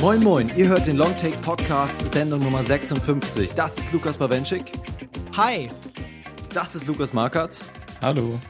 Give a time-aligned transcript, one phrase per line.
[0.00, 3.54] Moin Moin, ihr hört den Longtake Podcast, Sendung Nummer 56.
[3.54, 4.72] Das ist Lukas Bawenschik.
[5.36, 5.68] Hi.
[6.52, 7.62] Das ist Lukas Markert.
[8.00, 8.40] Hallo.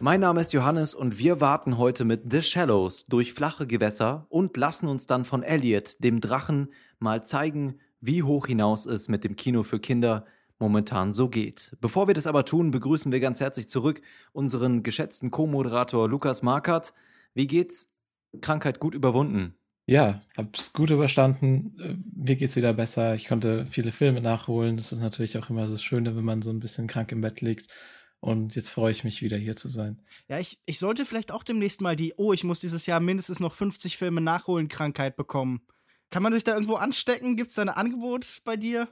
[0.00, 4.56] Mein Name ist Johannes und wir warten heute mit The Shallows durch flache Gewässer und
[4.56, 9.36] lassen uns dann von Elliot, dem Drachen, mal zeigen, wie hoch hinaus es mit dem
[9.36, 10.24] Kino für Kinder
[10.58, 11.76] momentan so geht.
[11.80, 16.94] Bevor wir das aber tun, begrüßen wir ganz herzlich zurück unseren geschätzten Co-Moderator Lukas Markert.
[17.34, 17.92] Wie geht's?
[18.40, 19.54] Krankheit gut überwunden?
[19.86, 21.74] Ja, hab's gut überstanden.
[21.80, 23.14] Äh, mir geht's wieder besser.
[23.14, 24.76] Ich konnte viele Filme nachholen.
[24.76, 27.40] Das ist natürlich auch immer das Schöne, wenn man so ein bisschen krank im Bett
[27.40, 27.72] liegt.
[28.20, 30.02] Und jetzt freue ich mich wieder hier zu sein.
[30.28, 33.40] Ja, ich, ich sollte vielleicht auch demnächst mal die, oh, ich muss dieses Jahr mindestens
[33.40, 35.62] noch 50 Filme nachholen, Krankheit bekommen.
[36.10, 37.36] Kann man sich da irgendwo anstecken?
[37.36, 38.88] Gibt's da ein Angebot bei dir?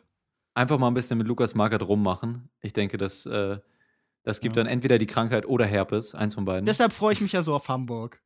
[0.56, 2.48] Einfach mal ein bisschen mit Lukas Markert rummachen.
[2.62, 3.58] Ich denke, das, äh,
[4.22, 4.62] das gibt ja.
[4.62, 6.64] dann entweder die Krankheit oder Herpes, eins von beiden.
[6.64, 8.22] Deshalb freue ich mich ja so auf Hamburg.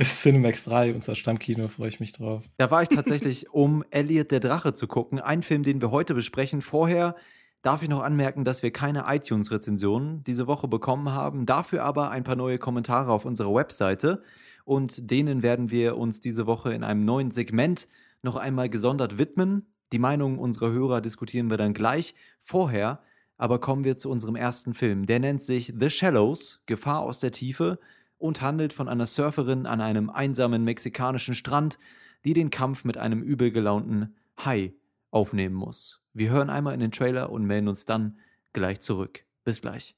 [0.00, 2.44] Cinemax 3, unser Stammkino, freue ich mich drauf.
[2.58, 5.18] Da war ich tatsächlich, um Elliot der Drache zu gucken.
[5.18, 6.62] Ein Film, den wir heute besprechen.
[6.62, 7.16] Vorher
[7.62, 11.44] darf ich noch anmerken, dass wir keine iTunes-Rezensionen diese Woche bekommen haben.
[11.44, 14.22] Dafür aber ein paar neue Kommentare auf unserer Webseite.
[14.64, 17.88] Und denen werden wir uns diese Woche in einem neuen Segment
[18.22, 19.71] noch einmal gesondert widmen.
[19.92, 22.14] Die Meinung unserer Hörer diskutieren wir dann gleich.
[22.38, 23.00] Vorher
[23.36, 25.04] aber kommen wir zu unserem ersten Film.
[25.04, 27.80] Der nennt sich The Shallows, Gefahr aus der Tiefe
[28.18, 31.78] und handelt von einer Surferin an einem einsamen mexikanischen Strand,
[32.24, 34.74] die den Kampf mit einem übel gelaunten Hai
[35.10, 36.00] aufnehmen muss.
[36.12, 38.18] Wir hören einmal in den Trailer und melden uns dann
[38.52, 39.24] gleich zurück.
[39.44, 39.96] Bis gleich.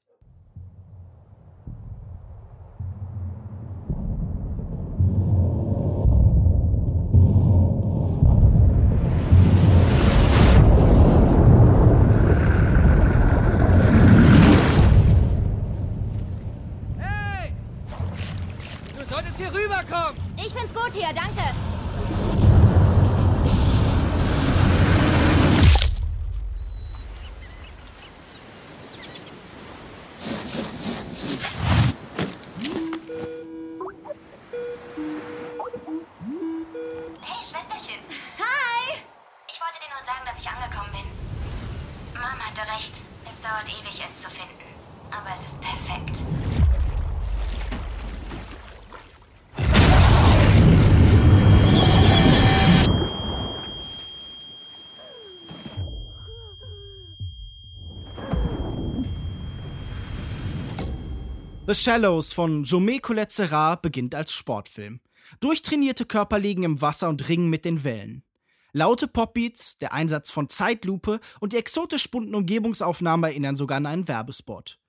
[61.75, 65.01] Shallows von Jomé Colette beginnt als Sportfilm.
[65.39, 68.23] Durchtrainierte Körper liegen im Wasser und ringen mit den Wellen.
[68.71, 74.07] Laute Popbeats, der Einsatz von Zeitlupe und die exotisch bunten Umgebungsaufnahmen erinnern sogar an einen
[74.07, 74.79] Werbespot.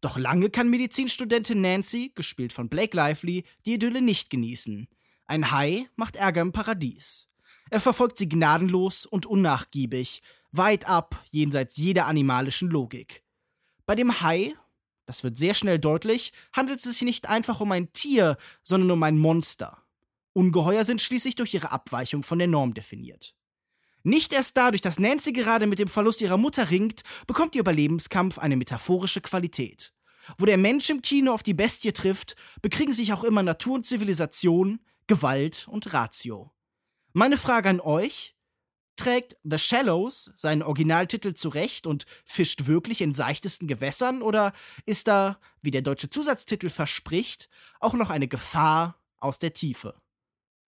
[0.00, 4.88] Doch lange kann Medizinstudentin Nancy, gespielt von Blake Lively, die Idylle nicht genießen.
[5.26, 7.28] Ein Hai macht Ärger im Paradies.
[7.70, 10.22] Er verfolgt sie gnadenlos und unnachgiebig,
[10.52, 13.24] weit ab jenseits jeder animalischen Logik.
[13.86, 14.54] Bei dem Hai
[15.06, 19.02] das wird sehr schnell deutlich, handelt es sich nicht einfach um ein Tier, sondern um
[19.02, 19.82] ein Monster.
[20.32, 23.34] Ungeheuer sind schließlich durch ihre Abweichung von der Norm definiert.
[24.02, 28.38] Nicht erst dadurch, dass Nancy gerade mit dem Verlust ihrer Mutter ringt, bekommt ihr Überlebenskampf
[28.38, 29.92] eine metaphorische Qualität.
[30.36, 33.86] Wo der Mensch im Kino auf die Bestie trifft, bekriegen sich auch immer Natur und
[33.86, 36.50] Zivilisation, Gewalt und Ratio.
[37.12, 38.34] Meine Frage an euch,
[38.96, 44.52] Trägt The Shallows seinen Originaltitel zurecht und fischt wirklich in seichtesten Gewässern oder
[44.86, 47.48] ist da, wie der deutsche Zusatztitel verspricht,
[47.80, 49.94] auch noch eine Gefahr aus der Tiefe?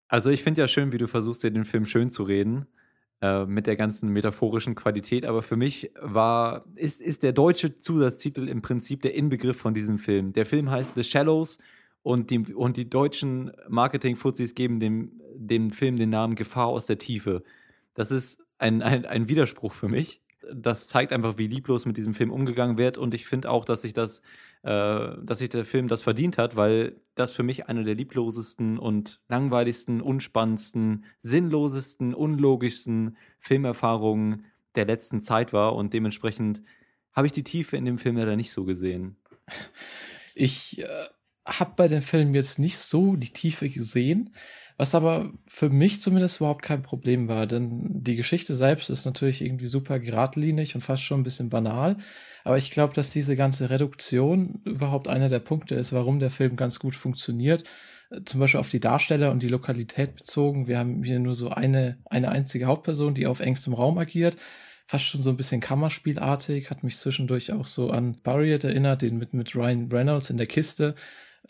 [0.08, 2.66] Also ich finde ja schön, wie du versuchst, dir den Film schön zu reden
[3.20, 8.48] äh, mit der ganzen metaphorischen Qualität, aber für mich war, ist, ist der deutsche Zusatztitel
[8.48, 10.32] im Prinzip der Inbegriff von diesem Film.
[10.32, 11.58] Der Film heißt The Shallows
[12.02, 16.98] und die, und die deutschen Marketing-Fuzis geben dem, dem Film den Namen Gefahr aus der
[16.98, 17.42] Tiefe.
[17.96, 20.22] Das ist ein, ein, ein Widerspruch für mich.
[20.54, 22.98] Das zeigt einfach, wie lieblos mit diesem Film umgegangen wird.
[22.98, 24.20] Und ich finde auch, dass sich das,
[24.62, 28.78] äh, dass sich der Film das verdient hat, weil das für mich eine der lieblosesten
[28.78, 34.44] und langweiligsten, unspannendsten, sinnlosesten, unlogischsten Filmerfahrungen
[34.76, 35.74] der letzten Zeit war.
[35.74, 36.62] Und dementsprechend
[37.12, 39.16] habe ich die Tiefe in dem Film leider nicht so gesehen.
[40.34, 40.86] Ich äh,
[41.46, 44.34] habe bei dem Film jetzt nicht so die Tiefe gesehen.
[44.78, 49.40] Was aber für mich zumindest überhaupt kein Problem war, denn die Geschichte selbst ist natürlich
[49.40, 51.96] irgendwie super geradlinig und fast schon ein bisschen banal.
[52.44, 56.56] Aber ich glaube, dass diese ganze Reduktion überhaupt einer der Punkte ist, warum der Film
[56.56, 57.64] ganz gut funktioniert.
[58.24, 60.66] Zum Beispiel auf die Darsteller und die Lokalität bezogen.
[60.68, 64.36] Wir haben hier nur so eine, eine einzige Hauptperson, die auf engstem Raum agiert.
[64.86, 69.18] fast schon so ein bisschen Kammerspielartig, hat mich zwischendurch auch so an Buried erinnert, den
[69.18, 70.94] mit, mit Ryan Reynolds in der Kiste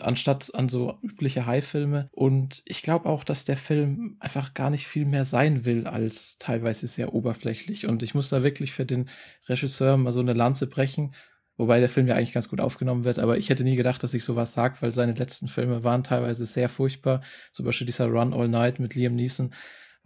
[0.00, 2.08] anstatt an so übliche High-Filme.
[2.12, 6.38] Und ich glaube auch, dass der Film einfach gar nicht viel mehr sein will als
[6.38, 7.86] teilweise sehr oberflächlich.
[7.86, 9.08] Und ich muss da wirklich für den
[9.48, 11.14] Regisseur mal so eine Lanze brechen.
[11.58, 14.12] Wobei der Film ja eigentlich ganz gut aufgenommen wird, aber ich hätte nie gedacht, dass
[14.12, 17.22] ich sowas sage, weil seine letzten Filme waren teilweise sehr furchtbar.
[17.52, 19.54] Zum Beispiel dieser Run All Night mit Liam Neeson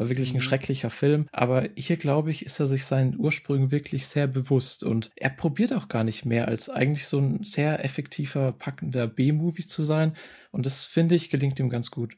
[0.00, 0.40] war wirklich ein mhm.
[0.40, 1.28] schrecklicher Film.
[1.30, 4.82] Aber hier, glaube ich, ist er sich seinen Ursprüngen wirklich sehr bewusst.
[4.82, 9.66] Und er probiert auch gar nicht mehr, als eigentlich so ein sehr effektiver, packender B-Movie
[9.66, 10.16] zu sein.
[10.52, 12.16] Und das, finde ich, gelingt ihm ganz gut.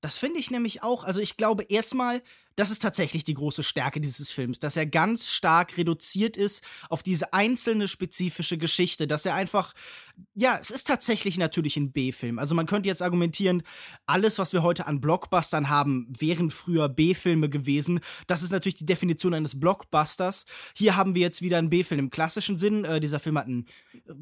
[0.00, 1.04] Das finde ich nämlich auch.
[1.04, 2.20] Also ich glaube erstmal,
[2.60, 7.02] das ist tatsächlich die große Stärke dieses Films, dass er ganz stark reduziert ist auf
[7.02, 9.72] diese einzelne spezifische Geschichte, dass er einfach
[10.34, 12.38] ja, es ist tatsächlich natürlich ein B-Film.
[12.38, 13.62] Also man könnte jetzt argumentieren,
[14.06, 18.00] alles, was wir heute an Blockbustern haben, wären früher B-Filme gewesen.
[18.26, 20.46] Das ist natürlich die Definition eines Blockbusters.
[20.74, 22.84] Hier haben wir jetzt wieder einen B-Film im klassischen Sinn.
[22.84, 23.66] Äh, dieser Film hat ein,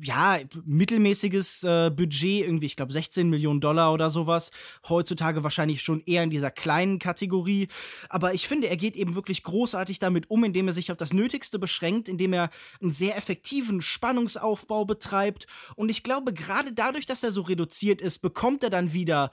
[0.02, 4.50] ja, mittelmäßiges äh, Budget, irgendwie, ich glaube, 16 Millionen Dollar oder sowas.
[4.88, 7.69] Heutzutage wahrscheinlich schon eher in dieser kleinen Kategorie.
[8.08, 11.12] Aber ich finde, er geht eben wirklich großartig damit um, indem er sich auf das
[11.12, 17.06] Nötigste beschränkt, indem er einen sehr effektiven Spannungsaufbau betreibt und und ich glaube, gerade dadurch,
[17.06, 19.30] dass er so reduziert ist, bekommt er dann wieder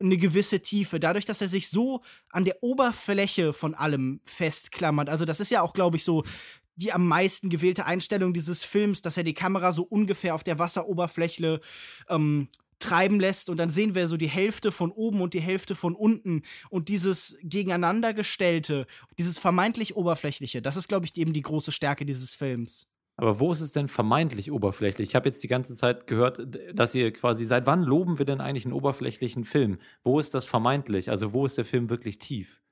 [0.00, 2.00] eine gewisse Tiefe, dadurch, dass er sich so
[2.30, 5.10] an der Oberfläche von allem festklammert.
[5.10, 6.24] Also das ist ja auch, glaube ich, so
[6.76, 10.58] die am meisten gewählte Einstellung dieses Films, dass er die Kamera so ungefähr auf der
[10.58, 11.60] Wasseroberfläche
[12.08, 12.48] ähm,
[12.80, 15.94] treiben lässt und dann sehen wir so die Hälfte von oben und die Hälfte von
[15.94, 18.86] unten und dieses gegeneinandergestellte,
[19.18, 22.86] dieses vermeintlich oberflächliche, das ist, glaube ich, eben die große Stärke dieses Films.
[23.16, 25.10] Aber wo ist es denn vermeintlich oberflächlich?
[25.10, 26.40] Ich habe jetzt die ganze Zeit gehört,
[26.72, 29.78] dass ihr quasi, seit wann loben wir denn eigentlich einen oberflächlichen Film?
[30.02, 31.10] Wo ist das vermeintlich?
[31.10, 32.62] Also wo ist der Film wirklich tief?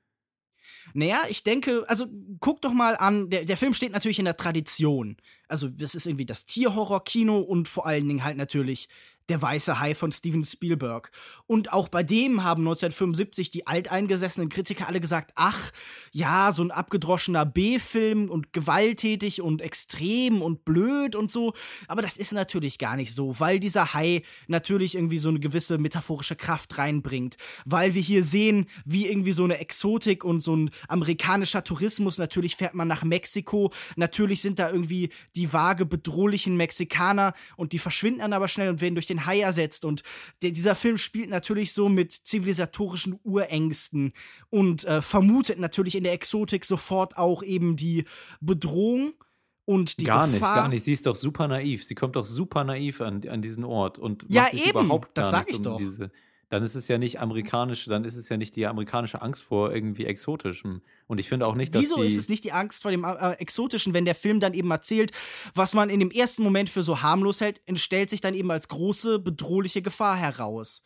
[0.94, 2.06] Naja, ich denke, also
[2.40, 5.16] guck doch mal an, der, der Film steht natürlich in der Tradition.
[5.48, 8.88] Also, das ist irgendwie das Tierhorror-Kino und vor allen Dingen halt natürlich
[9.28, 11.10] der weiße Hai von Steven Spielberg.
[11.46, 15.72] Und auch bei dem haben 1975 die alteingesessenen Kritiker alle gesagt, ach,
[16.12, 21.54] ja, so ein abgedroschener B-Film und gewalttätig und extrem und blöd und so.
[21.88, 25.78] Aber das ist natürlich gar nicht so, weil dieser Hai natürlich irgendwie so eine gewisse
[25.78, 27.36] metaphorische Kraft reinbringt.
[27.64, 32.56] Weil wir hier sehen, wie irgendwie so eine Exotik und so ein amerikanischer Tourismus, natürlich
[32.56, 38.28] fährt man nach Mexiko, natürlich sind da irgendwie die vage bedrohlichen Mexikaner und die verschwinden
[38.28, 39.84] dann aber schnell und werden durch den den Hai ersetzt.
[39.84, 40.02] Und
[40.42, 44.12] der, dieser Film spielt natürlich so mit zivilisatorischen Urängsten
[44.50, 48.04] und äh, vermutet natürlich in der Exotik sofort auch eben die
[48.40, 49.14] Bedrohung.
[49.64, 50.30] Und die gar Gefahr.
[50.30, 50.84] nicht, gar nicht.
[50.84, 51.84] Sie ist doch super naiv.
[51.84, 54.70] Sie kommt doch super naiv an, an diesen Ort und ja, macht eben.
[54.70, 55.76] überhaupt gar das sag ich um doch.
[55.76, 56.10] diese
[56.48, 59.72] dann ist es ja nicht amerikanische, dann ist es ja nicht die amerikanische Angst vor
[59.72, 60.82] irgendwie Exotischem.
[61.06, 63.32] Und ich finde auch nicht, dass Wieso ist es nicht die Angst vor dem äh,
[63.32, 65.12] Exotischen, wenn der Film dann eben erzählt,
[65.54, 68.68] was man in dem ersten Moment für so harmlos hält, entstellt sich dann eben als
[68.68, 70.84] große bedrohliche Gefahr heraus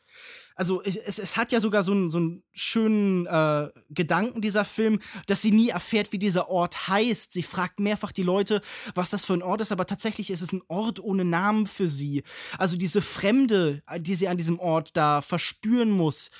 [0.62, 5.00] also es, es hat ja sogar so einen, so einen schönen äh, Gedanken, dieser Film,
[5.26, 7.32] dass sie nie erfährt, wie dieser Ort heißt.
[7.32, 8.62] Sie fragt mehrfach die Leute,
[8.94, 11.88] was das für ein Ort ist, aber tatsächlich ist es ein Ort ohne Namen für
[11.88, 12.22] sie.
[12.58, 16.30] Also diese Fremde, die sie an diesem Ort da verspüren muss,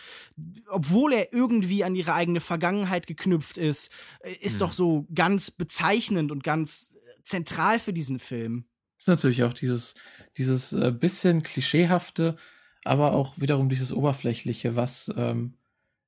[0.69, 3.91] obwohl er irgendwie an ihre eigene Vergangenheit geknüpft ist,
[4.21, 4.61] äh, ist mhm.
[4.61, 8.67] doch so ganz bezeichnend und ganz zentral für diesen Film.
[8.99, 9.97] Ist natürlich auch dieses,
[10.39, 12.37] dieses äh, bisschen klischeehafte,
[12.85, 15.55] aber auch wiederum dieses Oberflächliche, was ähm,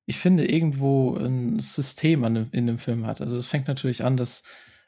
[0.06, 3.20] ich finde irgendwo ein System an, in dem Film hat.
[3.20, 4.42] Also es fängt natürlich an, dass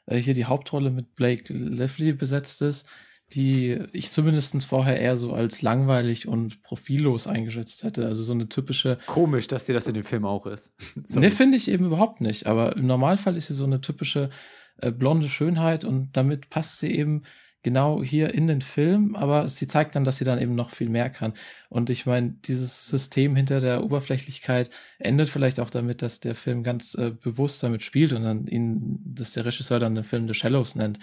[0.05, 2.87] äh, hier die Hauptrolle mit Blake Lively besetzt ist,
[3.33, 8.05] die ich zumindest vorher eher so als langweilig und profillos eingeschätzt hätte.
[8.05, 8.97] Also so eine typische.
[9.05, 10.73] Komisch, dass dir das in dem Film auch ist.
[11.15, 12.47] ne, finde ich eben überhaupt nicht.
[12.47, 14.29] Aber im Normalfall ist sie so eine typische
[14.77, 17.23] äh, blonde Schönheit und damit passt sie eben
[17.67, 20.87] genau hier in den Film, aber sie zeigt dann, dass sie dann eben noch viel
[20.87, 21.33] mehr kann.
[21.67, 24.69] Und ich meine, dieses System hinter der Oberflächlichkeit
[24.99, 29.01] endet vielleicht auch damit, dass der Film ganz äh, bewusst damit spielt und dann ihn,
[29.03, 30.99] dass der Regisseur dann den Film The Shallows nennt.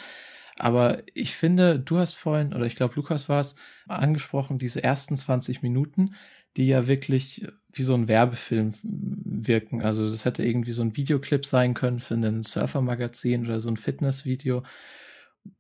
[0.58, 3.56] Aber ich finde, du hast vorhin, oder ich glaube, Lukas war es,
[3.86, 6.14] angesprochen, diese ersten 20 Minuten,
[6.56, 9.82] die ja wirklich wie so ein Werbefilm wirken.
[9.82, 13.76] Also das hätte irgendwie so ein Videoclip sein können für ein Surfer-Magazin oder so ein
[13.76, 14.62] Fitnessvideo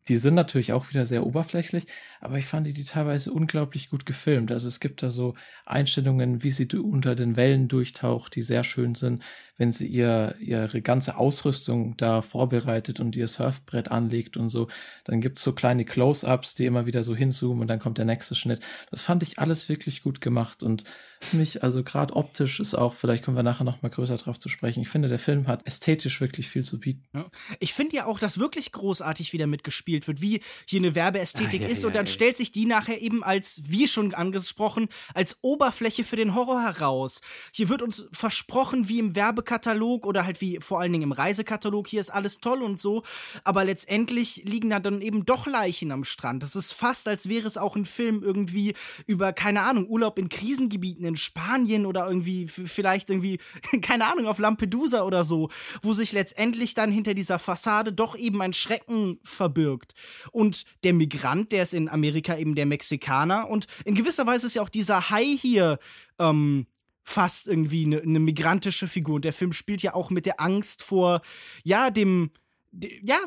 [0.08, 1.86] die sind natürlich auch wieder sehr oberflächlich,
[2.20, 4.52] aber ich fand die, teilweise unglaublich gut gefilmt.
[4.52, 5.34] Also es gibt da so
[5.64, 9.22] Einstellungen, wie sie unter den Wellen durchtaucht, die sehr schön sind,
[9.56, 14.68] wenn sie ihr, ihre ganze Ausrüstung da vorbereitet und ihr Surfbrett anlegt und so.
[15.04, 18.34] Dann gibt's so kleine Close-ups, die immer wieder so hinzoomen und dann kommt der nächste
[18.34, 18.60] Schnitt.
[18.90, 20.84] Das fand ich alles wirklich gut gemacht und
[21.32, 24.48] mich, also gerade optisch ist auch, vielleicht kommen wir nachher noch mal größer drauf zu
[24.48, 24.80] sprechen.
[24.82, 27.24] Ich finde, der Film hat ästhetisch wirklich viel zu bieten.
[27.60, 31.64] Ich finde ja auch, dass wirklich großartig wieder mitgespielt wird, wie hier eine Werbeästhetik ah,
[31.64, 35.38] ja, ist ja, und dann stellt sich die nachher eben als, wie schon angesprochen, als
[35.42, 37.20] Oberfläche für den Horror heraus.
[37.52, 41.88] Hier wird uns versprochen, wie im Werbekatalog oder halt wie vor allen Dingen im Reisekatalog,
[41.88, 43.02] hier ist alles toll und so,
[43.44, 46.42] aber letztendlich liegen da dann eben doch Leichen am Strand.
[46.42, 48.74] Das ist fast, als wäre es auch ein Film irgendwie
[49.06, 53.38] über, keine Ahnung, Urlaub in Krisengebieten in Spanien oder irgendwie, vielleicht irgendwie,
[53.82, 55.50] keine Ahnung, auf Lampedusa oder so,
[55.82, 59.83] wo sich letztendlich dann hinter dieser Fassade doch eben ein Schrecken verbirgt.
[60.30, 64.54] Und der Migrant, der ist in Amerika eben der Mexikaner und in gewisser Weise ist
[64.54, 65.78] ja auch dieser Hai hier,
[66.18, 66.66] ähm,
[67.04, 69.16] fast irgendwie eine, eine migrantische Figur.
[69.16, 71.20] Und der Film spielt ja auch mit der Angst vor,
[71.62, 72.30] ja, dem,
[72.72, 73.18] ja,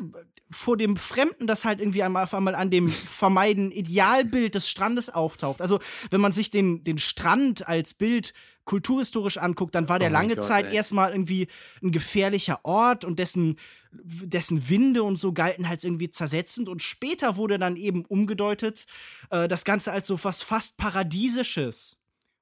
[0.50, 5.10] vor dem Fremden, das halt irgendwie einmal, auf einmal an dem vermeiden Idealbild des Strandes
[5.10, 5.62] auftaucht.
[5.62, 8.34] Also, wenn man sich den, den Strand als Bild
[8.66, 10.76] kulturhistorisch anguckt, dann war der oh lange Gott, Zeit ey.
[10.76, 11.48] erstmal irgendwie
[11.82, 13.58] ein gefährlicher Ort und dessen,
[13.92, 18.88] dessen Winde und so galten halt irgendwie zersetzend und später wurde dann eben umgedeutet,
[19.30, 21.98] äh, das Ganze als so was fast Paradiesisches.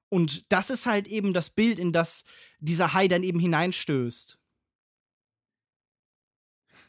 [0.08, 2.24] Und das ist halt eben das Bild, in das
[2.60, 4.38] dieser Hai dann eben hineinstößt.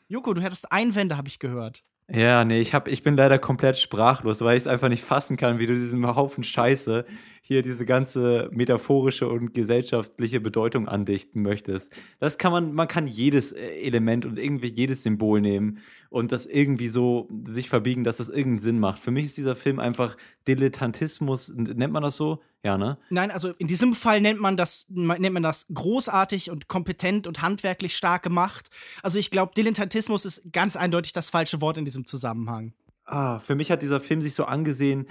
[0.09, 1.83] Joko, du hättest Einwände, habe ich gehört.
[2.09, 5.35] Ja, nee, ich, hab, ich bin leider komplett sprachlos, weil ich es einfach nicht fassen
[5.35, 7.05] kann, wie du diesem Haufen Scheiße
[7.47, 11.93] hier diese ganze metaphorische und gesellschaftliche Bedeutung andichten möchtest.
[12.19, 16.45] Das kann man, man kann jedes äh, Element und irgendwie jedes Symbol nehmen und das
[16.45, 18.99] irgendwie so sich verbiegen, dass das irgendeinen Sinn macht.
[18.99, 22.41] Für mich ist dieser Film einfach Dilettantismus, nennt man das so?
[22.63, 22.97] Ja, ne?
[23.09, 27.41] Nein, also in diesem Fall nennt man das, nennt man das großartig und kompetent und
[27.41, 28.69] handwerklich stark gemacht.
[29.01, 32.73] Also ich glaube, Dilettantismus ist ganz eindeutig das falsche Wort in diesem Zusammenhang.
[33.05, 35.07] Ah, für mich hat dieser Film sich so angesehen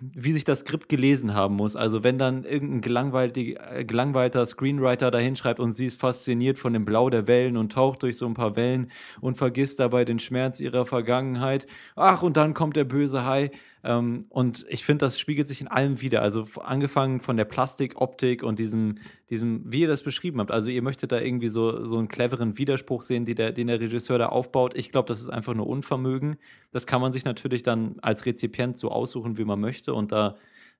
[0.00, 1.76] wie sich das Skript gelesen haben muss.
[1.76, 6.84] Also wenn dann irgendein äh, gelangweilter Screenwriter da hinschreibt und sie ist fasziniert von dem
[6.84, 10.60] Blau der Wellen und taucht durch so ein paar Wellen und vergisst dabei den Schmerz
[10.60, 11.66] ihrer Vergangenheit.
[11.96, 13.50] Ach, und dann kommt der böse Hai.
[13.84, 16.22] Ähm, und ich finde, das spiegelt sich in allem wieder.
[16.22, 18.98] Also angefangen von der Plastikoptik und diesem,
[19.30, 20.50] diesem, wie ihr das beschrieben habt.
[20.50, 24.18] Also ihr möchtet da irgendwie so, so einen cleveren Widerspruch sehen, der, den der Regisseur
[24.18, 24.76] da aufbaut.
[24.76, 26.36] Ich glaube, das ist einfach nur Unvermögen.
[26.72, 30.36] Das kann man sich natürlich dann als Rezipient so aussuchen, wie man möchte und da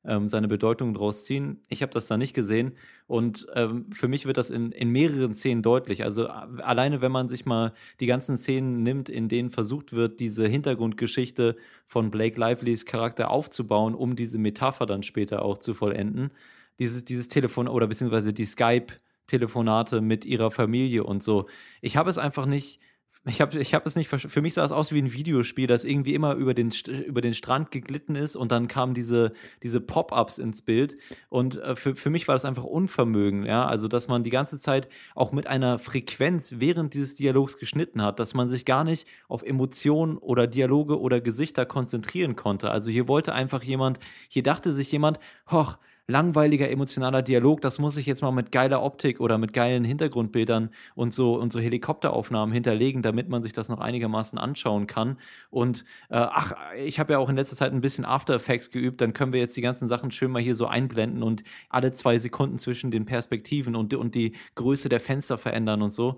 [0.09, 1.61] ähm, seine Bedeutung draus ziehen.
[1.69, 2.73] Ich habe das da nicht gesehen
[3.07, 6.03] und ähm, für mich wird das in, in mehreren Szenen deutlich.
[6.03, 10.49] Also alleine, wenn man sich mal die ganzen Szenen nimmt, in denen versucht wird, diese
[10.49, 16.31] Hintergrundgeschichte von Blake Livelys Charakter aufzubauen, um diese Metapher dann später auch zu vollenden.
[16.79, 21.47] Dieses, dieses Telefon oder beziehungsweise die Skype-Telefonate mit ihrer Familie und so.
[21.83, 22.81] Ich habe es einfach nicht
[23.29, 25.85] ich habe ich hab es nicht Für mich sah es aus wie ein Videospiel, das
[25.85, 26.71] irgendwie immer über den,
[27.07, 29.33] über den Strand geglitten ist und dann kamen diese,
[29.63, 30.97] diese Pop-ups ins Bild.
[31.29, 33.67] Und äh, für, für mich war das einfach Unvermögen, ja.
[33.67, 38.21] Also, dass man die ganze Zeit auch mit einer Frequenz während dieses Dialogs geschnitten hat,
[38.21, 42.71] dass man sich gar nicht auf Emotionen oder Dialoge oder Gesichter konzentrieren konnte.
[42.71, 45.19] Also hier wollte einfach jemand, hier dachte sich jemand,
[45.51, 45.79] hoch,
[46.11, 50.71] langweiliger emotionaler Dialog, das muss ich jetzt mal mit geiler Optik oder mit geilen Hintergrundbildern
[50.95, 55.19] und so und so Helikopteraufnahmen hinterlegen, damit man sich das noch einigermaßen anschauen kann.
[55.51, 59.03] Und äh, ach, ich habe ja auch in letzter Zeit ein bisschen After Effects geübt,
[59.03, 62.17] dann können wir jetzt die ganzen Sachen schön mal hier so einblenden und alle zwei
[62.17, 66.17] Sekunden zwischen den Perspektiven und, und die Größe der Fenster verändern und so.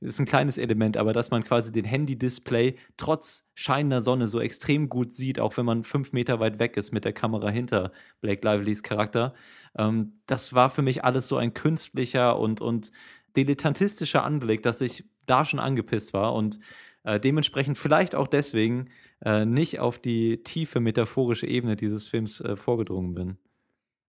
[0.00, 4.88] Ist ein kleines Element, aber dass man quasi den Handy-Display trotz scheinender Sonne so extrem
[4.88, 7.90] gut sieht, auch wenn man fünf Meter weit weg ist mit der Kamera hinter
[8.20, 9.34] Blake Livelys Charakter.
[9.76, 12.92] Ähm, das war für mich alles so ein künstlicher und, und
[13.36, 16.60] dilettantistischer Anblick, dass ich da schon angepisst war und
[17.02, 18.90] äh, dementsprechend vielleicht auch deswegen
[19.24, 23.38] äh, nicht auf die tiefe metaphorische Ebene dieses Films äh, vorgedrungen bin.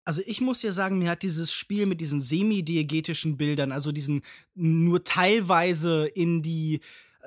[0.09, 4.23] Also ich muss ja sagen, mir hat dieses Spiel mit diesen semi-diegetischen Bildern, also diesen
[4.55, 6.79] nur teilweise in die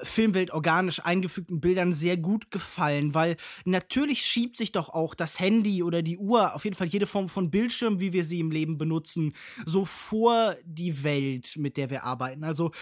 [0.03, 5.85] Filmwelt organisch eingefügten Bildern sehr gut gefallen, weil natürlich schiebt sich doch auch das Handy
[5.85, 8.79] oder die Uhr, auf jeden Fall jede Form von Bildschirm, wie wir sie im Leben
[8.79, 9.33] benutzen,
[9.65, 12.43] so vor die Welt, mit der wir arbeiten.
[12.43, 12.73] Also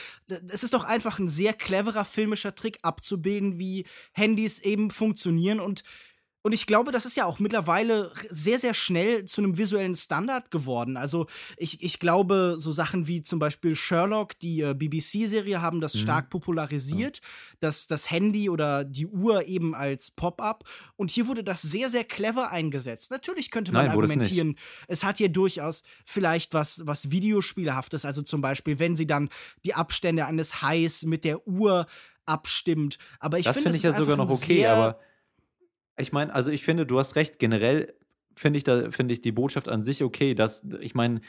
[0.51, 5.85] es ist doch einfach ein sehr cleverer filmischer Trick abzubilden, wie Handys eben funktionieren und
[6.43, 10.51] Und ich glaube, das ist ja auch mittlerweile sehr, sehr schnell zu einem visuellen Standard
[10.51, 10.97] geworden.
[10.97, 11.27] Also
[11.59, 15.99] ich, ich glaube, so Sachen wie zum Beispiel Sherlock, die äh, BBC-Serie, haben das mhm.
[15.99, 17.19] stark popularisiert.
[17.19, 17.23] Ja.
[17.61, 20.65] Das, das Handy oder die Uhr eben als Pop-up.
[20.97, 23.11] Und hier wurde das sehr, sehr clever eingesetzt.
[23.11, 24.57] Natürlich könnte man Nein, argumentieren,
[24.89, 28.07] es, es, hat hier durchaus vielleicht was, was Videospielhaftes.
[28.07, 29.29] Also zum Beispiel, wenn sie dann
[29.67, 31.87] die Abstände eines Highs mit der Uhr
[32.25, 32.97] abstimmt.
[33.19, 34.99] Aber ich finde, das finde ich ja sogar noch okay, aber
[36.01, 37.95] ich meine, also ich finde, du hast recht, generell
[38.37, 41.21] finde ich, da, find ich die Botschaft an sich okay, dass, ich meine,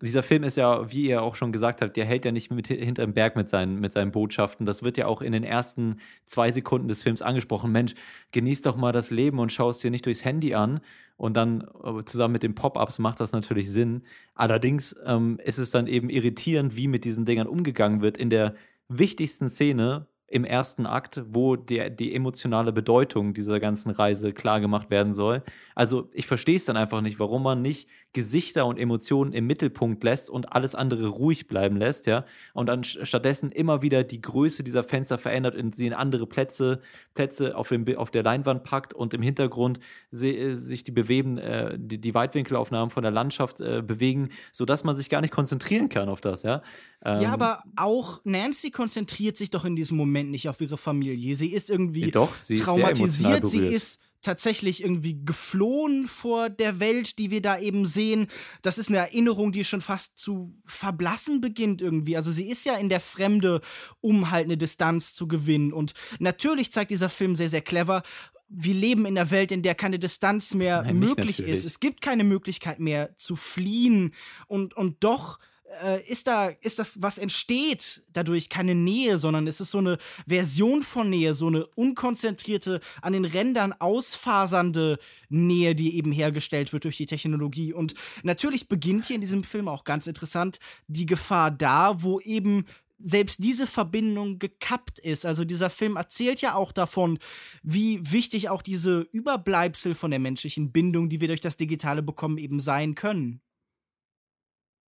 [0.00, 2.68] dieser Film ist ja, wie ihr auch schon gesagt habt, der hält ja nicht mit
[2.68, 4.66] hinterm Berg mit seinen, mit seinen Botschaften.
[4.66, 7.70] Das wird ja auch in den ersten zwei Sekunden des Films angesprochen.
[7.70, 7.94] Mensch,
[8.32, 10.80] genieß doch mal das Leben und schau es dir nicht durchs Handy an.
[11.16, 14.02] Und dann äh, zusammen mit den Pop-ups macht das natürlich Sinn.
[14.34, 18.16] Allerdings ähm, ist es dann eben irritierend, wie mit diesen Dingern umgegangen wird.
[18.16, 18.54] In der
[18.88, 25.14] wichtigsten Szene im ersten Akt, wo der, die emotionale Bedeutung dieser ganzen Reise klargemacht werden
[25.14, 25.42] soll.
[25.74, 30.02] Also ich verstehe es dann einfach nicht, warum man nicht Gesichter und Emotionen im Mittelpunkt
[30.02, 32.24] lässt und alles andere ruhig bleiben lässt, ja,
[32.54, 36.80] und dann stattdessen immer wieder die Größe dieser Fenster verändert und sie in andere Plätze,
[37.14, 39.78] Plätze auf, dem, auf der Leinwand packt und im Hintergrund
[40.10, 44.96] se, sich die bewegen, äh, die, die Weitwinkelaufnahmen von der Landschaft äh, bewegen, sodass man
[44.96, 46.62] sich gar nicht konzentrieren kann auf das, ja.
[47.04, 51.34] Ähm, ja, aber auch Nancy konzentriert sich doch in diesem Moment nicht auf ihre Familie.
[51.34, 57.18] Sie ist irgendwie doch, sie traumatisiert, ist sie ist tatsächlich irgendwie geflohen vor der Welt,
[57.18, 58.26] die wir da eben sehen.
[58.62, 62.16] Das ist eine Erinnerung, die schon fast zu verblassen beginnt irgendwie.
[62.16, 63.60] Also sie ist ja in der Fremde,
[64.00, 65.72] um halt eine Distanz zu gewinnen.
[65.72, 68.02] Und natürlich zeigt dieser Film sehr, sehr clever,
[68.48, 71.64] wir leben in einer Welt, in der keine Distanz mehr Nein, möglich ist.
[71.64, 74.14] Es gibt keine Möglichkeit mehr zu fliehen.
[74.46, 75.38] Und, und doch
[75.82, 79.98] äh, ist da, ist das, was entsteht dadurch keine Nähe, sondern es ist so eine
[80.26, 84.98] Version von Nähe, so eine unkonzentrierte, an den Rändern ausfasernde
[85.28, 87.72] Nähe, die eben hergestellt wird durch die Technologie.
[87.72, 92.64] Und natürlich beginnt hier in diesem Film auch ganz interessant die Gefahr da, wo eben
[93.00, 95.24] selbst diese Verbindung gekappt ist.
[95.24, 97.20] Also dieser Film erzählt ja auch davon,
[97.62, 102.38] wie wichtig auch diese Überbleibsel von der menschlichen Bindung, die wir durch das Digitale bekommen,
[102.38, 103.40] eben sein können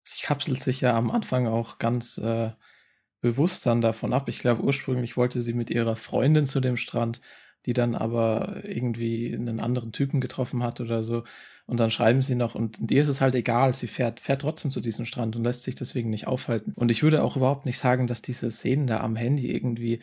[0.03, 2.53] sie kapselt sich ja am Anfang auch ganz äh,
[3.21, 4.29] bewusst dann davon ab.
[4.29, 7.21] Ich glaube, ursprünglich wollte sie mit ihrer Freundin zu dem Strand,
[7.67, 11.25] die dann aber irgendwie einen anderen Typen getroffen hat oder so.
[11.67, 14.71] Und dann schreiben sie noch, und dir ist es halt egal, sie fährt, fährt trotzdem
[14.71, 16.73] zu diesem Strand und lässt sich deswegen nicht aufhalten.
[16.75, 20.01] Und ich würde auch überhaupt nicht sagen, dass diese Szenen da am Handy irgendwie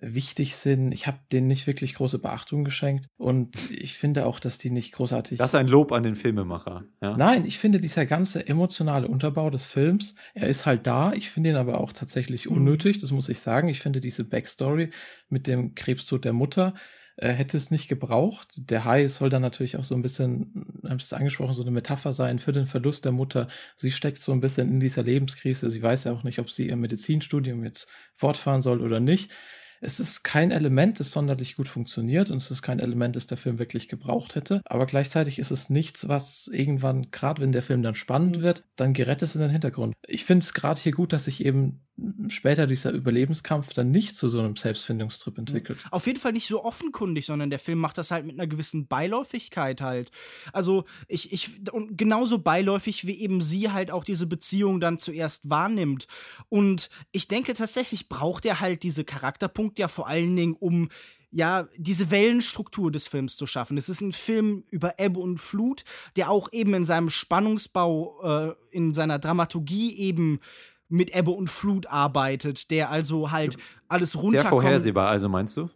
[0.00, 0.92] wichtig sind.
[0.92, 4.92] Ich habe denen nicht wirklich große Beachtung geschenkt und ich finde auch, dass die nicht
[4.92, 5.38] großartig.
[5.38, 6.84] Das ist ein Lob an den Filmemacher.
[7.00, 7.16] Ja?
[7.16, 11.12] Nein, ich finde dieser ganze emotionale Unterbau des Films, er ist halt da.
[11.12, 12.52] Ich finde ihn aber auch tatsächlich hm.
[12.52, 12.98] unnötig.
[12.98, 13.68] Das muss ich sagen.
[13.68, 14.90] Ich finde diese Backstory
[15.28, 16.74] mit dem Krebstod der Mutter
[17.16, 18.54] äh, hätte es nicht gebraucht.
[18.56, 22.12] Der Hai soll dann natürlich auch so ein bisschen, haben es angesprochen, so eine Metapher
[22.12, 23.48] sein für den Verlust der Mutter.
[23.74, 25.68] Sie steckt so ein bisschen in dieser Lebenskrise.
[25.68, 29.32] Sie weiß ja auch nicht, ob sie ihr Medizinstudium jetzt fortfahren soll oder nicht
[29.80, 33.38] es ist kein Element, das sonderlich gut funktioniert und es ist kein Element, das der
[33.38, 34.60] Film wirklich gebraucht hätte.
[34.64, 38.92] Aber gleichzeitig ist es nichts, was irgendwann, gerade wenn der Film dann spannend wird, dann
[38.92, 39.94] gerät es in den Hintergrund.
[40.06, 41.80] Ich finde es gerade hier gut, dass sich eben
[42.28, 45.78] später dieser Überlebenskampf dann nicht zu so einem Selbstfindungstrip entwickelt.
[45.90, 48.86] Auf jeden Fall nicht so offenkundig, sondern der Film macht das halt mit einer gewissen
[48.86, 50.10] Beiläufigkeit halt.
[50.52, 55.50] Also ich, ich, und genauso beiläufig, wie eben sie halt auch diese Beziehung dann zuerst
[55.50, 56.06] wahrnimmt.
[56.48, 60.88] Und ich denke tatsächlich braucht er halt diese Charakterpunkte ja vor allen Dingen, um
[61.30, 63.76] ja, diese Wellenstruktur des Films zu schaffen.
[63.76, 65.84] Es ist ein Film über Ebbe und Flut,
[66.16, 70.40] der auch eben in seinem Spannungsbau, äh, in seiner Dramaturgie eben
[70.88, 74.42] mit Ebbe und Flut arbeitet, der also halt alles runterkommt.
[74.42, 75.68] Sehr vorhersehbar, also meinst du?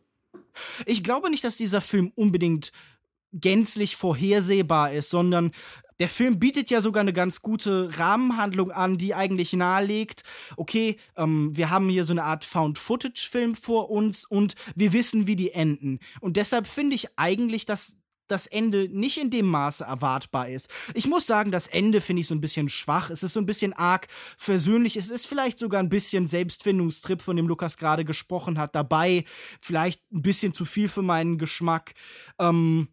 [0.87, 2.73] Ich glaube nicht, dass dieser Film unbedingt
[3.33, 5.53] gänzlich vorhersehbar ist, sondern
[5.99, 10.25] der Film bietet ja sogar eine ganz gute Rahmenhandlung an, die eigentlich nahelegt,
[10.57, 15.37] okay, ähm, wir haben hier so eine Art Found-Footage-Film vor uns und wir wissen, wie
[15.37, 15.99] die enden.
[16.21, 17.99] Und deshalb finde ich eigentlich, dass
[18.33, 20.69] das Ende nicht in dem Maße erwartbar ist.
[20.95, 23.11] Ich muss sagen, das Ende finde ich so ein bisschen schwach.
[23.11, 24.97] Es ist so ein bisschen arg versöhnlich.
[24.97, 29.25] Es ist vielleicht sogar ein bisschen Selbstfindungstrip, von dem Lukas gerade gesprochen hat, dabei.
[29.61, 31.93] Vielleicht ein bisschen zu viel für meinen Geschmack.
[32.39, 32.89] Ähm,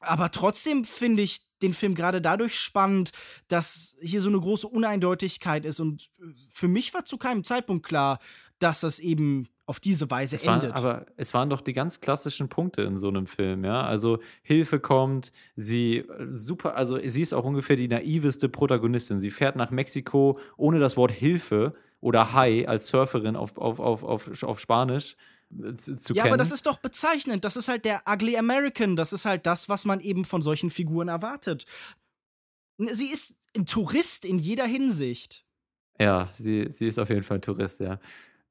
[0.00, 3.12] aber trotzdem finde ich den Film gerade dadurch spannend,
[3.48, 5.80] dass hier so eine große Uneindeutigkeit ist.
[5.80, 6.10] Und
[6.52, 8.18] für mich war zu keinem Zeitpunkt klar,
[8.58, 10.70] dass das eben auf diese Weise es endet.
[10.70, 13.82] Waren, aber es waren doch die ganz klassischen Punkte in so einem Film, ja.
[13.82, 19.20] Also Hilfe kommt, sie äh, super, also sie ist auch ungefähr die naiveste Protagonistin.
[19.20, 24.02] Sie fährt nach Mexiko ohne das Wort Hilfe oder Hi als Surferin auf, auf, auf,
[24.02, 25.16] auf, auf Spanisch
[25.76, 26.34] zu, zu ja, kennen.
[26.34, 27.44] aber das ist doch bezeichnend.
[27.44, 28.96] Das ist halt der Ugly American.
[28.96, 31.66] Das ist halt das, was man eben von solchen Figuren erwartet.
[32.78, 35.44] Sie ist ein Tourist in jeder Hinsicht.
[35.98, 38.00] Ja, sie, sie ist auf jeden Fall ein Tourist, ja.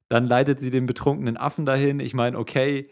[0.08, 2.00] Dann leitet sie den betrunkenen Affen dahin.
[2.00, 2.90] Ich meine, okay,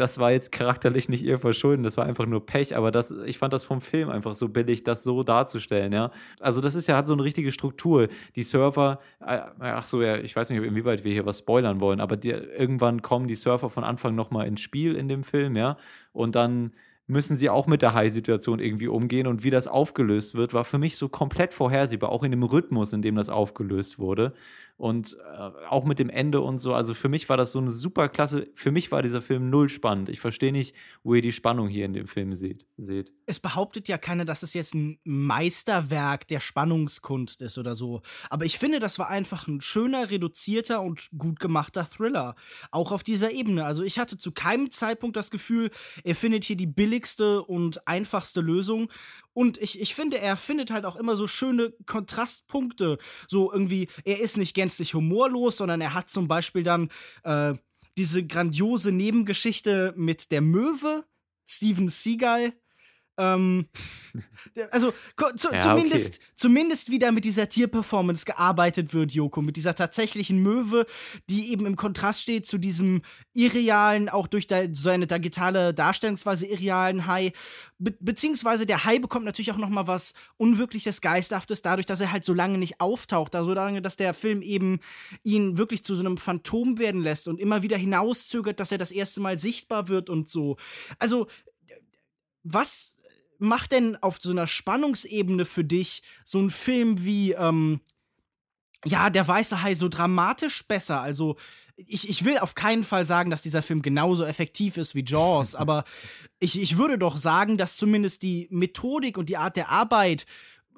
[0.00, 3.36] das war jetzt charakterlich nicht ihr Verschulden, das war einfach nur Pech, aber das, ich
[3.36, 6.10] fand das vom Film einfach so billig, das so darzustellen, ja.
[6.40, 8.08] Also das ist ja, hat so eine richtige Struktur.
[8.34, 12.00] Die Surfer, äh, ach so, ja, ich weiß nicht, inwieweit wir hier was spoilern wollen,
[12.00, 15.76] aber die, irgendwann kommen die Surfer von Anfang nochmal ins Spiel in dem Film, ja.
[16.12, 16.72] Und dann
[17.06, 19.26] müssen sie auch mit der High-Situation irgendwie umgehen.
[19.26, 22.92] Und wie das aufgelöst wird, war für mich so komplett vorhersehbar, auch in dem Rhythmus,
[22.92, 24.32] in dem das aufgelöst wurde
[24.80, 25.36] und äh,
[25.68, 26.72] auch mit dem Ende und so.
[26.72, 28.48] Also für mich war das so eine super klasse.
[28.54, 30.08] Für mich war dieser Film null spannend.
[30.08, 32.66] Ich verstehe nicht, wo ihr die Spannung hier in dem Film seht.
[32.78, 33.12] seht.
[33.26, 38.00] Es behauptet ja keiner, dass es jetzt ein Meisterwerk der Spannungskunst ist oder so.
[38.30, 42.34] Aber ich finde, das war einfach ein schöner, reduzierter und gut gemachter Thriller.
[42.70, 43.66] Auch auf dieser Ebene.
[43.66, 45.70] Also ich hatte zu keinem Zeitpunkt das Gefühl,
[46.04, 48.88] er findet hier die billigste und einfachste Lösung.
[49.32, 52.98] Und ich, ich finde, er findet halt auch immer so schöne Kontrastpunkte.
[53.28, 56.90] So irgendwie, er ist nicht gänzlich humorlos, sondern er hat zum Beispiel dann
[57.22, 57.54] äh,
[57.96, 61.04] diese grandiose Nebengeschichte mit der Möwe,
[61.48, 62.52] Steven Seagal,
[63.20, 63.66] ähm,
[64.70, 64.92] also
[65.36, 66.32] zu, ja, zumindest, okay.
[66.34, 70.86] zumindest wieder mit dieser Tierperformance gearbeitet wird, Joko, mit dieser tatsächlichen Möwe,
[71.28, 73.02] die eben im Kontrast steht zu diesem
[73.34, 77.32] irrealen, auch durch seine digitale Darstellungsweise irrealen Hai.
[77.78, 82.12] Be beziehungsweise der Hai bekommt natürlich auch noch mal was Unwirkliches, Geisterhaftes, dadurch, dass er
[82.12, 83.34] halt so lange nicht auftaucht.
[83.34, 84.80] Also lange, dass der Film eben
[85.22, 88.90] ihn wirklich zu so einem Phantom werden lässt und immer wieder hinauszögert, dass er das
[88.90, 90.56] erste Mal sichtbar wird und so.
[90.98, 91.26] Also
[92.42, 92.96] was
[93.40, 97.80] macht denn auf so einer Spannungsebene für dich so ein Film wie, ähm,
[98.84, 101.00] ja, der weiße Hai so dramatisch besser?
[101.00, 101.36] Also,
[101.86, 105.54] ich, ich will auf keinen Fall sagen, dass dieser Film genauso effektiv ist wie Jaws,
[105.56, 105.84] aber
[106.38, 110.26] ich, ich würde doch sagen, dass zumindest die Methodik und die Art der Arbeit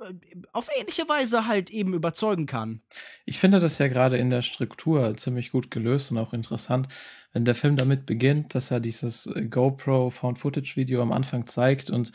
[0.02, 0.12] äh,
[0.52, 2.80] auf ähnliche Weise halt eben überzeugen kann.
[3.24, 6.88] Ich finde das ja gerade in der Struktur ziemlich gut gelöst und auch interessant,
[7.32, 11.90] wenn der Film damit beginnt, dass er dieses GoPro Found Footage Video am Anfang zeigt
[11.90, 12.12] und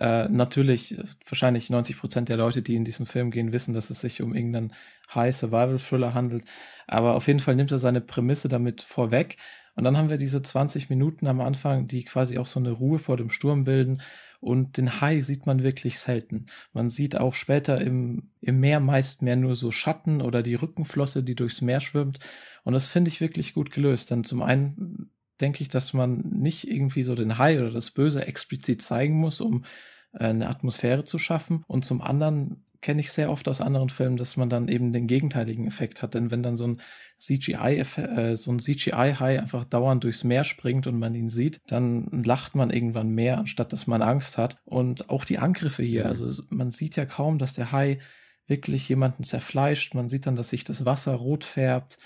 [0.00, 4.00] äh, natürlich, wahrscheinlich 90 Prozent der Leute, die in diesen Film gehen, wissen, dass es
[4.00, 4.72] sich um irgendeinen
[5.12, 6.44] High Survival Thriller handelt.
[6.86, 9.36] Aber auf jeden Fall nimmt er seine Prämisse damit vorweg.
[9.74, 12.98] Und dann haben wir diese 20 Minuten am Anfang, die quasi auch so eine Ruhe
[12.98, 14.00] vor dem Sturm bilden.
[14.40, 16.46] Und den Hai sieht man wirklich selten.
[16.72, 21.24] Man sieht auch später im, im Meer meist mehr nur so Schatten oder die Rückenflosse,
[21.24, 22.20] die durchs Meer schwimmt.
[22.62, 24.12] Und das finde ich wirklich gut gelöst.
[24.12, 28.26] Denn zum einen denke ich, dass man nicht irgendwie so den Hai oder das Böse
[28.26, 29.64] explizit zeigen muss, um
[30.12, 31.64] äh, eine Atmosphäre zu schaffen.
[31.66, 35.06] Und zum anderen kenne ich sehr oft aus anderen Filmen, dass man dann eben den
[35.06, 36.14] gegenteiligen Effekt hat.
[36.14, 36.80] Denn wenn dann so ein
[37.18, 42.06] CGI, äh, so ein CGI-Hai einfach dauernd durchs Meer springt und man ihn sieht, dann
[42.24, 44.58] lacht man irgendwann mehr, anstatt dass man Angst hat.
[44.64, 47.98] Und auch die Angriffe hier, also man sieht ja kaum, dass der Hai
[48.46, 49.94] wirklich jemanden zerfleischt.
[49.94, 51.98] Man sieht dann, dass sich das Wasser rot färbt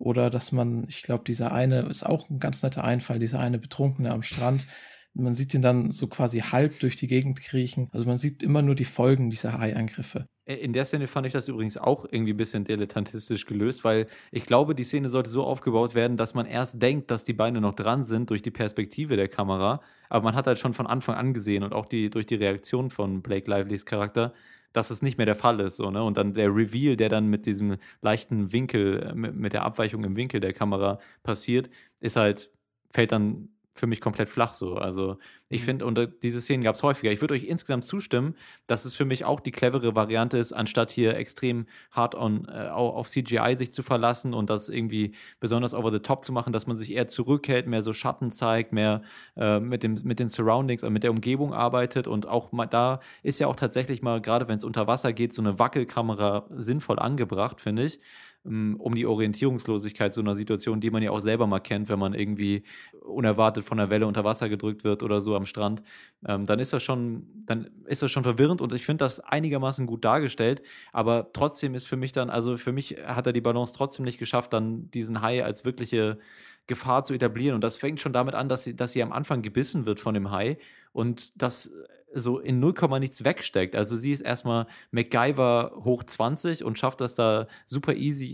[0.00, 3.58] oder dass man, ich glaube, dieser eine ist auch ein ganz netter Einfall, dieser eine
[3.58, 4.66] Betrunkene am Strand.
[5.12, 7.88] Man sieht ihn dann so quasi halb durch die Gegend kriechen.
[7.92, 10.26] Also man sieht immer nur die Folgen dieser Hai-Angriffe.
[10.46, 14.44] In der Szene fand ich das übrigens auch irgendwie ein bisschen dilettantistisch gelöst, weil ich
[14.44, 17.74] glaube, die Szene sollte so aufgebaut werden, dass man erst denkt, dass die Beine noch
[17.74, 19.82] dran sind durch die Perspektive der Kamera.
[20.08, 22.88] Aber man hat halt schon von Anfang an gesehen und auch die, durch die Reaktion
[22.88, 24.32] von Blake Livelys Charakter,
[24.72, 25.76] dass es nicht mehr der Fall ist.
[25.76, 26.02] So, ne?
[26.02, 30.04] Und dann der Reveal, der dann mit diesem leichten Winkel, äh, mit, mit der Abweichung
[30.04, 32.50] im Winkel der Kamera passiert, ist halt,
[32.92, 33.48] fällt dann
[33.80, 34.74] für mich komplett flach so.
[34.74, 35.64] Also ich mhm.
[35.64, 37.10] finde, und diese Szenen gab es häufiger.
[37.10, 40.90] Ich würde euch insgesamt zustimmen, dass es für mich auch die clevere Variante ist, anstatt
[40.90, 45.90] hier extrem hart on, äh, auf CGI sich zu verlassen und das irgendwie besonders over
[45.90, 49.02] the top zu machen, dass man sich eher zurückhält, mehr so Schatten zeigt, mehr
[49.36, 53.00] äh, mit, dem, mit den Surroundings, äh, mit der Umgebung arbeitet und auch mal da
[53.22, 56.98] ist ja auch tatsächlich mal, gerade wenn es unter Wasser geht, so eine Wackelkamera sinnvoll
[56.98, 57.98] angebracht, finde ich.
[58.46, 61.98] Ähm, um die Orientierungslosigkeit so einer Situation, die man ja auch selber mal kennt, wenn
[61.98, 62.62] man irgendwie
[63.02, 65.82] unerwartet von der Welle unter Wasser gedrückt wird oder so am Strand,
[66.26, 69.86] ähm, dann ist das schon, dann ist das schon verwirrend und ich finde das einigermaßen
[69.86, 73.74] gut dargestellt, aber trotzdem ist für mich dann, also für mich hat er die Balance
[73.74, 76.18] trotzdem nicht geschafft, dann diesen Hai als wirkliche
[76.66, 77.56] Gefahr zu etablieren.
[77.56, 80.14] Und das fängt schon damit an, dass sie, dass sie am Anfang gebissen wird von
[80.14, 80.56] dem Hai.
[80.92, 81.72] Und das
[82.14, 83.76] so in 0, nichts wegsteckt.
[83.76, 88.26] Also sie ist erstmal MacGyver hoch 20 und schafft das da super easy,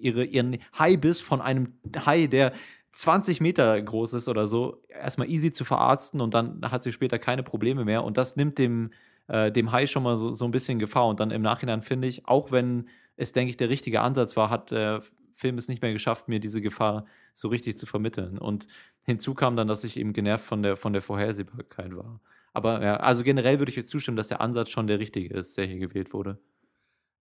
[0.00, 1.74] ihre, ihren Hai-Biss von einem
[2.06, 2.52] Hai, der
[2.92, 7.18] 20 Meter groß ist oder so, erstmal easy zu verarzten und dann hat sie später
[7.18, 8.02] keine Probleme mehr.
[8.04, 8.90] Und das nimmt dem,
[9.28, 11.06] äh, dem Hai schon mal so, so ein bisschen Gefahr.
[11.06, 14.50] Und dann im Nachhinein finde ich, auch wenn es, denke ich, der richtige Ansatz war,
[14.50, 15.00] hat äh,
[15.32, 18.38] Film es nicht mehr geschafft, mir diese Gefahr so richtig zu vermitteln.
[18.38, 18.66] Und
[19.02, 22.20] hinzu kam dann, dass ich eben genervt von der, von der Vorhersehbarkeit war.
[22.58, 25.56] Aber ja, also generell würde ich jetzt zustimmen, dass der Ansatz schon der richtige ist,
[25.56, 26.40] der hier gewählt wurde.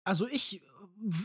[0.02, 0.62] Also ich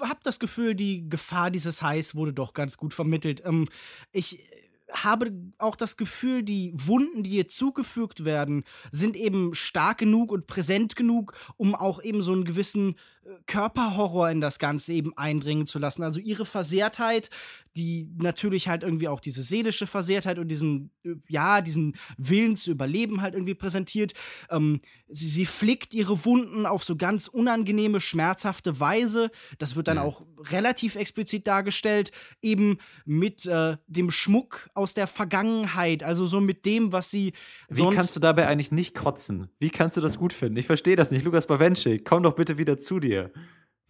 [0.02, 3.42] habe das Gefühl, die Gefahr dieses Highs wurde doch ganz gut vermittelt.
[3.46, 3.70] Ähm,
[4.12, 4.50] ich
[4.92, 10.48] habe auch das Gefühl, die Wunden, die hier zugefügt werden, sind eben stark genug und
[10.48, 12.98] präsent genug, um auch eben so einen gewissen äh,
[13.46, 16.04] Körperhorror in das Ganze eben eindringen zu lassen.
[16.04, 17.30] Also ihre Versehrtheit
[17.76, 20.92] die natürlich halt irgendwie auch diese seelische Versehrtheit und diesen,
[21.28, 24.14] ja, diesen Willen zu überleben halt irgendwie präsentiert.
[24.52, 29.32] Ähm, sie, sie flickt ihre Wunden auf so ganz unangenehme, schmerzhafte Weise.
[29.58, 30.04] Das wird dann ja.
[30.04, 36.66] auch relativ explizit dargestellt, eben mit äh, dem Schmuck aus der Vergangenheit, also so mit
[36.66, 37.34] dem, was sie.
[37.70, 39.50] Wie kannst du dabei eigentlich nicht kotzen?
[39.58, 40.58] Wie kannst du das gut finden?
[40.58, 41.26] Ich verstehe das nicht.
[41.26, 43.12] Lukas Bawenschik, komm doch bitte wieder zu dir.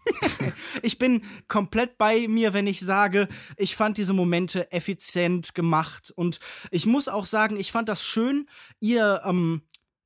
[0.81, 6.11] ich bin komplett bei mir, wenn ich sage, ich fand diese Momente effizient gemacht.
[6.15, 6.39] Und
[6.71, 8.47] ich muss auch sagen, ich fand das schön,
[8.79, 9.61] ihr ähm,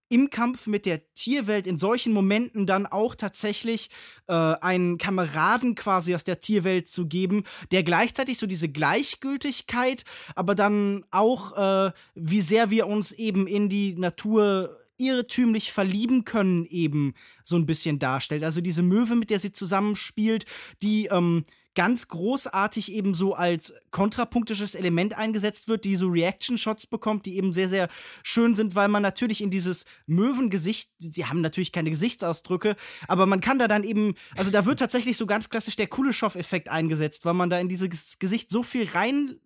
[0.10, 3.90] im Kampf mit der Tierwelt in solchen Momenten dann auch tatsächlich
[4.28, 10.56] äh, einen Kameraden quasi aus der Tierwelt zu geben, der gleichzeitig so diese Gleichgültigkeit, aber
[10.56, 17.14] dann auch, äh, wie sehr wir uns eben in die Natur irrtümlich verlieben können eben
[17.44, 18.44] so ein bisschen darstellt.
[18.44, 20.46] Also diese Möwe, mit der sie zusammenspielt,
[20.82, 21.44] die ähm,
[21.78, 27.54] ganz großartig eben so als kontrapunktisches Element eingesetzt wird, die so Reaction-Shots bekommt, die eben
[27.54, 27.88] sehr, sehr
[28.24, 32.76] schön sind, weil man natürlich in dieses Möwengesicht, sie haben natürlich keine Gesichtsausdrücke,
[33.08, 36.68] aber man kann da dann eben, also da wird tatsächlich so ganz klassisch der Kuleshov-Effekt
[36.68, 39.40] eingesetzt, weil man da in dieses Gesicht so viel rein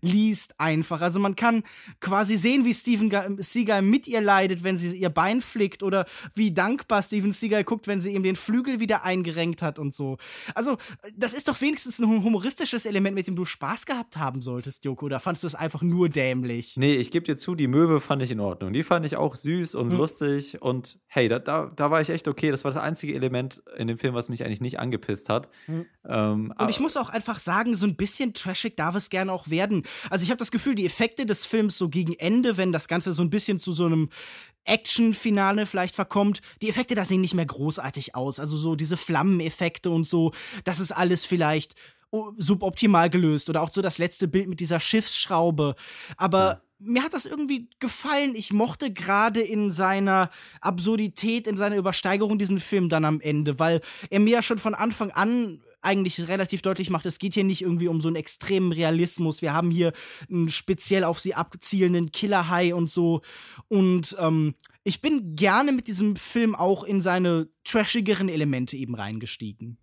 [0.00, 1.00] liest einfach.
[1.00, 1.62] Also man kann
[2.00, 6.52] quasi sehen, wie Steven Seagal mit ihr leidet, wenn sie ihr Bein flickt oder wie
[6.52, 10.18] dankbar Steven Seagal guckt, wenn sie ihm den Flügel wieder eingerenkt hat und so.
[10.54, 10.76] Also
[11.16, 15.06] das ist doch wenigstens ein humoristisches Element, mit dem du Spaß gehabt haben solltest, Joko.
[15.06, 16.76] Oder fandest du es einfach nur dämlich?
[16.76, 18.72] Nee, ich gebe dir zu, die Möwe fand ich in Ordnung.
[18.72, 19.98] Die fand ich auch süß und hm.
[19.98, 22.50] lustig und hey, da, da, da war ich echt okay.
[22.50, 25.48] Das war das einzige Element in dem Film, was mich eigentlich nicht angepisst hat.
[25.66, 25.86] Hm.
[26.08, 29.48] Ähm, und ich muss auch einfach sagen, so ein bisschen trashig darf es gerne auch
[29.48, 29.84] werden.
[30.10, 33.12] Also ich habe das Gefühl, die Effekte des Films so gegen Ende, wenn das Ganze
[33.12, 34.08] so ein bisschen zu so einem
[34.64, 38.40] Action-Finale vielleicht verkommt, die Effekte da sehen nicht mehr großartig aus.
[38.40, 40.32] Also so diese Flammeneffekte und so,
[40.64, 41.74] das ist alles vielleicht
[42.36, 45.74] suboptimal gelöst oder auch so das letzte Bild mit dieser Schiffsschraube.
[46.16, 46.60] Aber ja.
[46.78, 48.34] mir hat das irgendwie gefallen.
[48.34, 53.82] Ich mochte gerade in seiner Absurdität, in seiner Übersteigerung diesen Film dann am Ende, weil
[54.08, 57.62] er mir ja schon von Anfang an eigentlich relativ deutlich macht, es geht hier nicht
[57.62, 59.40] irgendwie um so einen extremen Realismus.
[59.40, 59.92] Wir haben hier
[60.30, 63.22] einen speziell auf sie abzielenden Killer-High und so.
[63.68, 69.78] Und ähm, ich bin gerne mit diesem Film auch in seine trashigeren Elemente eben reingestiegen.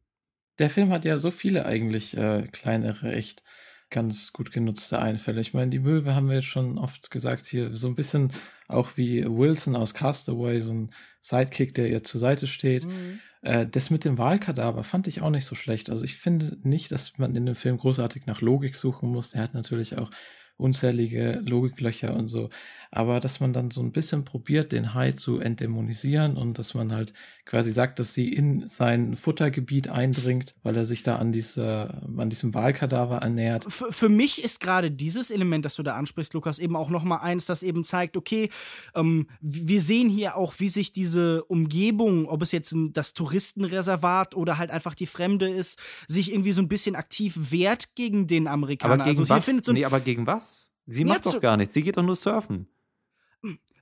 [0.60, 3.44] Der Film hat ja so viele eigentlich äh, kleinere, echt
[3.90, 5.40] ganz gut genutzte Einfälle.
[5.40, 8.32] Ich meine, die Möwe haben wir jetzt schon oft gesagt hier, so ein bisschen
[8.68, 10.90] auch wie Wilson aus Castaway, so ein
[11.22, 12.86] Sidekick, der ihr zur Seite steht.
[12.86, 13.20] Mhm.
[13.44, 15.90] Äh, das mit dem Wahlkadaver fand ich auch nicht so schlecht.
[15.90, 19.34] Also ich finde nicht, dass man in dem Film großartig nach Logik suchen muss.
[19.34, 20.10] Er hat natürlich auch
[20.58, 22.50] unzählige Logiklöcher und so.
[22.96, 26.92] Aber dass man dann so ein bisschen probiert, den Hai zu entdämonisieren und dass man
[26.92, 27.12] halt
[27.44, 32.30] quasi sagt, dass sie in sein Futtergebiet eindringt, weil er sich da an, dieser, an
[32.30, 33.66] diesem Wahlkadaver ernährt.
[33.68, 37.04] Für, für mich ist gerade dieses Element, das du da ansprichst, Lukas, eben auch noch
[37.04, 38.52] mal eins, das eben zeigt, okay,
[38.94, 44.36] ähm, wir sehen hier auch, wie sich diese Umgebung, ob es jetzt ein, das Touristenreservat
[44.36, 48.48] oder halt einfach die Fremde ist, sich irgendwie so ein bisschen aktiv wehrt gegen den
[48.48, 48.94] Amerikaner.
[48.94, 49.66] Aber gegen also, was?
[49.66, 50.70] So nee, aber gegen was?
[50.86, 51.74] Sie macht doch gar nichts.
[51.74, 52.68] Sie geht doch nur surfen.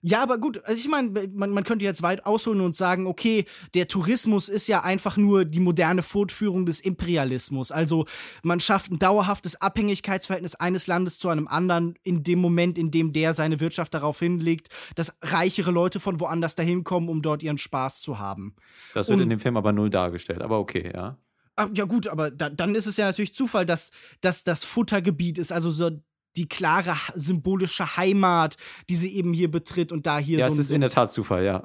[0.04, 3.46] Ja, aber gut, also ich meine, man, man könnte jetzt weit ausholen und sagen, okay,
[3.76, 7.72] der Tourismus ist ja einfach nur die moderne Fortführung des Imperialismus.
[7.72, 8.06] Also
[8.42, 13.14] man schafft ein dauerhaftes Abhängigkeitsverhältnis eines Landes zu einem anderen in dem Moment, in dem
[13.14, 17.60] der seine Wirtschaft darauf hinlegt, dass reichere Leute von woanders dahin kommen, um dort ihren
[17.60, 18.56] Spaß zu haben.
[18.96, 21.18] Das wird und, in dem Film aber null dargestellt, aber okay, ja.
[21.58, 25.38] Ach, ja gut, aber da, dann ist es ja natürlich Zufall, dass, dass das Futtergebiet
[25.38, 25.92] ist, also so
[26.38, 28.58] die klare symbolische Heimat,
[28.89, 30.56] die sie eben hier betritt und da hier ja, so.
[30.56, 31.63] Ja, es ist in der Tat Zufall, ja.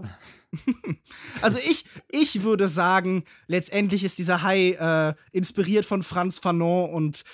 [1.42, 7.24] also ich, ich würde sagen, letztendlich ist dieser Hai äh, inspiriert von Franz Fanon und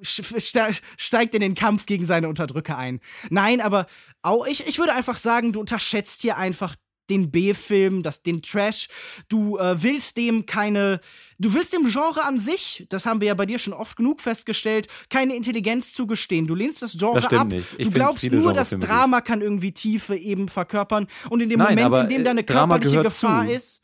[0.00, 3.00] steigt in den Kampf gegen seine Unterdrücker ein.
[3.28, 3.86] Nein, aber
[4.22, 6.74] auch ich, ich würde einfach sagen, du unterschätzt hier einfach
[7.10, 8.88] den B-Film, den Trash.
[9.28, 11.00] Du äh, willst dem keine,
[11.38, 14.20] du willst dem Genre an sich, das haben wir ja bei dir schon oft genug
[14.20, 16.46] festgestellt, keine Intelligenz zugestehen.
[16.46, 17.48] Du lehnst das Genre das ab.
[17.48, 17.66] Nicht.
[17.78, 21.06] Ich du glaubst nur, das Drama kann irgendwie Tiefe eben verkörpern.
[21.30, 23.52] Und in dem Nein, Moment, in dem da eine körperliche Gefahr zu.
[23.52, 23.82] ist,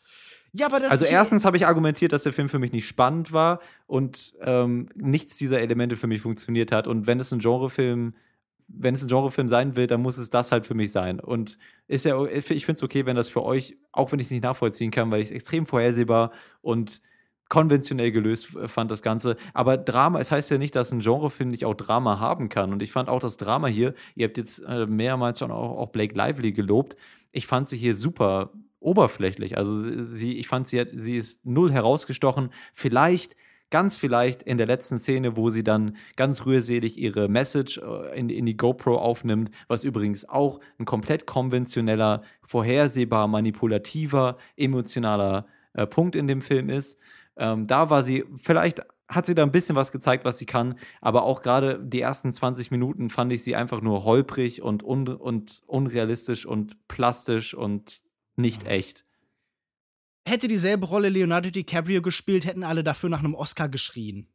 [0.53, 3.33] Ja, aber das also erstens habe ich argumentiert, dass der Film für mich nicht spannend
[3.33, 6.87] war und ähm, nichts dieser Elemente für mich funktioniert hat.
[6.87, 8.15] Und wenn es ein Genrefilm,
[8.68, 11.20] wenn es ein Genrefilm sein will, dann muss es das halt für mich sein.
[11.20, 14.31] Und ist ja, ich finde es okay, wenn das für euch, auch wenn ich es
[14.31, 17.03] nicht nachvollziehen kann, weil ich es extrem vorhersehbar und
[17.48, 19.37] konventionell gelöst fand, das Ganze.
[19.53, 22.72] Aber Drama, es heißt ja nicht, dass ein Genrefilm nicht auch Drama haben kann.
[22.72, 25.90] Und ich fand auch das Drama hier, ihr habt jetzt äh, mehrmals schon auch, auch
[25.90, 26.96] Blake Lively gelobt,
[27.33, 29.57] ich fand sie hier super oberflächlich.
[29.57, 32.50] Also sie, ich fand, sie, hat, sie ist null herausgestochen.
[32.72, 33.35] Vielleicht,
[33.75, 38.29] ganz vielleicht in der letzten Szene, wo sie dann ganz rührselig ihre Message äh, in,
[38.29, 46.15] in die GoPro aufnimmt, was übrigens auch ein komplett konventioneller, vorhersehbar manipulativer, emotionaler äh, Punkt
[46.15, 47.01] in dem Film ist.
[47.37, 50.77] Ähm, da war sie, vielleicht hat sie da ein bisschen was gezeigt, was sie kann,
[51.01, 55.09] aber auch gerade die ersten 20 Minuten fand ich sie einfach nur holprig und, un
[55.09, 58.05] und unrealistisch und plastisch und
[58.37, 59.05] nicht echt.
[60.27, 64.29] Hätte dieselbe Rolle Leonardo DiCaprio gespielt, hätten alle dafür nach einem Oscar geschrien.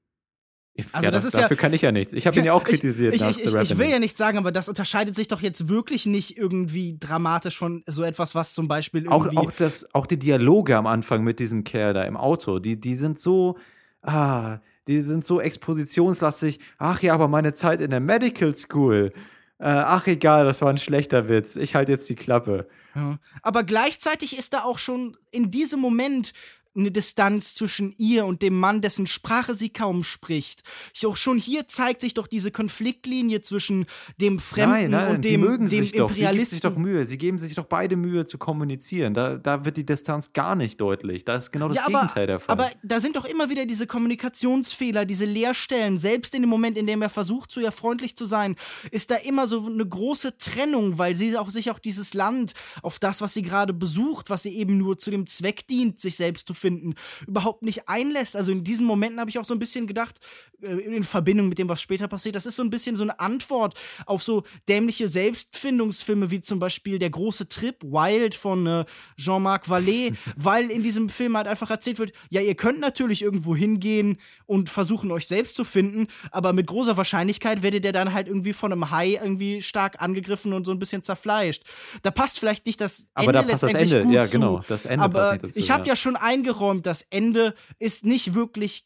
[0.92, 2.14] Also ja, das, das ist dafür ja, kann ich ja nichts.
[2.14, 3.16] Ich habe ihn ja auch kritisiert.
[3.16, 6.06] Ich, ich, ich, ich, will ja nicht sagen, aber das unterscheidet sich doch jetzt wirklich
[6.06, 10.18] nicht irgendwie dramatisch von so etwas, was zum Beispiel irgendwie auch, auch, das, auch die
[10.18, 13.58] Dialoge am Anfang mit diesem Kerl da im Auto, die, die sind so,
[14.02, 16.60] ah, die sind so expositionslastig.
[16.78, 19.12] Ach ja, aber meine Zeit in der Medical School.
[19.60, 21.56] Äh, ach egal, das war ein schlechter Witz.
[21.58, 22.68] Ich halte jetzt die Klappe.
[22.96, 23.20] Ja.
[23.42, 26.34] Aber gleichzeitig ist da auch schon in diesem Moment
[26.76, 30.64] eine Distanz zwischen ihr und dem Mann, dessen Sprache sie kaum spricht.
[31.06, 33.88] Auch schon hier zeigt sich doch diese Konfliktlinie zwischen
[34.22, 36.14] dem Fremden nein, nein, und dem, sie mögen dem sich doch.
[36.14, 37.06] Sie geben sich doch Mühe.
[37.06, 39.14] Sie geben sich doch beide Mühe zu kommunizieren.
[39.16, 41.26] Da, da wird die Distanz gar nicht deutlich.
[41.26, 42.54] Da ist genau das ja, aber, Gegenteil der Fall.
[42.54, 45.98] Aber da sind doch immer wieder diese Kommunikationsfehler, diese Leerstellen.
[45.98, 48.56] Selbst in dem Moment, in dem er versucht, zu ihr freundlich zu sein,
[48.92, 52.54] ist da immer so eine große Trennung, weil sie auch sich auch dieses Land
[52.84, 56.16] auf das, was sie gerade besucht, was sie eben nur zu dem Zweck dient, sich
[56.16, 56.96] selbst zu finden,
[57.28, 58.36] überhaupt nicht einlässt.
[58.36, 60.20] Also in diesen Momenten habe ich auch so ein bisschen gedacht,
[60.62, 63.20] äh, in Verbindung mit dem, was später passiert, das ist so ein bisschen so eine
[63.20, 68.86] Antwort auf so dämliche Selbstfindungsfilme wie zum Beispiel Der große Trip, Wild von äh,
[69.18, 73.56] Jean-Marc Vallée, weil in diesem Film halt einfach erzählt wird, ja, ihr könnt natürlich irgendwo
[73.56, 78.28] hingehen und versuchen, euch selbst zu finden, aber mit großer Wahrscheinlichkeit werdet ihr dann halt
[78.28, 81.64] irgendwie von einem Hai irgendwie stark angegriffen und so ein bisschen zerfleischt.
[82.02, 85.04] Da passt vielleicht nicht das aber Ende da passt das Ende, ja, genau, das Ende
[85.04, 85.90] aber dazu, ich habe ja.
[85.90, 86.16] ja schon
[86.50, 88.86] eingeräumt, das Ende ist nicht wirklich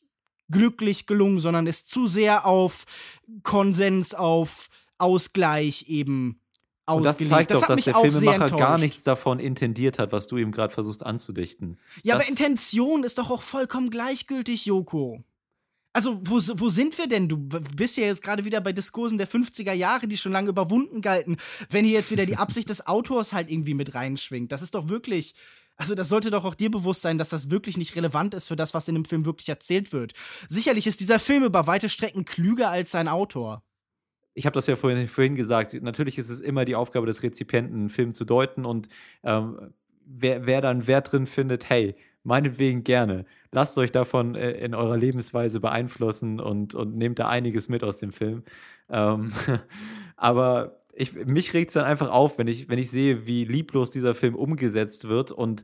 [0.50, 2.86] glücklich gelungen, sondern ist zu sehr auf
[3.44, 6.40] Konsens, auf Ausgleich eben
[6.86, 10.36] und das zeigt das doch, dass der Filmemacher gar nichts davon intendiert hat, was du
[10.36, 11.80] ihm gerade versuchst anzudichten.
[12.04, 15.24] Ja, das aber Intention ist doch auch vollkommen gleichgültig, Joko.
[15.94, 17.30] Also, wo, wo sind wir denn?
[17.30, 21.02] Du bist ja jetzt gerade wieder bei Diskursen der 50er Jahre, die schon lange überwunden
[21.02, 21.38] galten.
[21.70, 24.52] Wenn hier jetzt wieder die Absicht des Autors halt irgendwie mit reinschwingt.
[24.52, 25.36] Das ist doch wirklich
[25.76, 28.56] also das sollte doch auch dir bewusst sein, dass das wirklich nicht relevant ist für
[28.56, 30.14] das, was in dem Film wirklich erzählt wird.
[30.48, 33.64] Sicherlich ist dieser Film über weite Strecken klüger als sein Autor.
[34.36, 35.74] Ich habe das ja vorhin, vorhin gesagt.
[35.82, 38.88] Natürlich ist es immer die Aufgabe des Rezipienten, einen Film zu deuten und
[39.24, 39.74] ähm,
[40.06, 43.26] wer, wer dann Wert drin findet, hey, meinetwegen gerne.
[43.52, 47.98] Lasst euch davon äh, in eurer Lebensweise beeinflussen und, und nehmt da einiges mit aus
[47.98, 48.44] dem Film.
[48.90, 49.34] Ähm,
[50.16, 53.92] aber ich, mich regt es dann einfach auf, wenn ich, wenn ich sehe, wie lieblos
[53.92, 55.64] dieser Film umgesetzt wird und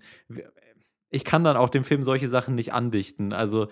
[1.10, 3.34] ich kann dann auch dem Film solche Sachen nicht andichten.
[3.34, 3.68] Also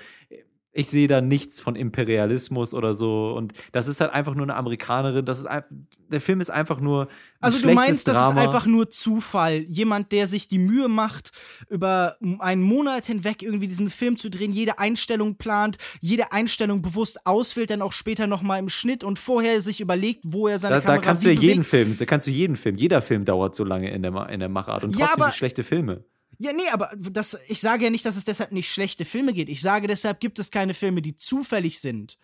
[0.71, 3.33] ich sehe da nichts von Imperialismus oder so.
[3.35, 5.25] Und das ist halt einfach nur eine Amerikanerin.
[5.25, 5.47] Das ist
[6.09, 7.03] der Film ist einfach nur.
[7.03, 7.07] Ein
[7.41, 8.19] also du meinst, Drama.
[8.19, 9.57] das ist einfach nur Zufall.
[9.67, 11.31] Jemand, der sich die Mühe macht,
[11.69, 17.25] über einen Monat hinweg irgendwie diesen Film zu drehen, jede Einstellung plant, jede Einstellung bewusst
[17.25, 20.81] auswählt, dann auch später nochmal im Schnitt und vorher sich überlegt, wo er seine da,
[20.81, 23.55] Kamera Da kannst du ja jeden Film, da kannst du jeden Film, jeder Film dauert
[23.55, 26.03] so lange in der, in der Machart und trotzdem ja, schlechte Filme.
[26.39, 29.49] Ja, nee, aber das, ich sage ja nicht, dass es deshalb nicht schlechte Filme geht.
[29.49, 32.17] Ich sage deshalb gibt es keine Filme, die zufällig sind.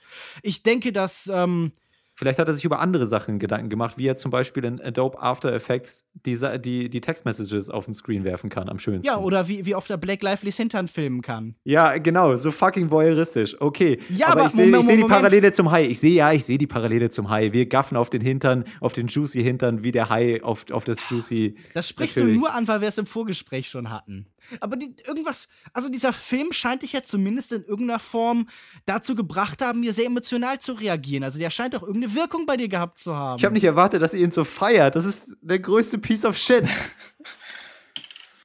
[0.44, 1.72] Ich denke, dass ähm,
[2.16, 5.20] Vielleicht hat er sich über andere Sachen Gedanken gemacht, wie er zum Beispiel in Adobe
[5.20, 9.06] After Effects die, die, die Textmessages auf dem Screen werfen kann, am schönsten.
[9.06, 11.56] Ja, oder wie, wie oft er Black Livelys Hintern filmen kann.
[11.64, 13.60] Ja, genau, so fucking voyeuristisch.
[13.60, 14.00] Okay.
[14.10, 15.86] Ja, aber, aber ich sehe seh die Parallele zum Hai.
[15.86, 17.52] Ich sehe, ja, ich sehe die Parallele zum Hai.
[17.52, 21.10] Wir gaffen auf den Hintern, auf den juicy Hintern, wie der Hai auf, auf das
[21.10, 21.56] juicy.
[21.74, 22.36] Das sprichst natürlich.
[22.36, 24.28] du nur an, weil wir es im Vorgespräch schon hatten.
[24.60, 28.48] Aber die, irgendwas, also dieser Film scheint dich ja zumindest in irgendeiner Form
[28.86, 31.24] dazu gebracht haben, mir sehr emotional zu reagieren.
[31.24, 33.38] Also der scheint auch irgendeine Wirkung bei dir gehabt zu haben.
[33.38, 34.96] Ich habe nicht erwartet, dass ihr ihn so feiert.
[34.96, 36.66] Das ist der größte Piece of shit.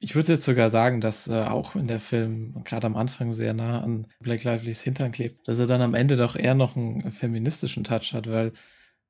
[0.01, 3.53] Ich würde jetzt sogar sagen, dass äh, auch wenn der Film gerade am Anfang sehr
[3.53, 7.11] nah an Black Livelys Hintern klebt, dass er dann am Ende doch eher noch einen
[7.11, 8.53] feministischen Touch hat, weil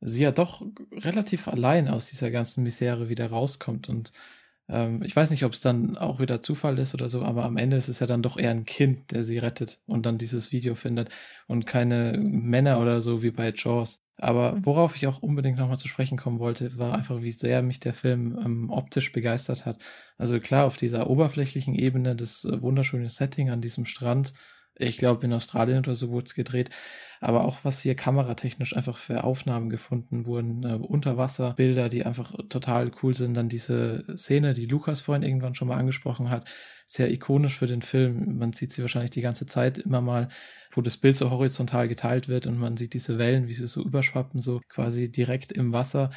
[0.02, 4.12] sie ja doch relativ allein aus dieser ganzen Misere wieder rauskommt und
[4.70, 7.58] Ähm, ich weiß nicht, ob es dann auch wieder Zufall ist oder so, aber am
[7.58, 10.52] Ende ist es ja dann doch eher ein Kind, der sie rettet und dann dieses
[10.52, 11.10] Video findet
[11.48, 14.02] und keine Männer oder so wie bei Jaws.
[14.18, 17.80] Aber worauf ich auch unbedingt nochmal zu sprechen kommen wollte, war einfach, wie sehr mich
[17.80, 19.82] der Film ähm, optisch begeistert hat.
[20.18, 24.34] Also klar, auf dieser oberflächlichen Ebene, das äh, wunderschöne Setting an diesem Strand,
[24.80, 26.70] ich glaube, in Australien oder so wurde es gedreht.
[27.22, 32.92] Aber auch was hier kameratechnisch einfach für Aufnahmen gefunden wurden, äh, Unterwasserbilder, die einfach total
[33.04, 33.36] cool sind.
[33.36, 36.50] Dann diese Szene, die Lukas vorhin irgendwann schon mal angesprochen hat,
[36.88, 38.38] sehr ikonisch für den Film.
[38.38, 40.30] Man sieht sie wahrscheinlich die ganze Zeit immer mal,
[40.72, 43.84] wo das Bild so horizontal geteilt wird und man sieht diese Wellen, wie sie so
[43.84, 46.10] überschwappen, so quasi direkt im Wasser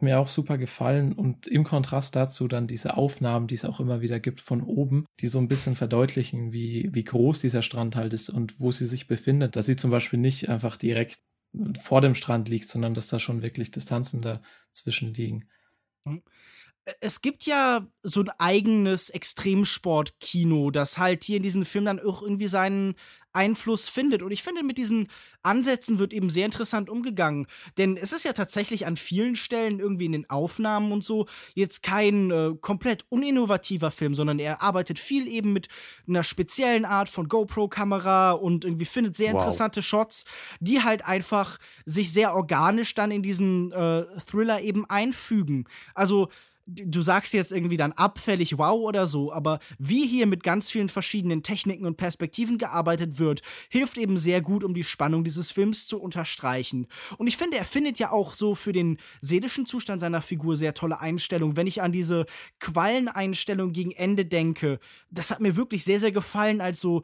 [0.00, 4.00] mir auch super gefallen und im Kontrast dazu dann diese Aufnahmen, die es auch immer
[4.00, 8.12] wieder gibt von oben, die so ein bisschen verdeutlichen, wie, wie groß dieser Strand halt
[8.12, 9.56] ist und wo sie sich befindet.
[9.56, 11.20] Dass sie zum Beispiel nicht einfach direkt
[11.78, 15.44] vor dem Strand liegt, sondern dass da schon wirklich Distanzen dazwischen liegen.
[17.00, 22.22] Es gibt ja so ein eigenes Extremsport-Kino, das halt hier in diesem Film dann auch
[22.22, 22.96] irgendwie seinen
[23.32, 24.22] Einfluss findet.
[24.22, 25.08] Und ich finde, mit diesen
[25.42, 27.46] Ansätzen wird eben sehr interessant umgegangen.
[27.78, 31.82] Denn es ist ja tatsächlich an vielen Stellen irgendwie in den Aufnahmen und so jetzt
[31.82, 35.68] kein äh, komplett uninnovativer Film, sondern er arbeitet viel eben mit
[36.06, 39.40] einer speziellen Art von GoPro-Kamera und irgendwie findet sehr wow.
[39.40, 40.24] interessante Shots,
[40.60, 45.66] die halt einfach sich sehr organisch dann in diesen äh, Thriller eben einfügen.
[45.94, 46.28] Also
[46.74, 50.88] du sagst jetzt irgendwie dann abfällig wow oder so, aber wie hier mit ganz vielen
[50.88, 55.86] verschiedenen Techniken und Perspektiven gearbeitet wird, hilft eben sehr gut, um die Spannung dieses Films
[55.86, 56.86] zu unterstreichen.
[57.18, 60.74] Und ich finde, er findet ja auch so für den seelischen Zustand seiner Figur sehr
[60.74, 61.56] tolle Einstellungen.
[61.56, 62.26] Wenn ich an diese
[62.60, 64.78] Qualleneinstellung gegen Ende denke,
[65.10, 67.02] das hat mir wirklich sehr, sehr gefallen als so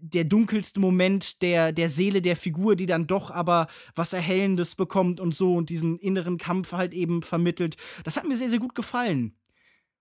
[0.00, 5.20] der dunkelste Moment der, der Seele der Figur, die dann doch aber was Erhellendes bekommt
[5.20, 7.76] und so und diesen inneren Kampf halt eben vermittelt.
[8.04, 9.34] Das hat mir sehr, sehr gut gefallen.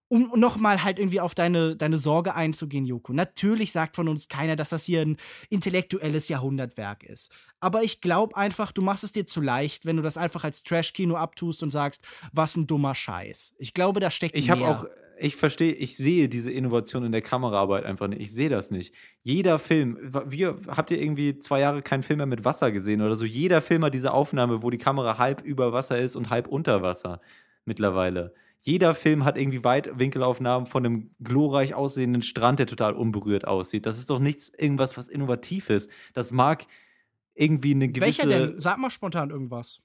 [0.10, 3.12] Um nochmal halt irgendwie auf deine, deine Sorge einzugehen, Joko.
[3.12, 5.18] Natürlich sagt von uns keiner, dass das hier ein
[5.50, 7.34] intellektuelles Jahrhundertwerk ist.
[7.60, 10.64] Aber ich glaube einfach, du machst es dir zu leicht, wenn du das einfach als
[10.64, 13.56] Trash-Kino abtust und sagst, was ein dummer Scheiß.
[13.58, 14.56] Ich glaube, da steckt ich mehr.
[14.56, 14.86] Ich habe auch
[15.20, 18.22] ich verstehe, ich sehe diese Innovation in der Kameraarbeit einfach nicht.
[18.22, 18.94] Ich sehe das nicht.
[19.24, 23.16] Jeder Film, wir, habt ihr irgendwie zwei Jahre keinen Film mehr mit Wasser gesehen oder
[23.16, 23.26] so?
[23.26, 26.82] Jeder Film hat diese Aufnahme, wo die Kamera halb über Wasser ist und halb unter
[26.82, 27.22] Wasser
[27.66, 28.34] mittlerweile.
[28.62, 33.86] Jeder Film hat irgendwie Weitwinkelaufnahmen von einem glorreich aussehenden Strand, der total unberührt aussieht.
[33.86, 35.90] Das ist doch nichts, irgendwas, was innovativ ist.
[36.14, 36.66] Das mag
[37.34, 38.24] irgendwie eine gewisse.
[38.24, 38.60] Welcher denn?
[38.60, 39.82] Sag mal spontan irgendwas.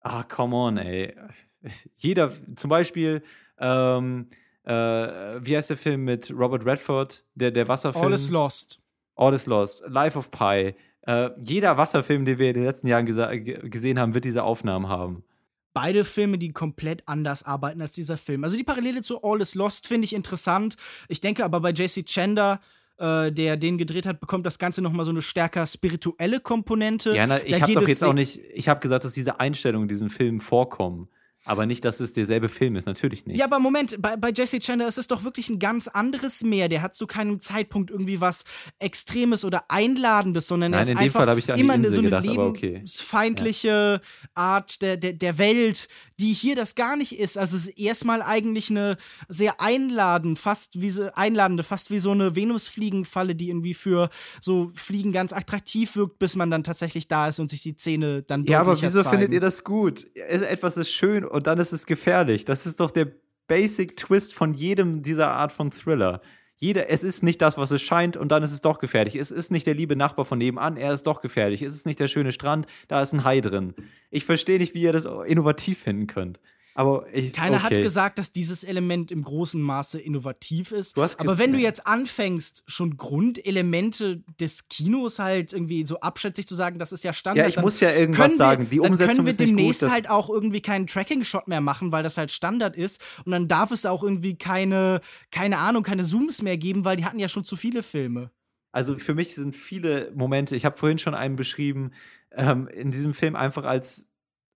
[0.00, 1.14] Ah, come on, ey.
[1.96, 3.22] Jeder, zum Beispiel,
[3.58, 4.28] ähm,
[4.70, 8.04] äh, wie heißt der Film mit Robert Redford, der, der Wasserfilm?
[8.04, 8.80] All is Lost.
[9.16, 10.74] All is Lost, Life of Pi.
[11.02, 15.24] Äh, jeder Wasserfilm, den wir in den letzten Jahren gesehen haben, wird diese Aufnahmen haben.
[15.72, 18.44] Beide Filme, die komplett anders arbeiten als dieser Film.
[18.44, 20.76] Also die Parallele zu All is Lost finde ich interessant.
[21.08, 22.60] Ich denke aber bei JC Chandler
[22.98, 27.16] äh, der den gedreht hat, bekommt das Ganze noch mal so eine stärker spirituelle Komponente.
[27.16, 29.88] Ja, na, ich habe doch jetzt auch nicht, ich habe gesagt, dass diese Einstellungen in
[29.88, 31.08] diesem Film vorkommen.
[31.44, 33.38] Aber nicht, dass es derselbe Film ist, natürlich nicht.
[33.38, 36.68] Ja, aber Moment, bei, bei Jesse Chandler ist es doch wirklich ein ganz anderes Meer.
[36.68, 38.44] Der hat zu keinem Zeitpunkt irgendwie was
[38.78, 41.94] Extremes oder Einladendes, sondern Nein, er ist in dem Fall ich an immer die Insel
[41.94, 44.28] so eine gedacht, lebensfeindliche okay.
[44.34, 45.88] Art der, der, der Welt,
[46.20, 47.38] die hier das gar nicht ist.
[47.38, 52.10] Also es ist erstmal eigentlich eine sehr einladend, fast wie so, einladende, fast wie so
[52.10, 54.10] eine Venusfliegenfalle, die irgendwie für
[54.40, 58.22] so Fliegen ganz attraktiv wirkt, bis man dann tatsächlich da ist und sich die Zähne
[58.22, 59.10] dann Ja, aber wieso zeigen.
[59.10, 60.06] findet ihr das gut?
[60.14, 62.44] Etwas ist schön und dann ist es gefährlich.
[62.44, 63.08] Das ist doch der
[63.46, 66.20] Basic Twist von jedem dieser Art von Thriller.
[66.56, 69.16] Jeder, es ist nicht das, was es scheint, und dann ist es doch gefährlich.
[69.16, 71.62] Es ist nicht der liebe Nachbar von nebenan, er ist doch gefährlich.
[71.62, 73.74] Es ist nicht der schöne Strand, da ist ein Hai drin.
[74.10, 76.38] Ich verstehe nicht, wie ihr das innovativ finden könnt.
[76.80, 77.76] Aber ich, Keiner okay.
[77.76, 80.96] hat gesagt, dass dieses Element im großen Maße innovativ ist.
[80.96, 86.78] Aber wenn du jetzt anfängst, schon Grundelemente des Kinos halt irgendwie so abschätzig zu sagen,
[86.78, 87.44] das ist ja Standard.
[87.44, 88.70] Ja, ich muss ja irgendwas wir, sagen.
[88.70, 91.92] Die Umsetzung ist Dann können wir demnächst gut, halt auch irgendwie keinen Tracking-Shot mehr machen,
[91.92, 93.02] weil das halt Standard ist.
[93.26, 97.04] Und dann darf es auch irgendwie keine, keine Ahnung, keine Zooms mehr geben, weil die
[97.04, 98.30] hatten ja schon zu viele Filme.
[98.72, 101.90] Also für mich sind viele Momente, ich habe vorhin schon einen beschrieben,
[102.32, 104.09] ähm, in diesem Film einfach als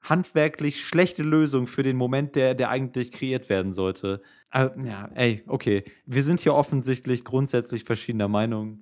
[0.05, 4.23] handwerklich schlechte Lösung für den Moment, der, der eigentlich kreiert werden sollte.
[4.53, 5.85] Äh, ja, ey, okay.
[6.07, 8.81] Wir sind hier offensichtlich grundsätzlich verschiedener Meinung.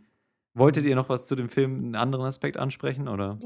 [0.55, 3.39] Wolltet ihr noch was zu dem Film, einen anderen Aspekt ansprechen, oder?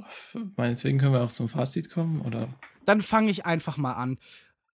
[0.57, 2.49] Meinetwegen können wir auch zum Fazit kommen, oder?
[2.85, 4.19] Dann fange ich einfach mal an.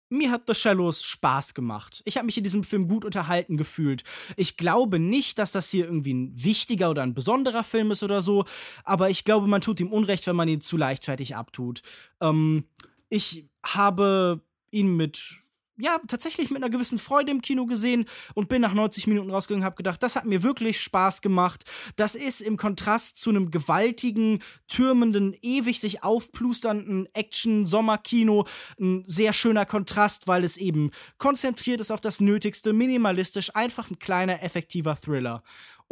[0.08, 2.02] Mir hat The Shallows Spaß gemacht.
[2.06, 4.04] Ich habe mich in diesem Film gut unterhalten gefühlt.
[4.36, 8.22] Ich glaube nicht, dass das hier irgendwie ein wichtiger oder ein besonderer Film ist oder
[8.22, 8.44] so,
[8.84, 11.82] aber ich glaube, man tut ihm Unrecht, wenn man ihn zu leichtfertig abtut.
[12.20, 12.66] Ähm,
[13.12, 14.42] ich habe
[14.72, 15.42] ihn mit
[15.82, 18.06] ja, tatsächlich mit einer gewissen Freude im Kino gesehen
[18.36, 21.64] und bin nach 90 Minuten rausgegangen und habe gedacht, das hat mir wirklich Spaß gemacht.
[21.96, 28.46] Das ist im Kontrast zu einem gewaltigen, türmenden, ewig sich aufplusternden Action-Sommerkino
[28.80, 33.98] ein sehr schöner Kontrast, weil es eben konzentriert ist auf das Nötigste, minimalistisch, einfach ein
[33.98, 35.42] kleiner, effektiver Thriller.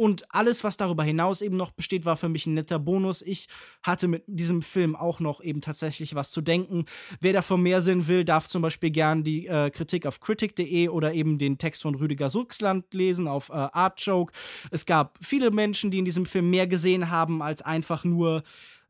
[0.00, 3.20] Und alles, was darüber hinaus eben noch besteht, war für mich ein netter Bonus.
[3.20, 3.48] Ich
[3.82, 6.86] hatte mit diesem Film auch noch eben tatsächlich was zu denken.
[7.20, 11.12] Wer davon mehr sehen will, darf zum Beispiel gern die äh, Kritik auf critic.de oder
[11.12, 14.32] eben den Text von Rüdiger Suchsland lesen auf äh, Artjoke.
[14.70, 18.42] Es gab viele Menschen, die in diesem Film mehr gesehen haben als einfach nur,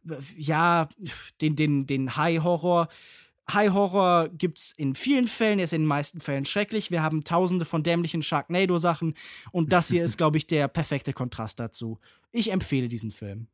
[0.08, 0.88] äh, ja,
[1.40, 2.86] den, den, den High-Horror.
[3.54, 6.90] High Horror gibt's in vielen Fällen, er ist in den meisten Fällen schrecklich.
[6.90, 9.14] Wir haben tausende von dämlichen Sharknado-Sachen
[9.52, 11.98] und das hier ist, glaube ich, der perfekte Kontrast dazu.
[12.32, 13.48] Ich empfehle diesen Film.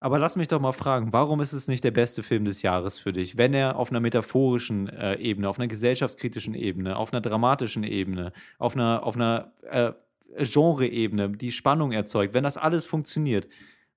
[0.00, 2.98] Aber lass mich doch mal fragen, warum ist es nicht der beste Film des Jahres
[2.98, 7.20] für dich, wenn er auf einer metaphorischen äh, Ebene, auf einer gesellschaftskritischen Ebene, auf einer
[7.20, 9.92] dramatischen Ebene, auf einer, auf einer äh,
[10.38, 13.48] Genre-Ebene die Spannung erzeugt, wenn das alles funktioniert,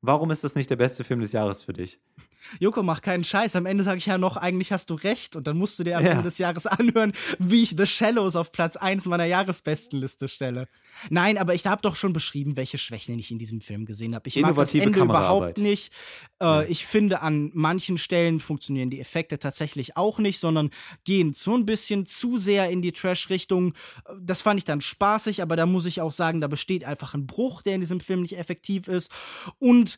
[0.02, 2.00] warum ist das nicht der beste Film des Jahres für dich?
[2.60, 3.56] Joko, mach keinen Scheiß.
[3.56, 5.36] Am Ende sage ich ja noch, eigentlich hast du recht.
[5.36, 6.12] Und dann musst du dir am ja.
[6.12, 10.68] Ende des Jahres anhören, wie ich The Shallows auf Platz 1 meiner Jahresbestenliste stelle.
[11.10, 14.28] Nein, aber ich habe doch schon beschrieben, welche Schwächen ich in diesem Film gesehen habe.
[14.28, 15.92] Ich mag das Ende überhaupt nicht.
[16.40, 16.64] Äh, ja.
[16.64, 20.70] Ich finde, an manchen Stellen funktionieren die Effekte tatsächlich auch nicht, sondern
[21.04, 23.74] gehen so ein bisschen zu sehr in die Trash-Richtung.
[24.20, 27.28] Das fand ich dann spaßig, aber da muss ich auch sagen, da besteht einfach ein
[27.28, 29.12] Bruch, der in diesem Film nicht effektiv ist.
[29.60, 29.98] Und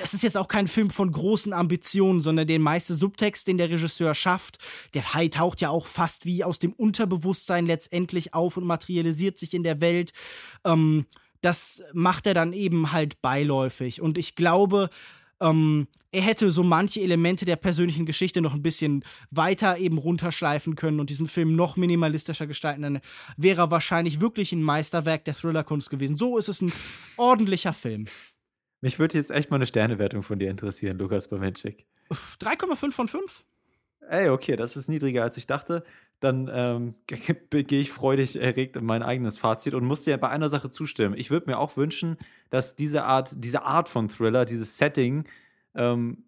[0.00, 3.70] das ist jetzt auch kein Film von großen Ambitionen, sondern der meiste Subtext, den der
[3.70, 4.58] Regisseur schafft,
[4.94, 9.54] der Hai taucht ja auch fast wie aus dem Unterbewusstsein letztendlich auf und materialisiert sich
[9.54, 10.12] in der Welt.
[10.64, 11.06] Ähm,
[11.42, 14.02] das macht er dann eben halt beiläufig.
[14.02, 14.90] Und ich glaube,
[15.40, 20.76] ähm, er hätte so manche Elemente der persönlichen Geschichte noch ein bisschen weiter eben runterschleifen
[20.76, 22.82] können und diesen Film noch minimalistischer gestalten.
[22.82, 23.00] Dann
[23.36, 26.18] wäre er wahrscheinlich wirklich ein Meisterwerk der Thrillerkunst gewesen.
[26.18, 26.72] So ist es ein
[27.16, 28.04] ordentlicher Film.
[28.80, 31.86] Mich würde jetzt echt mal eine Sternewertung von dir interessieren, Lukas Bawenschik.
[32.10, 33.44] 3,5 von 5.
[34.08, 35.84] Ey, okay, das ist niedriger als ich dachte.
[36.18, 40.48] Dann ähm, gehe ich freudig erregt in mein eigenes Fazit und muss dir bei einer
[40.48, 41.14] Sache zustimmen.
[41.16, 42.16] Ich würde mir auch wünschen,
[42.50, 45.24] dass diese Art, diese Art von Thriller, dieses Setting
[45.74, 46.24] ähm,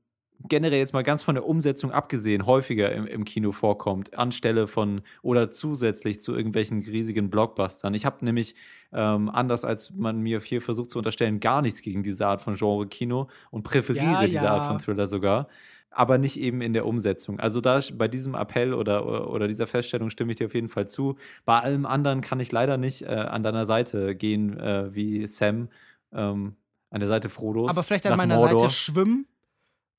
[0.49, 5.03] generell jetzt mal ganz von der Umsetzung abgesehen häufiger im, im Kino vorkommt, anstelle von
[5.23, 7.95] oder zusätzlich zu irgendwelchen riesigen Blockbustern.
[7.95, 8.55] Ich habe nämlich,
[8.93, 12.55] ähm, anders als man mir hier versucht zu unterstellen, gar nichts gegen diese Art von
[12.55, 14.55] Genre-Kino und präferiere ja, diese ja.
[14.55, 15.49] Art von Thriller sogar.
[15.95, 17.39] Aber nicht eben in der Umsetzung.
[17.39, 20.89] Also da bei diesem Appell oder, oder dieser Feststellung stimme ich dir auf jeden Fall
[20.89, 21.17] zu.
[21.45, 25.69] Bei allem anderen kann ich leider nicht äh, an deiner Seite gehen, äh, wie Sam
[26.15, 26.57] ähm,
[26.89, 27.71] an der Seite Frodos.
[27.71, 28.61] Aber vielleicht an meiner Mordor.
[28.61, 29.27] Seite schwimmen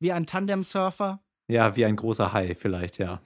[0.04, 1.24] wie ein Tandem-Surfer?
[1.48, 3.22] Ja, wie ein großer Hai vielleicht, ja.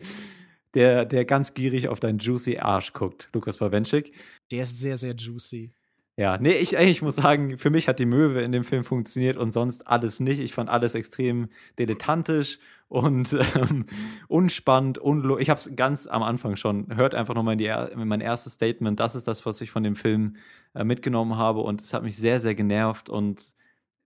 [0.74, 4.12] der, der ganz gierig auf deinen juicy Arsch guckt, Lukas Bawenschik.
[4.50, 5.72] Der ist sehr, sehr juicy.
[6.16, 9.38] Ja, nee, ich, ich muss sagen, für mich hat die Möwe in dem Film funktioniert
[9.38, 10.40] und sonst alles nicht.
[10.40, 11.48] Ich fand alles extrem
[11.78, 13.86] dilettantisch und ähm,
[14.28, 16.94] unspannend, unlo Ich habe es ganz am Anfang schon.
[16.94, 19.00] Hört einfach nochmal in, in mein erstes Statement.
[19.00, 20.36] Das ist das, was ich von dem Film
[20.74, 23.54] äh, mitgenommen habe und es hat mich sehr, sehr genervt und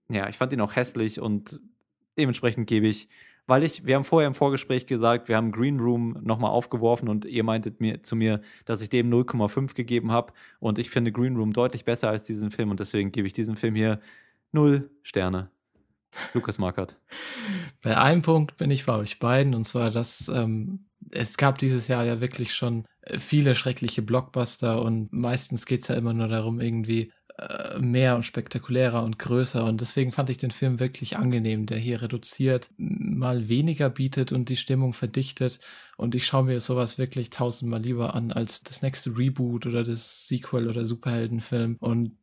[0.09, 1.61] ja, ich fand ihn auch hässlich und
[2.17, 3.09] Dementsprechend gebe ich,
[3.47, 7.25] weil ich, wir haben vorher im Vorgespräch gesagt, wir haben Green Room nochmal aufgeworfen und
[7.25, 11.37] ihr meintet mir zu mir, dass ich dem 0,5 gegeben habe und ich finde Green
[11.37, 14.01] Room deutlich besser als diesen Film und deswegen gebe ich diesem Film hier
[14.53, 15.51] 0 Sterne.
[16.35, 16.99] Lukas Markert.
[17.83, 21.89] Bei einem Punkt bin ich bei euch beiden und zwar, dass ähm, es gab dieses
[21.89, 22.87] Jahr ja wirklich schon
[23.19, 28.23] viele schreckliche Blockbuster und meistens geht es ja immer nur darum, irgendwie äh, mehr und
[28.23, 29.65] spektakulärer und größer.
[29.65, 34.49] Und deswegen fand ich den Film wirklich angenehm, der hier reduziert, mal weniger bietet und
[34.49, 35.59] die Stimmung verdichtet.
[35.99, 40.27] Und ich schaue mir sowas wirklich tausendmal lieber an als das nächste Reboot oder das
[40.29, 41.77] Sequel oder Superheldenfilm.
[41.81, 42.17] Und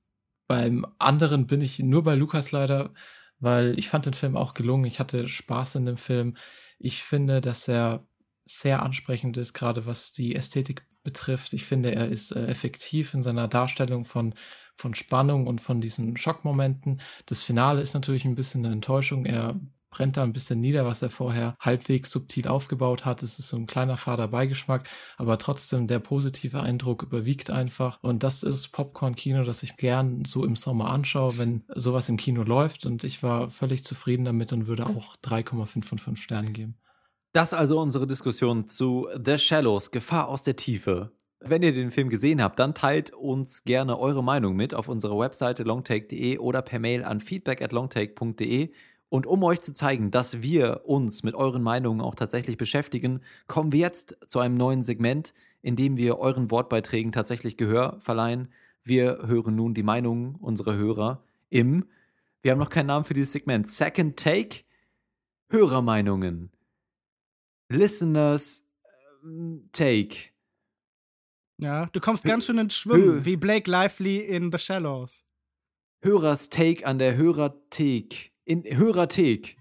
[0.48, 2.92] beim anderen bin ich nur bei Lukas leider,
[3.40, 4.86] weil ich fand den Film auch gelungen.
[4.86, 6.36] Ich hatte Spaß in dem Film.
[6.80, 8.08] Ich finde, dass er
[8.46, 11.54] sehr ansprechend ist, gerade was die Ästhetik betrifft.
[11.54, 14.34] Ich finde, er ist äh, effektiv in seiner Darstellung von
[14.76, 17.02] von Spannung und von diesen Schockmomenten.
[17.26, 19.26] Das Finale ist natürlich ein bisschen eine Enttäuschung.
[19.26, 19.60] Er
[19.94, 23.22] brennt da ein bisschen nieder, was er vorher halbwegs subtil aufgebaut hat.
[23.22, 28.00] Es ist so ein kleiner fader Beigeschmack, aber trotzdem der positive Eindruck überwiegt einfach.
[28.02, 32.42] Und das ist Popcorn-Kino, das ich gern so im Sommer anschaue, wenn sowas im Kino
[32.44, 32.86] läuft.
[32.86, 36.76] Und ich war völlig zufrieden damit und würde auch 3,5 von 5 Sternen geben.
[37.32, 41.12] Das also unsere Diskussion zu The Shallows, Gefahr aus der Tiefe.
[41.46, 45.20] Wenn ihr den Film gesehen habt, dann teilt uns gerne eure Meinung mit auf unserer
[45.20, 48.72] Webseite longtake.de oder per Mail an feedback at longtake.de.
[49.10, 53.72] Und um euch zu zeigen, dass wir uns mit euren Meinungen auch tatsächlich beschäftigen, kommen
[53.72, 58.48] wir jetzt zu einem neuen Segment, indem wir euren Wortbeiträgen tatsächlich Gehör verleihen.
[58.84, 61.86] Wir hören nun die Meinungen unserer Hörer im,
[62.44, 64.66] wir haben noch keinen Namen für dieses Segment, Second Take,
[65.50, 66.52] Hörermeinungen.
[67.70, 68.68] Listeners
[69.24, 70.33] ähm, Take.
[71.64, 75.24] Ja, du kommst ganz schön ins Schwimmen, wie Blake Lively in The Shallows.
[76.02, 78.34] Hörers Take an der Hörerthek.
[78.44, 79.56] In Hörerthek.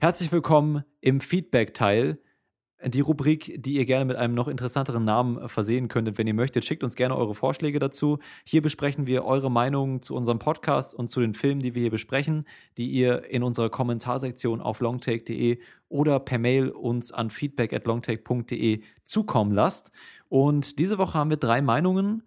[0.00, 2.20] Herzlich willkommen im Feedback-Teil.
[2.84, 6.66] Die Rubrik, die ihr gerne mit einem noch interessanteren Namen versehen könntet, wenn ihr möchtet,
[6.66, 8.18] schickt uns gerne eure Vorschläge dazu.
[8.44, 11.90] Hier besprechen wir eure Meinungen zu unserem Podcast und zu den Filmen, die wir hier
[11.90, 12.46] besprechen,
[12.76, 15.58] die ihr in unserer Kommentarsektion auf longtake.de
[15.88, 19.90] oder per Mail uns an feedback at longtake.de zukommen lasst.
[20.28, 22.24] Und diese Woche haben wir drei Meinungen.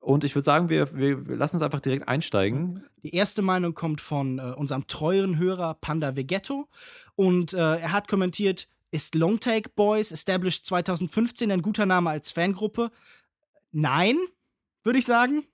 [0.00, 2.84] Und ich würde sagen, wir, wir, lassen uns einfach direkt einsteigen.
[3.02, 6.68] Die erste Meinung kommt von äh, unserem treueren Hörer Panda Vegetto.
[7.16, 12.90] Und äh, er hat kommentiert, ist Longtake Boys Established 2015 ein guter Name als Fangruppe?
[13.72, 14.16] Nein,
[14.82, 15.44] würde ich sagen.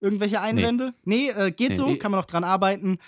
[0.00, 0.94] Irgendwelche Einwände?
[1.04, 1.96] Nee, nee äh, geht nee, so, nee.
[1.96, 2.98] kann man noch dran arbeiten.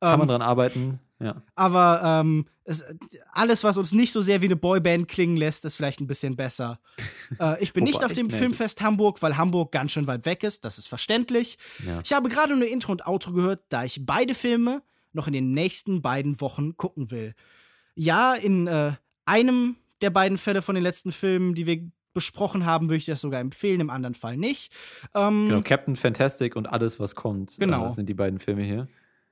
[0.00, 1.42] Kann ähm, man dran arbeiten, ja.
[1.54, 2.82] Aber ähm, es,
[3.32, 6.36] alles, was uns nicht so sehr wie eine Boyband klingen lässt, ist vielleicht ein bisschen
[6.36, 6.80] besser.
[7.40, 10.64] äh, ich bin nicht auf dem Filmfest Hamburg, weil Hamburg ganz schön weit weg ist.
[10.64, 11.58] Das ist verständlich.
[11.86, 12.00] Ja.
[12.02, 15.52] Ich habe gerade nur Intro und Outro gehört, da ich beide Filme noch in den
[15.52, 17.34] nächsten beiden Wochen gucken will.
[17.94, 18.92] Ja, in äh,
[19.30, 23.20] einem der beiden Fälle von den letzten Filmen, die wir besprochen haben, würde ich das
[23.20, 24.72] sogar empfehlen, im anderen Fall nicht.
[25.14, 27.56] Ähm, genau, Captain Fantastic und alles, was kommt.
[27.58, 27.86] Genau.
[27.86, 28.88] Äh, sind die beiden Filme hier.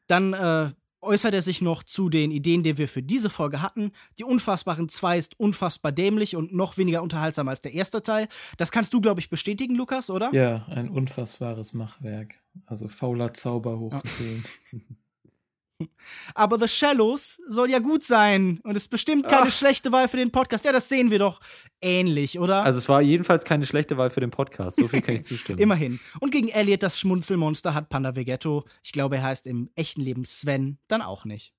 [0.07, 0.71] Dann äh,
[1.01, 3.91] äußert er sich noch zu den Ideen, die wir für diese Folge hatten.
[4.19, 8.29] Die Unfassbaren 2 ist unfassbar dämlich und noch weniger unterhaltsam als der erste Teil.
[8.57, 10.31] Das kannst du, glaube ich, bestätigen, Lukas, oder?
[10.33, 12.37] Ja, ein unfassbares Machwerk.
[12.67, 14.43] Also fauler Zauber hoch 10.
[14.73, 14.79] Ja.
[16.35, 19.53] Aber The Shallows soll ja gut sein und ist bestimmt keine Ach.
[19.53, 20.64] schlechte Wahl für den Podcast.
[20.64, 21.41] Ja, das sehen wir doch
[21.81, 22.64] ähnlich, oder?
[22.64, 24.76] Also es war jedenfalls keine schlechte Wahl für den Podcast.
[24.76, 25.59] So viel kann ich zustimmen.
[25.59, 26.01] Immerhin.
[26.20, 30.24] Und gegen Elliot, das Schmunzelmonster, hat Panda Vegetto, ich glaube, er heißt im echten Leben
[30.24, 31.53] Sven, dann auch nicht.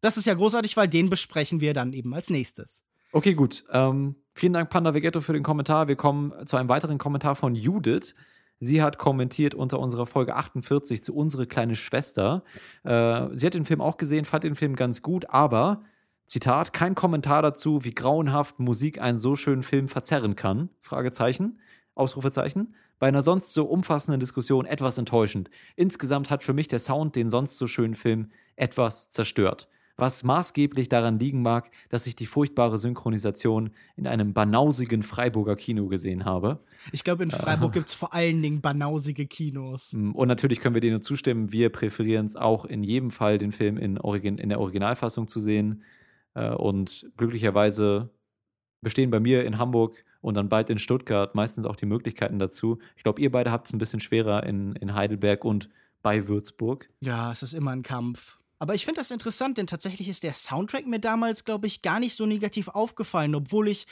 [0.00, 2.84] Das ist ja großartig, weil den besprechen wir dann eben als nächstes.
[3.12, 3.64] Okay, gut.
[3.70, 5.88] Ähm, vielen Dank, Panda Vegetto, für den Kommentar.
[5.88, 8.14] Wir kommen zu einem weiteren Kommentar von Judith.
[8.60, 12.44] Sie hat kommentiert unter unserer Folge 48 zu unsere kleine Schwester.
[12.84, 15.82] Äh, sie hat den Film auch gesehen, fand den Film ganz gut, aber
[16.26, 20.68] Zitat, kein Kommentar dazu, wie grauenhaft Musik einen so schönen Film verzerren kann.
[20.80, 21.58] Fragezeichen,
[21.94, 22.74] Ausrufezeichen.
[22.98, 25.50] Bei einer sonst so umfassenden Diskussion etwas enttäuschend.
[25.74, 29.68] Insgesamt hat für mich der Sound den sonst so schönen Film etwas zerstört
[30.00, 35.86] was maßgeblich daran liegen mag, dass ich die furchtbare Synchronisation in einem banausigen Freiburger Kino
[35.88, 36.60] gesehen habe.
[36.92, 39.92] Ich glaube, in Freiburg äh, gibt es vor allen Dingen banausige Kinos.
[39.92, 41.52] Mm, und natürlich können wir denen nur zustimmen.
[41.52, 45.40] Wir präferieren es auch in jedem Fall, den Film in, Origin in der Originalfassung zu
[45.40, 45.82] sehen.
[46.34, 48.10] Äh, und glücklicherweise
[48.80, 52.78] bestehen bei mir in Hamburg und dann bald in Stuttgart meistens auch die Möglichkeiten dazu.
[52.96, 55.68] Ich glaube, ihr beide habt es ein bisschen schwerer in, in Heidelberg und
[56.02, 56.88] bei Würzburg.
[57.00, 58.39] Ja, es ist immer ein Kampf.
[58.60, 61.98] Aber ich finde das interessant, denn tatsächlich ist der Soundtrack mir damals, glaube ich, gar
[61.98, 63.86] nicht so negativ aufgefallen, obwohl ich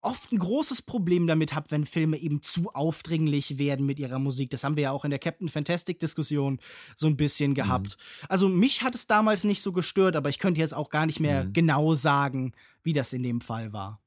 [0.00, 4.50] oft ein großes Problem damit habe, wenn Filme eben zu aufdringlich werden mit ihrer Musik.
[4.50, 6.60] Das haben wir ja auch in der Captain Fantastic Diskussion
[6.94, 7.98] so ein bisschen gehabt.
[7.98, 8.26] Mhm.
[8.28, 11.18] Also mich hat es damals nicht so gestört, aber ich könnte jetzt auch gar nicht
[11.18, 11.52] mehr mhm.
[11.52, 12.52] genau sagen,
[12.84, 14.00] wie das in dem Fall war.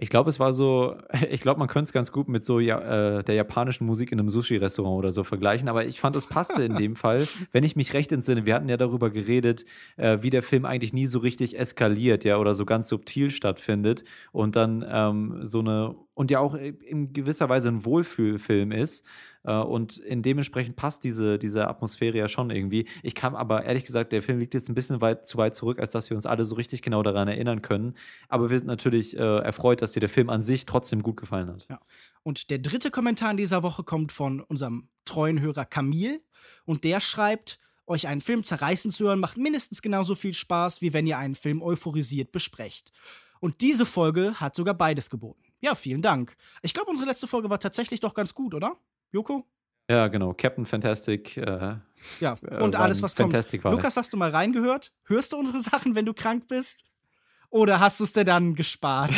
[0.00, 0.96] Ich glaube, es war so,
[1.30, 4.20] ich glaube, man könnte es ganz gut mit so ja, äh, der japanischen Musik in
[4.20, 7.74] einem Sushi-Restaurant oder so vergleichen, aber ich fand, es passte in dem Fall, wenn ich
[7.74, 8.46] mich recht entsinne.
[8.46, 9.64] Wir hatten ja darüber geredet,
[9.96, 14.04] äh, wie der Film eigentlich nie so richtig eskaliert, ja, oder so ganz subtil stattfindet
[14.30, 19.04] und dann ähm, so eine, und ja auch in gewisser Weise ein Wohlfühlfilm ist.
[19.48, 22.86] Äh, und in dementsprechend passt diese, diese Atmosphäre ja schon irgendwie.
[23.02, 25.80] Ich kam aber ehrlich gesagt, der Film liegt jetzt ein bisschen weit zu weit zurück,
[25.80, 27.94] als dass wir uns alle so richtig genau daran erinnern können.
[28.28, 31.48] Aber wir sind natürlich äh, erfreut, dass dir der Film an sich trotzdem gut gefallen
[31.48, 31.66] hat.
[31.70, 31.80] Ja.
[32.22, 36.20] Und der dritte Kommentar in dieser Woche kommt von unserem treuen Hörer Camille.
[36.66, 40.92] Und der schreibt, euch einen Film zerreißen zu hören, macht mindestens genauso viel Spaß, wie
[40.92, 42.92] wenn ihr einen Film euphorisiert besprecht.
[43.40, 45.42] Und diese Folge hat sogar beides geboten.
[45.60, 46.36] Ja, vielen Dank.
[46.60, 48.76] Ich glaube, unsere letzte Folge war tatsächlich doch ganz gut, oder?
[49.12, 49.46] Joko?
[49.90, 50.34] Ja, genau.
[50.34, 51.36] Captain Fantastic.
[51.38, 51.76] Äh,
[52.20, 53.32] ja, äh, und alles, was kommt.
[53.32, 53.72] War.
[53.72, 54.92] Lukas, hast du mal reingehört?
[55.04, 56.84] Hörst du unsere Sachen, wenn du krank bist?
[57.50, 59.10] Oder hast du es dir dann gespart?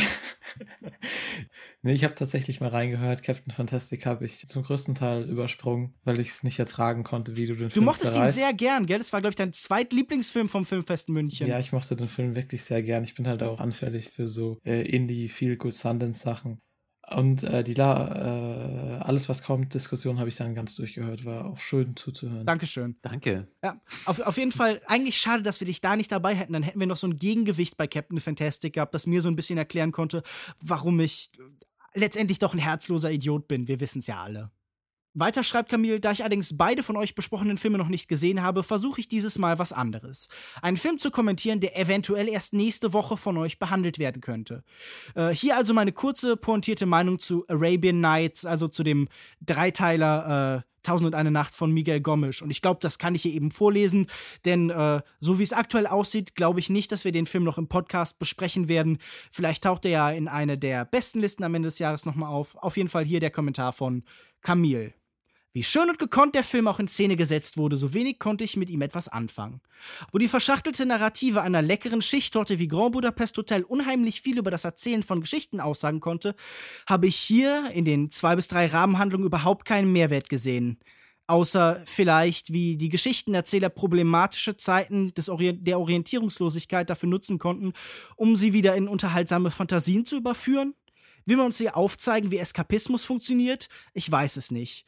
[1.82, 3.24] nee, ich habe tatsächlich mal reingehört.
[3.24, 7.46] Captain Fantastic habe ich zum größten Teil übersprungen, weil ich es nicht ertragen konnte, wie
[7.46, 8.38] du den du Film Du mochtest zerreißt.
[8.38, 8.98] ihn sehr gern, gell?
[8.98, 11.48] Das war, glaube ich, dein zweitlieblingsfilm vom Filmfest München.
[11.48, 13.02] Ja, ich mochte den Film wirklich sehr gern.
[13.02, 16.60] Ich bin halt auch anfällig für so äh, Indie, Feel Good Sundance Sachen.
[17.14, 21.24] Und äh, die La, äh, alles, was kommt, Diskussion habe ich dann ganz durchgehört.
[21.24, 22.46] War auch schön zuzuhören.
[22.46, 22.96] Dankeschön.
[23.02, 23.48] Danke.
[23.64, 26.52] Ja, auf, auf jeden Fall, eigentlich schade, dass wir dich da nicht dabei hätten.
[26.52, 29.36] Dann hätten wir noch so ein Gegengewicht bei Captain Fantastic gehabt, das mir so ein
[29.36, 30.22] bisschen erklären konnte,
[30.60, 31.30] warum ich
[31.94, 33.66] letztendlich doch ein herzloser Idiot bin.
[33.66, 34.52] Wir wissen es ja alle.
[35.14, 38.62] Weiter schreibt Camille, da ich allerdings beide von euch besprochenen Filme noch nicht gesehen habe,
[38.62, 40.28] versuche ich dieses Mal was anderes.
[40.62, 44.62] Einen Film zu kommentieren, der eventuell erst nächste Woche von euch behandelt werden könnte.
[45.14, 49.08] Äh, hier also meine kurze, pointierte Meinung zu Arabian Nights, also zu dem
[49.40, 52.42] Dreiteiler äh, Tausend und eine Nacht von Miguel Gomes.
[52.42, 54.08] Und ich glaube, das kann ich hier eben vorlesen,
[54.44, 57.58] denn äh, so wie es aktuell aussieht, glaube ich nicht, dass wir den Film noch
[57.58, 58.98] im Podcast besprechen werden.
[59.30, 62.56] Vielleicht taucht er ja in eine der besten Listen am Ende des Jahres nochmal auf.
[62.56, 64.02] Auf jeden Fall hier der Kommentar von
[64.42, 64.92] Camille.
[65.52, 68.56] Wie schön und gekonnt der Film auch in Szene gesetzt wurde, so wenig konnte ich
[68.56, 69.60] mit ihm etwas anfangen.
[70.12, 74.64] Wo die verschachtelte Narrative einer leckeren Schichttorte wie Grand Budapest Hotel unheimlich viel über das
[74.64, 76.36] Erzählen von Geschichten aussagen konnte,
[76.86, 80.78] habe ich hier in den zwei bis drei Rahmenhandlungen überhaupt keinen Mehrwert gesehen.
[81.26, 87.72] Außer vielleicht, wie die Geschichtenerzähler problematische Zeiten des Orient der Orientierungslosigkeit dafür nutzen konnten,
[88.14, 90.74] um sie wieder in unterhaltsame Fantasien zu überführen?
[91.26, 93.68] Will man uns hier aufzeigen, wie Eskapismus funktioniert?
[93.94, 94.86] Ich weiß es nicht.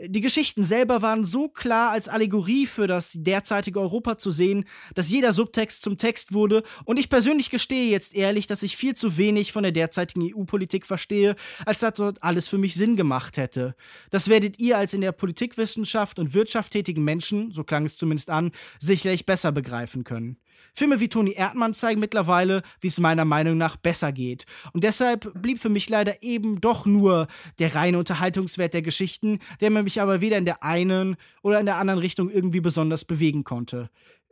[0.00, 5.10] Die Geschichten selber waren so klar als Allegorie für das derzeitige Europa zu sehen, dass
[5.10, 9.16] jeder Subtext zum Text wurde und ich persönlich gestehe jetzt ehrlich, dass ich viel zu
[9.16, 11.34] wenig von der derzeitigen EU-Politik verstehe,
[11.66, 13.74] als dass dort alles für mich Sinn gemacht hätte.
[14.10, 18.30] Das werdet ihr als in der Politikwissenschaft und Wirtschaft tätigen Menschen, so klang es zumindest
[18.30, 20.38] an, sicherlich besser begreifen können.
[20.78, 24.46] Filme wie Toni Erdmann zeigen mittlerweile, wie es meiner Meinung nach besser geht.
[24.72, 27.26] Und deshalb blieb für mich leider eben doch nur
[27.58, 31.78] der reine Unterhaltungswert der Geschichten, der mich aber weder in der einen oder in der
[31.78, 33.90] anderen Richtung irgendwie besonders bewegen konnte.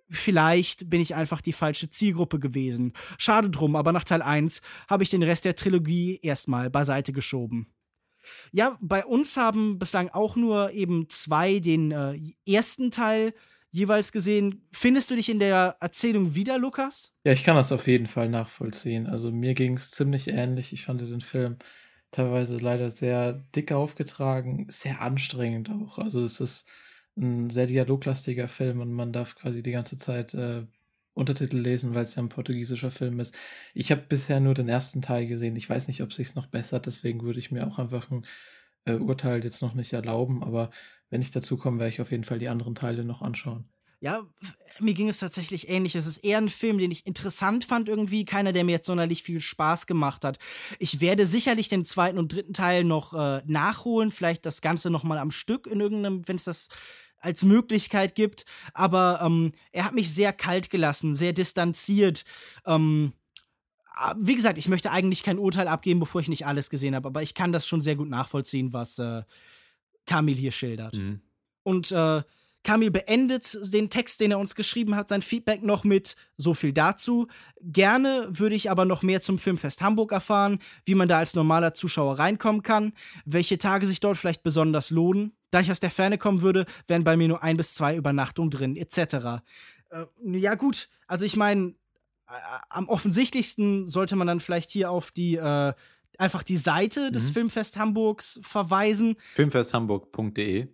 [0.08, 2.92] Vielleicht bin ich einfach die falsche Zielgruppe gewesen.
[3.18, 7.66] Schade drum, aber nach Teil 1 habe ich den Rest der Trilogie erstmal beiseite geschoben.
[8.52, 13.32] Ja, bei uns haben bislang auch nur eben zwei den äh, ersten Teil
[13.76, 14.66] jeweils gesehen.
[14.72, 17.12] Findest du dich in der Erzählung wieder, Lukas?
[17.24, 19.06] Ja, ich kann das auf jeden Fall nachvollziehen.
[19.06, 20.72] Also mir ging es ziemlich ähnlich.
[20.72, 21.58] Ich fand den Film
[22.10, 25.98] teilweise leider sehr dick aufgetragen, sehr anstrengend auch.
[25.98, 26.70] Also es ist
[27.18, 30.64] ein sehr dialoglastiger Film und man darf quasi die ganze Zeit äh,
[31.12, 33.36] Untertitel lesen, weil es ja ein portugiesischer Film ist.
[33.74, 35.56] Ich habe bisher nur den ersten Teil gesehen.
[35.56, 38.24] Ich weiß nicht, ob sich noch bessert, deswegen würde ich mir auch einfach ein
[38.86, 40.70] äh, Urteil jetzt noch nicht erlauben, aber
[41.10, 43.68] wenn ich dazu komme, werde ich auf jeden Fall die anderen Teile noch anschauen.
[44.00, 44.26] Ja,
[44.78, 45.94] mir ging es tatsächlich ähnlich.
[45.94, 49.22] Es ist eher ein Film, den ich interessant fand irgendwie, keiner, der mir jetzt sonderlich
[49.22, 50.38] viel Spaß gemacht hat.
[50.78, 55.02] Ich werde sicherlich den zweiten und dritten Teil noch äh, nachholen, vielleicht das Ganze noch
[55.02, 56.68] mal am Stück in irgendeinem, wenn es das
[57.18, 58.44] als Möglichkeit gibt.
[58.74, 62.24] Aber ähm, er hat mich sehr kalt gelassen, sehr distanziert.
[62.66, 63.14] Ähm,
[64.18, 67.22] wie gesagt, ich möchte eigentlich kein Urteil abgeben, bevor ich nicht alles gesehen habe, aber
[67.22, 69.22] ich kann das schon sehr gut nachvollziehen, was äh,
[70.06, 70.94] Kamil hier schildert.
[70.94, 71.20] Mhm.
[71.62, 72.22] Und äh,
[72.66, 76.72] Kamil beendet den Text, den er uns geschrieben hat, sein Feedback noch mit so viel
[76.72, 77.28] dazu.
[77.60, 81.74] Gerne würde ich aber noch mehr zum Filmfest Hamburg erfahren, wie man da als normaler
[81.74, 82.92] Zuschauer reinkommen kann,
[83.24, 85.36] welche Tage sich dort vielleicht besonders lohnen.
[85.52, 88.50] Da ich aus der Ferne kommen würde, wären bei mir nur ein bis zwei Übernachtungen
[88.50, 89.44] drin, etc.
[89.90, 91.76] Äh, ja, gut, also ich meine,
[92.70, 95.72] am offensichtlichsten sollte man dann vielleicht hier auf die äh,
[96.18, 97.34] einfach die Seite des mhm.
[97.34, 99.16] Filmfest Hamburgs verweisen.
[99.34, 100.68] Filmfesthamburg.de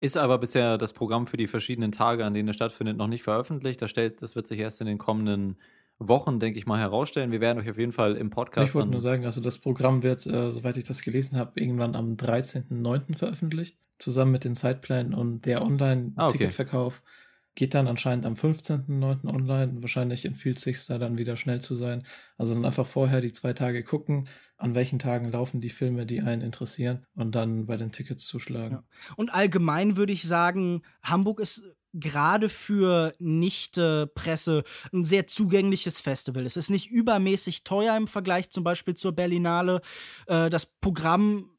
[0.00, 3.22] ist aber bisher das Programm für die verschiedenen Tage, an denen es stattfindet, noch nicht
[3.22, 3.80] veröffentlicht.
[3.80, 5.56] Das, stellt, das wird sich erst in den kommenden
[5.98, 7.30] Wochen, denke ich mal, herausstellen.
[7.30, 8.70] Wir werden euch auf jeden Fall im Podcast.
[8.70, 11.94] Ich wollte nur sagen, also das Programm wird, äh, soweit ich das gelesen habe, irgendwann
[11.94, 13.16] am 13.09.
[13.16, 17.02] veröffentlicht, zusammen mit den Zeitplänen und der Online-Ticketverkauf.
[17.04, 19.26] Ah, okay geht dann anscheinend am 15.09.
[19.28, 19.82] online.
[19.82, 22.02] Wahrscheinlich empfiehlt sich da dann wieder schnell zu sein.
[22.38, 26.22] Also dann einfach vorher die zwei Tage gucken, an welchen Tagen laufen die Filme, die
[26.22, 28.78] einen interessieren und dann bei den Tickets zuschlagen.
[28.78, 28.84] Ja.
[29.16, 31.62] Und allgemein würde ich sagen, Hamburg ist
[31.94, 36.46] gerade für Nicht-Presse ein sehr zugängliches Festival.
[36.46, 39.82] Es ist nicht übermäßig teuer im Vergleich zum Beispiel zur Berlinale.
[40.26, 41.51] Äh, das Programm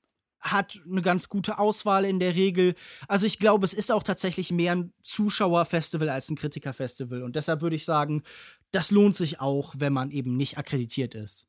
[0.44, 2.76] hat eine ganz gute Auswahl in der Regel.
[3.08, 7.24] Also ich glaube, es ist auch tatsächlich mehr ein Zuschauerfestival als ein Kritikerfestival.
[7.24, 8.24] Und deshalb würde ich sagen,
[8.72, 11.48] das lohnt sich auch, wenn man eben nicht akkreditiert ist.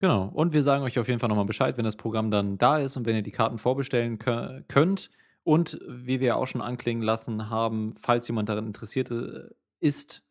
[0.00, 0.30] Genau.
[0.34, 2.96] Und wir sagen euch auf jeden Fall nochmal Bescheid, wenn das Programm dann da ist
[2.96, 5.10] und wenn ihr die Karten vorbestellen könnt.
[5.44, 9.48] Und wie wir auch schon anklingen lassen haben, falls jemand daran interessiert äh,
[9.80, 10.22] ist,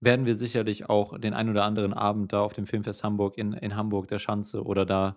[0.00, 3.52] werden wir sicherlich auch den ein oder anderen Abend da auf dem Filmfest Hamburg in,
[3.54, 5.16] in Hamburg, der Schanze oder da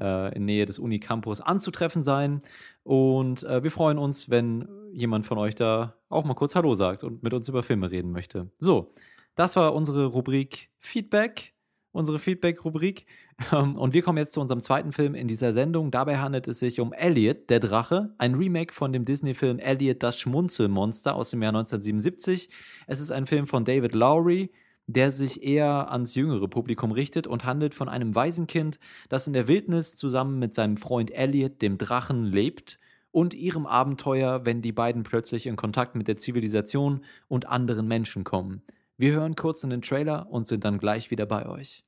[0.00, 2.40] äh, in Nähe des Unicampus anzutreffen sein.
[2.82, 7.04] Und äh, wir freuen uns, wenn jemand von euch da auch mal kurz Hallo sagt
[7.04, 8.50] und mit uns über Filme reden möchte.
[8.58, 8.92] So,
[9.34, 11.54] das war unsere Rubrik Feedback.
[11.92, 13.04] unsere Feedback-Rubrik.
[13.52, 15.90] Ähm, und wir kommen jetzt zu unserem zweiten Film in dieser Sendung.
[15.90, 20.18] Dabei handelt es sich um Elliot, der Drache, ein Remake von dem Disney-Film Elliot, das
[20.18, 22.48] Schmunzelmonster aus dem Jahr 1977.
[22.86, 24.50] Es ist ein Film von David Lowry,
[24.86, 28.78] der sich eher ans jüngere Publikum richtet und handelt von einem Waisenkind,
[29.08, 32.78] das in der Wildnis zusammen mit seinem Freund Elliot, dem Drachen, lebt
[33.10, 38.24] und ihrem Abenteuer, wenn die beiden plötzlich in Kontakt mit der Zivilisation und anderen Menschen
[38.24, 38.62] kommen.
[38.96, 41.84] Wir hören kurz in den Trailer und sind dann gleich wieder bei euch.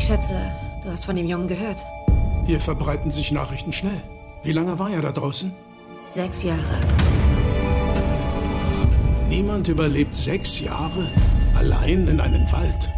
[0.00, 0.50] Ich schätze,
[0.82, 1.76] du hast von dem Jungen gehört.
[2.46, 4.02] Hier verbreiten sich Nachrichten schnell.
[4.42, 5.52] Wie lange war er da draußen?
[6.08, 6.80] Sechs Jahre.
[9.28, 11.12] Niemand überlebt sechs Jahre
[11.54, 12.90] allein in einem Wald.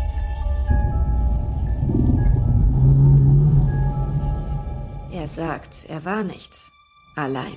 [5.10, 6.52] Er sagt, er war nicht
[7.16, 7.56] allein.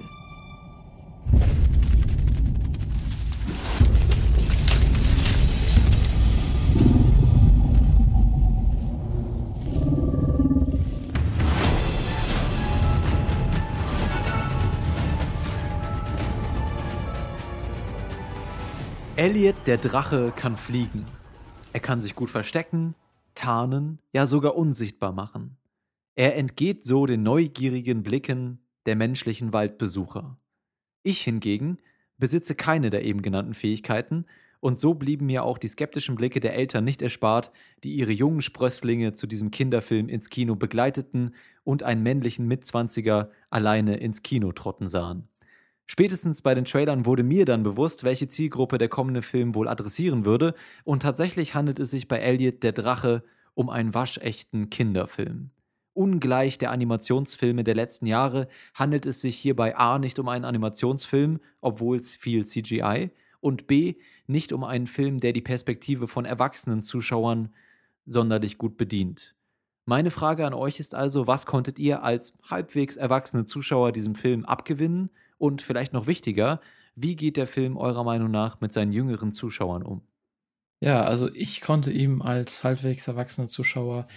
[19.17, 21.05] Elliot, der Drache, kann fliegen.
[21.71, 22.95] Er kann sich gut verstecken,
[23.33, 25.55] tarnen, ja sogar unsichtbar machen.
[26.15, 30.37] Er entgeht so den neugierigen Blicken der menschlichen Waldbesucher.
[31.01, 31.77] Ich hingegen
[32.17, 34.25] besitze keine der eben genannten Fähigkeiten,
[34.59, 37.53] und so blieben mir auch die skeptischen Blicke der Eltern nicht erspart,
[37.85, 43.95] die ihre jungen Sprösslinge zu diesem Kinderfilm ins Kino begleiteten und einen männlichen Mitzwanziger alleine
[43.95, 45.29] ins Kino trotten sahen.
[45.87, 50.25] Spätestens bei den Trailern wurde mir dann bewusst, welche Zielgruppe der kommende Film wohl adressieren
[50.25, 53.23] würde, und tatsächlich handelt es sich bei Elliot der Drache
[53.53, 55.51] um einen waschechten Kinderfilm.
[55.93, 61.39] Ungleich der Animationsfilme der letzten Jahre handelt es sich hierbei A nicht um einen Animationsfilm,
[61.61, 63.95] obwohl es viel CGI, und B
[64.27, 67.53] nicht um einen Film, der die Perspektive von erwachsenen Zuschauern
[68.07, 69.35] sonderlich gut bedient.
[69.85, 74.43] Meine Frage an euch ist also, was konntet ihr als halbwegs erwachsene Zuschauer diesem Film
[74.43, 76.61] abgewinnen und vielleicht noch wichtiger,
[76.95, 80.07] wie geht der Film eurer Meinung nach mit seinen jüngeren Zuschauern um?
[80.81, 84.07] Ja, also ich konnte ihm als halbwegs erwachsener Zuschauer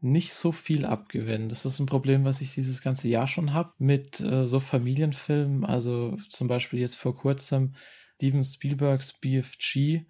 [0.00, 1.48] nicht so viel abgewinnen.
[1.48, 5.64] Das ist ein Problem, was ich dieses ganze Jahr schon habe mit äh, so Familienfilmen.
[5.64, 7.74] Also zum Beispiel jetzt vor kurzem
[8.14, 10.06] Steven Spielbergs BFG,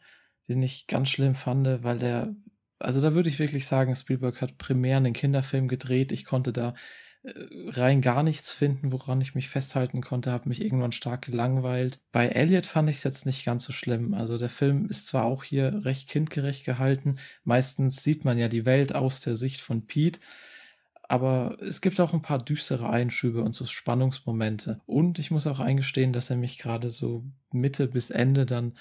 [0.48, 2.34] den ich ganz schlimm fand, weil der,
[2.78, 6.12] also da würde ich wirklich sagen, Spielberg hat primär einen Kinderfilm gedreht.
[6.12, 6.74] Ich konnte da
[7.24, 12.00] rein gar nichts finden, woran ich mich festhalten konnte, habe mich irgendwann stark gelangweilt.
[12.12, 14.14] Bei Elliot fand ich es jetzt nicht ganz so schlimm.
[14.14, 18.66] Also der Film ist zwar auch hier recht kindgerecht gehalten, meistens sieht man ja die
[18.66, 20.20] Welt aus der Sicht von Pete,
[21.08, 24.80] aber es gibt auch ein paar düstere Einschübe und so Spannungsmomente.
[24.86, 28.74] Und ich muss auch eingestehen, dass er mich gerade so Mitte bis Ende dann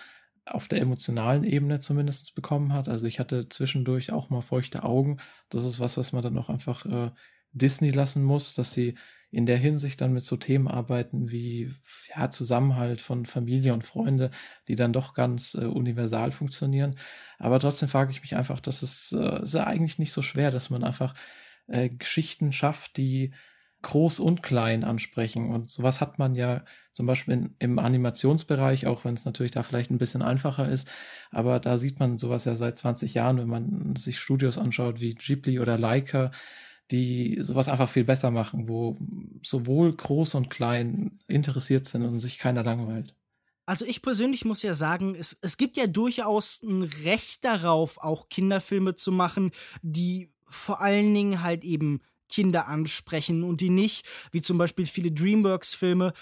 [0.45, 2.89] auf der emotionalen Ebene zumindest bekommen hat.
[2.89, 5.17] Also ich hatte zwischendurch auch mal feuchte Augen.
[5.49, 7.11] Das ist was, was man dann auch einfach äh,
[7.57, 8.95] Disney lassen muss, dass sie
[9.29, 11.73] in der Hinsicht dann mit so Themen arbeiten wie
[12.15, 14.29] ja, Zusammenhalt von Familie und Freunde,
[14.67, 16.95] die dann doch ganz äh, universal funktionieren.
[17.37, 20.69] Aber trotzdem frage ich mich einfach, dass es äh, ist eigentlich nicht so schwer, dass
[20.69, 21.13] man einfach
[21.67, 23.33] äh, Geschichten schafft, die
[23.81, 25.49] groß und klein ansprechen.
[25.53, 29.61] Und sowas hat man ja zum Beispiel in, im Animationsbereich, auch wenn es natürlich da
[29.61, 30.89] vielleicht ein bisschen einfacher ist.
[31.31, 35.13] Aber da sieht man sowas ja seit 20 Jahren, wenn man sich Studios anschaut wie
[35.13, 36.31] Ghibli oder Leica,
[36.91, 38.97] die sowas einfach viel besser machen, wo
[39.43, 43.15] sowohl groß und klein interessiert sind und sich keiner langweilt.
[43.65, 48.29] Also ich persönlich muss ja sagen, es, es gibt ja durchaus ein Recht darauf, auch
[48.29, 54.41] Kinderfilme zu machen, die vor allen Dingen halt eben Kinder ansprechen und die nicht, wie
[54.41, 56.13] zum Beispiel viele DreamWorks-Filme,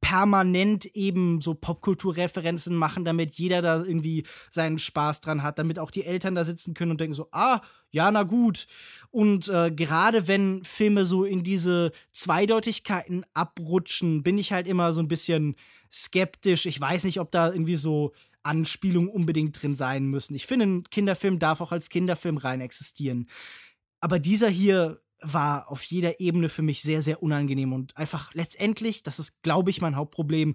[0.00, 5.90] permanent eben so Popkulturreferenzen machen, damit jeder da irgendwie seinen Spaß dran hat, damit auch
[5.90, 7.60] die Eltern da sitzen können und denken so, ah,
[7.90, 8.66] ja, na gut.
[9.10, 15.00] Und äh, gerade wenn Filme so in diese Zweideutigkeiten abrutschen, bin ich halt immer so
[15.00, 15.56] ein bisschen
[15.92, 16.66] skeptisch.
[16.66, 20.34] Ich weiß nicht, ob da irgendwie so Anspielungen unbedingt drin sein müssen.
[20.34, 23.28] Ich finde, ein Kinderfilm darf auch als Kinderfilm rein existieren.
[24.00, 29.02] Aber dieser hier war auf jeder Ebene für mich sehr, sehr unangenehm und einfach letztendlich,
[29.02, 30.54] das ist, glaube ich, mein Hauptproblem,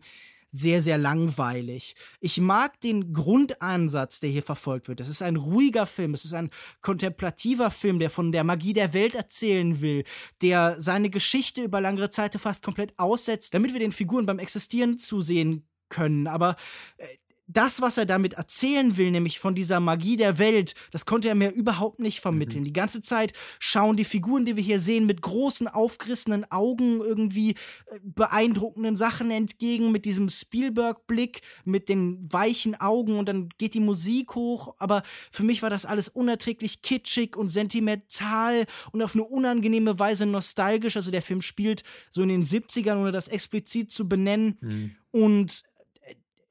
[0.52, 1.96] sehr, sehr langweilig.
[2.20, 5.00] Ich mag den Grundansatz, der hier verfolgt wird.
[5.00, 6.50] Es ist ein ruhiger Film, es ist ein
[6.82, 10.04] kontemplativer Film, der von der Magie der Welt erzählen will,
[10.42, 14.98] der seine Geschichte über langere Zeit fast komplett aussetzt, damit wir den Figuren beim Existieren
[14.98, 16.28] zusehen können.
[16.28, 16.56] Aber
[16.98, 17.08] äh,
[17.48, 21.36] das, was er damit erzählen will, nämlich von dieser Magie der Welt, das konnte er
[21.36, 22.62] mir überhaupt nicht vermitteln.
[22.62, 22.66] Mhm.
[22.66, 27.52] Die ganze Zeit schauen die Figuren, die wir hier sehen, mit großen, aufgerissenen Augen irgendwie
[27.52, 33.80] äh, beeindruckenden Sachen entgegen, mit diesem Spielberg-Blick, mit den weichen Augen und dann geht die
[33.80, 34.76] Musik hoch.
[34.78, 40.26] Aber für mich war das alles unerträglich kitschig und sentimental und auf eine unangenehme Weise
[40.26, 40.98] nostalgisch.
[40.98, 44.58] Also der Film spielt so in den 70ern, ohne das explizit zu benennen.
[44.60, 44.92] Mhm.
[45.12, 45.64] Und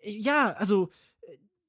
[0.07, 0.91] ja, also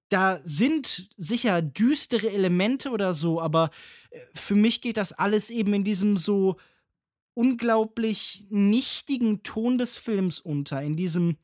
[0.10, 3.72] da sind sicher düstere Elemente oder so, aber
[4.10, 6.58] äh, für mich geht das alles eben in diesem so
[7.34, 11.38] unglaublich nichtigen Ton des Films unter, in diesem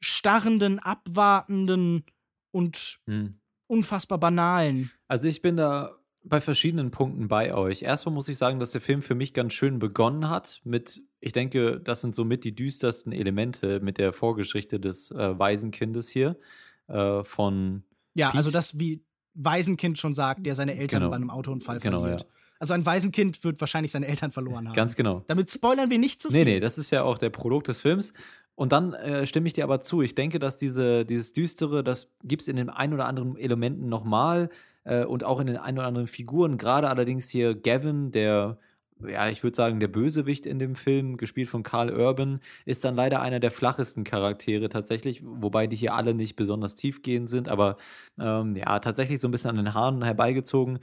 [0.00, 2.04] starrenden, abwartenden
[2.50, 3.40] und hm.
[3.66, 4.90] unfassbar banalen.
[5.06, 7.82] Also ich bin da bei verschiedenen Punkten bei euch.
[7.82, 11.32] Erstmal muss ich sagen, dass der Film für mich ganz schön begonnen hat mit, ich
[11.32, 16.36] denke, das sind somit die düstersten Elemente mit der Vorgeschichte des äh, Waisenkindes hier
[16.86, 17.82] äh, von.
[18.14, 18.38] Ja, Pete.
[18.38, 19.02] also das, wie
[19.34, 21.10] Waisenkind schon sagt, der seine Eltern genau.
[21.10, 22.22] bei einem Autounfall genau, verliert.
[22.22, 22.28] Ja.
[22.60, 24.74] Also ein Waisenkind wird wahrscheinlich seine Eltern verloren haben.
[24.74, 25.24] Ganz genau.
[25.28, 26.44] Damit spoilern wir nicht zu viel.
[26.44, 28.12] Nee, nee, das ist ja auch der Prolog des Films.
[28.56, 30.02] Und dann äh, stimme ich dir aber zu.
[30.02, 33.88] Ich denke, dass diese, dieses Düstere, das gibt es in den ein oder anderen Elementen
[33.88, 34.50] nochmal
[34.82, 36.58] äh, und auch in den ein oder anderen Figuren.
[36.58, 38.58] Gerade allerdings hier Gavin, der
[39.06, 42.96] ja, ich würde sagen, der Bösewicht in dem Film, gespielt von Carl Urban, ist dann
[42.96, 47.76] leider einer der flachesten Charaktere tatsächlich, wobei die hier alle nicht besonders tiefgehend sind, aber
[48.18, 50.80] ähm, ja, tatsächlich so ein bisschen an den Haaren herbeigezogen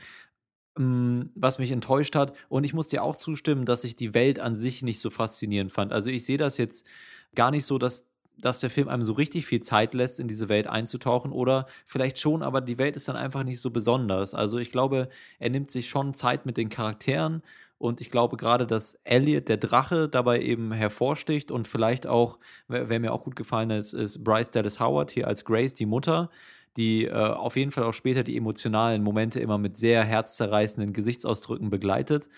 [0.78, 2.34] ähm, was mich enttäuscht hat.
[2.50, 5.72] Und ich muss dir auch zustimmen, dass ich die Welt an sich nicht so faszinierend
[5.72, 5.94] fand.
[5.94, 6.86] Also ich sehe das jetzt
[7.34, 8.08] gar nicht so, dass
[8.38, 12.20] dass der Film einem so richtig viel Zeit lässt, in diese Welt einzutauchen oder vielleicht
[12.20, 14.34] schon, aber die Welt ist dann einfach nicht so besonders.
[14.34, 15.10] Also ich glaube,
[15.40, 17.42] er nimmt sich schon Zeit mit den Charakteren
[17.78, 23.00] und ich glaube gerade, dass Elliot, der Drache, dabei eben hervorsticht und vielleicht auch, wer,
[23.00, 26.30] mir auch gut gefallen ist, ist Bryce Dallas Howard hier als Grace, die Mutter,
[26.78, 31.70] die äh, auf jeden Fall auch später die emotionalen Momente immer mit sehr herzzerreißenden Gesichtsausdrücken
[31.70, 32.30] begleitet.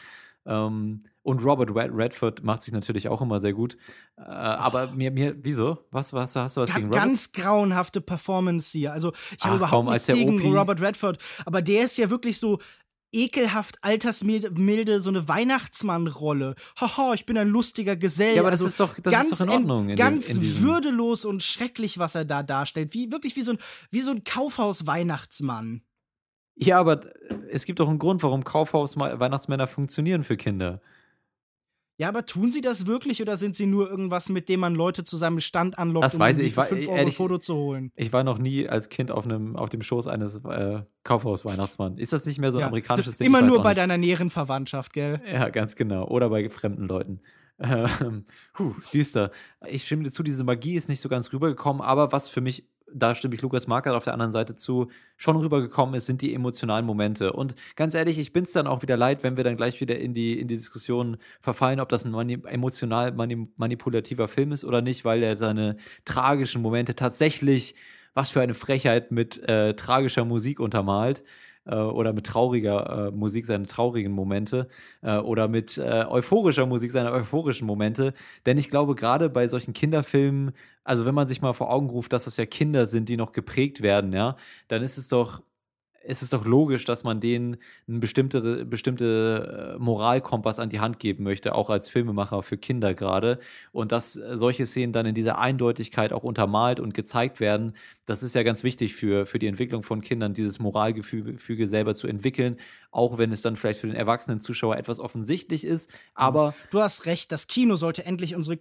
[0.48, 3.78] Ähm, und Robert Redford macht sich natürlich auch immer sehr gut.
[4.18, 5.80] Äh, aber mir, mir, wieso?
[5.92, 7.02] Was, was hast du was gegen Robert?
[7.02, 8.94] Ganz grauenhafte Performance hier.
[8.94, 10.56] Also, ich habe überhaupt nichts gegen.
[10.56, 12.60] Robert Redford, aber der ist ja wirklich so
[13.18, 16.56] ekelhaft altersmilde, so eine Weihnachtsmannrolle.
[16.80, 18.36] Haha, ich bin ein lustiger Gesell.
[18.36, 19.90] Ja, aber das, also ist, doch, das ganz ist doch in Ordnung.
[19.90, 22.94] In, ganz in würdelos und schrecklich, was er da darstellt.
[22.94, 23.58] Wie, wirklich wie so ein,
[23.90, 25.82] wie so ein Kaufhaus-Weihnachtsmann.
[26.56, 27.02] Ja, aber
[27.50, 30.82] es gibt doch einen Grund, warum Kaufhaus-Weihnachtsmänner funktionieren für Kinder.
[32.00, 35.04] Ja, aber tun sie das wirklich oder sind sie nur irgendwas, mit dem man Leute
[35.04, 36.54] zu seinem Stand anlockt, das um weiß ich.
[36.54, 37.92] für 5 Euro ehrlich, ein Foto zu holen?
[37.96, 42.00] Ich war noch nie als Kind auf, einem, auf dem Schoß eines äh, Kaufhaus-Weihnachtsmanns.
[42.00, 43.26] Ist das nicht mehr so ein ja, amerikanisches Ding?
[43.26, 43.80] Immer nur bei nicht.
[43.80, 45.22] deiner näheren Verwandtschaft, gell?
[45.32, 46.08] Ja, ganz genau.
[46.08, 47.20] Oder bei fremden Leuten.
[47.60, 49.32] Ähm, puh, düster.
[49.68, 52.70] Ich stimme dir zu, diese Magie ist nicht so ganz rübergekommen, aber was für mich
[52.94, 56.34] da stimme ich Lukas Marker auf der anderen Seite zu, schon rübergekommen ist, sind die
[56.34, 57.34] emotionalen Momente.
[57.34, 59.98] Und ganz ehrlich, ich bin es dann auch wieder leid, wenn wir dann gleich wieder
[59.98, 64.64] in die, in die Diskussion verfallen, ob das ein mani emotional mani manipulativer Film ist
[64.64, 67.76] oder nicht, weil er seine tragischen Momente tatsächlich,
[68.14, 71.24] was für eine Frechheit, mit äh, tragischer Musik untermalt
[71.76, 74.68] oder mit trauriger äh, Musik seine traurigen Momente
[75.02, 78.14] äh, oder mit äh, euphorischer Musik seine euphorischen Momente.
[78.46, 80.52] Denn ich glaube, gerade bei solchen Kinderfilmen,
[80.84, 83.32] also wenn man sich mal vor Augen ruft, dass das ja Kinder sind, die noch
[83.32, 84.38] geprägt werden, ja,
[84.68, 85.42] dann ist es doch
[86.08, 91.00] ist es doch logisch, dass man denen einen bestimmte, bestimmte äh, Moralkompass an die Hand
[91.00, 93.40] geben möchte, auch als Filmemacher für Kinder gerade.
[93.74, 98.36] Und dass solche Szenen dann in dieser Eindeutigkeit auch untermalt und gezeigt werden, das ist
[98.36, 102.58] ja ganz wichtig für, für die Entwicklung von Kindern, dieses Moralgefüge selber zu entwickeln,
[102.90, 105.92] auch wenn es dann vielleicht für den erwachsenen Zuschauer etwas offensichtlich ist.
[106.14, 106.56] Aber.
[106.72, 108.60] Du hast recht, das Kino sollte endlich unsere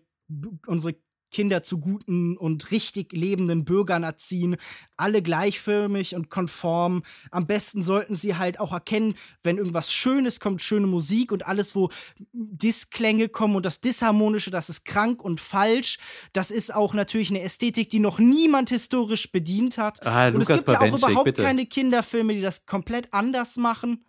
[0.67, 0.97] unsere
[1.31, 4.57] Kinder zu guten und richtig lebenden Bürgern erziehen,
[4.97, 7.03] alle gleichförmig und konform.
[7.31, 11.75] Am besten sollten sie halt auch erkennen, wenn irgendwas Schönes kommt, schöne Musik und alles,
[11.75, 11.91] wo
[12.33, 15.99] Disklänge kommen und das Disharmonische, das ist krank und falsch.
[16.33, 20.05] Das ist auch natürlich eine Ästhetik, die noch niemand historisch bedient hat.
[20.07, 21.43] Ah, und Lukas es gibt ja auch überhaupt bitte.
[21.43, 24.05] keine Kinderfilme, die das komplett anders machen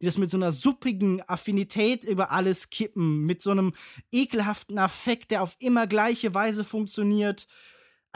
[0.00, 3.72] die das mit so einer suppigen Affinität über alles kippen, mit so einem
[4.12, 7.46] ekelhaften Affekt, der auf immer gleiche Weise funktioniert.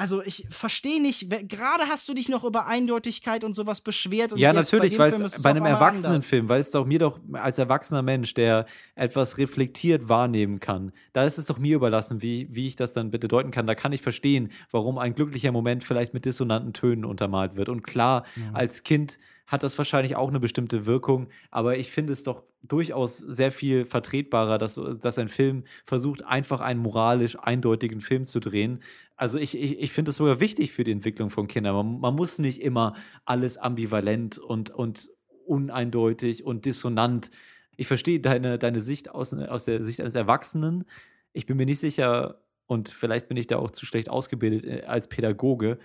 [0.01, 4.33] Also ich verstehe nicht, gerade hast du dich noch über Eindeutigkeit und sowas beschwert.
[4.33, 8.01] Und ja, natürlich, weil es bei einem Erwachsenenfilm, weil es doch mir doch als erwachsener
[8.01, 8.65] Mensch, der
[8.95, 13.11] etwas reflektiert wahrnehmen kann, da ist es doch mir überlassen, wie, wie ich das dann
[13.11, 13.67] bitte deuten kann.
[13.67, 17.69] Da kann ich verstehen, warum ein glücklicher Moment vielleicht mit dissonanten Tönen untermalt wird.
[17.69, 18.55] Und klar, ja.
[18.55, 19.19] als Kind
[19.51, 23.85] hat das wahrscheinlich auch eine bestimmte Wirkung, aber ich finde es doch durchaus sehr viel
[23.85, 28.81] vertretbarer, dass, dass ein Film versucht, einfach einen moralisch eindeutigen Film zu drehen.
[29.17, 31.75] Also ich, ich, ich finde das sogar wichtig für die Entwicklung von Kindern.
[31.75, 32.95] Man, man muss nicht immer
[33.25, 35.11] alles ambivalent und, und
[35.47, 37.33] uneindeutig und dissonant.
[37.77, 40.85] Ich verstehe deine, deine Sicht aus, aus der Sicht eines Erwachsenen.
[41.33, 44.85] Ich bin mir nicht sicher, und vielleicht bin ich da auch zu schlecht ausgebildet äh,
[44.87, 45.79] als Pädagoge,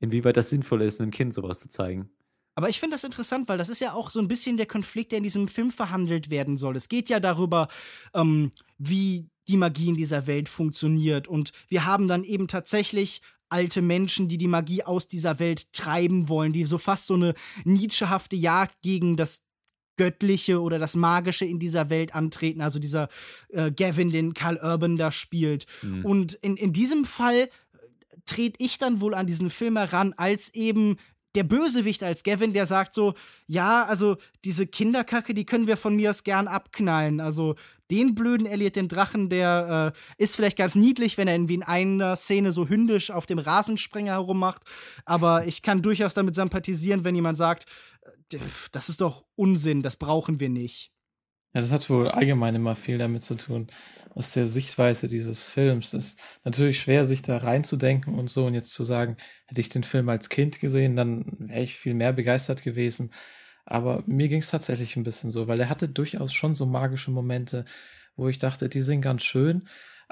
[0.00, 2.10] inwieweit das sinnvoll ist, einem Kind sowas zu zeigen.
[2.54, 5.12] Aber ich finde das interessant, weil das ist ja auch so ein bisschen der Konflikt,
[5.12, 6.76] der in diesem Film verhandelt werden soll.
[6.76, 7.68] Es geht ja darüber,
[8.14, 11.28] ähm, wie die Magie in dieser Welt funktioniert.
[11.28, 16.28] Und wir haben dann eben tatsächlich alte Menschen, die die Magie aus dieser Welt treiben
[16.28, 17.34] wollen, die so fast so eine
[17.64, 19.46] Nietzschehafte Jagd gegen das
[19.96, 22.62] Göttliche oder das Magische in dieser Welt antreten.
[22.62, 23.08] Also dieser
[23.50, 25.66] äh, Gavin, den Carl Urban da spielt.
[25.82, 26.04] Mhm.
[26.04, 27.48] Und in, in diesem Fall äh,
[28.24, 30.96] trete ich dann wohl an diesen Film heran als eben
[31.34, 33.14] der Bösewicht als Gavin, der sagt so,
[33.46, 37.20] ja, also diese Kinderkacke, die können wir von mir aus gern abknallen.
[37.20, 37.56] Also
[37.90, 41.62] den blöden Elliot, den Drachen, der äh, ist vielleicht ganz niedlich, wenn er irgendwie in
[41.62, 44.62] einer Szene so hündisch auf dem Rasensprenger herummacht.
[45.04, 47.66] Aber ich kann durchaus damit sympathisieren, wenn jemand sagt,
[48.30, 48.38] äh,
[48.72, 50.93] das ist doch Unsinn, das brauchen wir nicht.
[51.54, 53.68] Ja, das hat wohl allgemein immer viel damit zu tun,
[54.14, 55.92] aus der Sichtweise dieses Films.
[55.94, 59.68] Es ist natürlich schwer, sich da reinzudenken und so und jetzt zu sagen, hätte ich
[59.68, 63.10] den Film als Kind gesehen, dann wäre ich viel mehr begeistert gewesen.
[63.66, 67.10] Aber mir ging es tatsächlich ein bisschen so, weil er hatte durchaus schon so magische
[67.10, 67.64] Momente,
[68.16, 69.66] wo ich dachte, die sind ganz schön,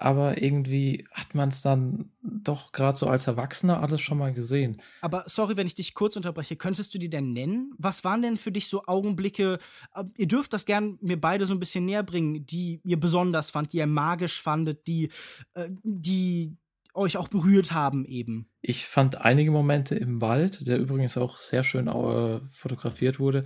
[0.05, 4.81] aber irgendwie hat man es dann doch gerade so als Erwachsener alles schon mal gesehen.
[5.01, 7.73] Aber sorry, wenn ich dich kurz unterbreche, könntest du die denn nennen?
[7.79, 9.59] Was waren denn für dich so Augenblicke,
[9.95, 13.51] äh, ihr dürft das gern mir beide so ein bisschen näher bringen, die ihr besonders
[13.51, 15.11] fand, die ihr magisch fandet, die,
[15.55, 16.57] äh, die
[16.95, 18.49] euch auch berührt haben eben?
[18.61, 23.45] Ich fand einige Momente im Wald, der übrigens auch sehr schön äh, fotografiert wurde,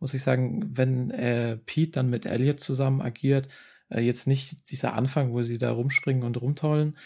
[0.00, 3.48] muss ich sagen, wenn äh, Pete dann mit Elliot zusammen agiert,
[3.90, 6.96] äh, jetzt nicht dieser Anfang, wo sie da rumspringen und rumtollen,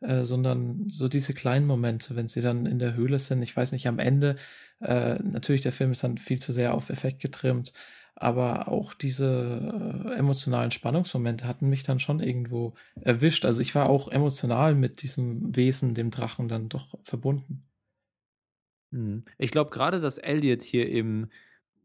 [0.00, 3.42] äh, sondern so diese kleinen Momente, wenn sie dann in der Höhle sind.
[3.42, 4.36] Ich weiß nicht, am Ende,
[4.80, 7.72] äh, natürlich, der Film ist dann viel zu sehr auf Effekt getrimmt,
[8.14, 13.44] aber auch diese äh, emotionalen Spannungsmomente hatten mich dann schon irgendwo erwischt.
[13.44, 17.64] Also ich war auch emotional mit diesem Wesen, dem Drachen, dann doch verbunden.
[18.92, 19.24] Hm.
[19.38, 21.30] Ich glaube gerade, dass Elliot hier eben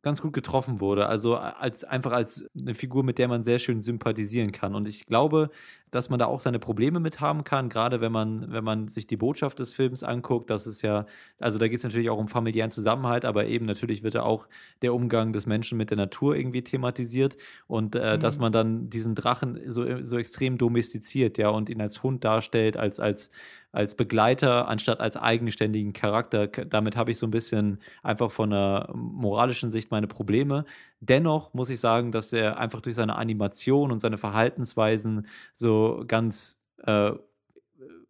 [0.08, 1.08] ganz gut getroffen wurde.
[1.08, 4.74] Also als einfach als eine Figur, mit der man sehr schön sympathisieren kann.
[4.74, 5.50] Und ich glaube,
[5.92, 9.08] dass man da auch seine Probleme mit haben kann, gerade wenn man, wenn man sich
[9.08, 10.50] die Botschaft des Films anguckt.
[10.50, 11.06] Das ist ja,
[11.40, 14.48] also da geht es natürlich auch um familiären Zusammenhalt, aber eben natürlich wird da auch
[14.82, 17.38] der Umgang des Menschen mit der Natur irgendwie thematisiert.
[17.68, 18.20] Und äh, mhm.
[18.20, 22.78] dass man dann diesen Drachen so, so extrem domestiziert, ja, und ihn als Hund darstellt,
[22.78, 23.32] als, als
[23.78, 26.48] als Begleiter anstatt als eigenständigen Charakter.
[26.48, 30.66] Damit habe ich so ein bisschen einfach von einer moralischen Sicht meine Probleme.
[31.00, 36.60] Dennoch muss ich sagen, dass er einfach durch seine Animation und seine Verhaltensweisen so ganz
[36.84, 37.12] äh,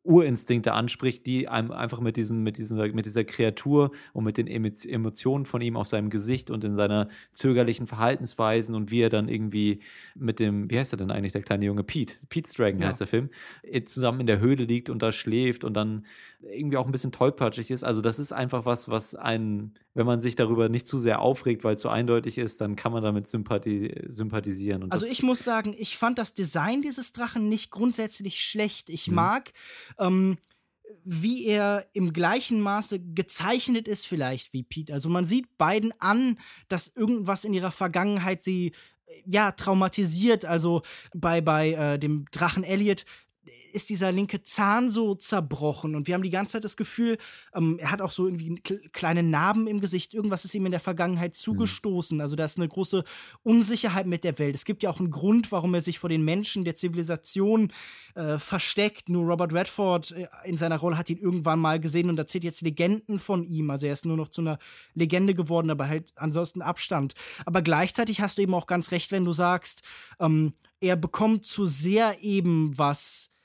[0.08, 4.48] Urinstinkte anspricht, die einem einfach mit, diesem, mit, diesem, mit dieser Kreatur und mit den
[4.48, 9.28] Emotionen von ihm auf seinem Gesicht und in seiner zögerlichen Verhaltensweisen und wie er dann
[9.28, 9.82] irgendwie
[10.16, 11.84] mit dem, wie heißt er denn eigentlich, der kleine Junge?
[11.84, 12.88] Pete, Pete's Dragon ja.
[12.88, 13.30] heißt der Film,
[13.64, 16.06] äh, zusammen in der Höhle liegt und da schläft und dann
[16.40, 17.84] irgendwie auch ein bisschen tollpatschig ist.
[17.84, 21.64] Also das ist einfach was, was einen, wenn man sich darüber nicht zu sehr aufregt,
[21.64, 24.84] weil es so eindeutig ist, dann kann man damit sympathi sympathisieren.
[24.84, 28.90] Und also ich muss sagen, ich fand das Design dieses Drachen nicht grundsätzlich schlecht.
[28.90, 29.16] Ich hm.
[29.16, 29.52] mag
[29.98, 30.38] ähm,
[31.04, 34.94] wie er im gleichen Maße gezeichnet ist, vielleicht wie Pete.
[34.94, 36.38] Also man sieht beiden an,
[36.68, 38.74] dass irgendwas in ihrer Vergangenheit sie
[39.06, 40.46] äh, ja traumatisiert.
[40.46, 40.82] Also
[41.16, 43.06] bei, bei äh, dem Drachen Elliot
[43.74, 47.18] ist dieser linke Zahn so zerbrochen und wir haben die ganze Zeit das Gefühl,
[47.54, 48.56] ähm, er hat auch so irgendwie
[48.92, 51.38] kleine Narben im Gesicht, irgendwas ist ihm in der Vergangenheit mhm.
[51.38, 52.18] zugestoßen.
[52.18, 52.22] Mhm.
[52.22, 53.04] Also da ist eine große
[53.44, 54.56] Unsicherheit mit der Welt.
[54.56, 57.72] Es gibt ja auch einen Grund, warum er sich vor den Menschen der Zivilisation
[58.16, 59.10] äh, versteckt.
[59.10, 62.62] Nur Robert Redford äh, in seiner Rolle hat ihn irgendwann mal gesehen und erzählt jetzt
[62.62, 63.70] Legenden von ihm.
[63.70, 64.60] Also er ist nur noch zu einer
[64.94, 67.14] Legende geworden, aber halt ansonsten Abstand.
[67.46, 69.84] Aber gleichzeitig hast du eben auch ganz recht, wenn du sagst,
[70.20, 73.37] ähm, er bekommt zu sehr eben was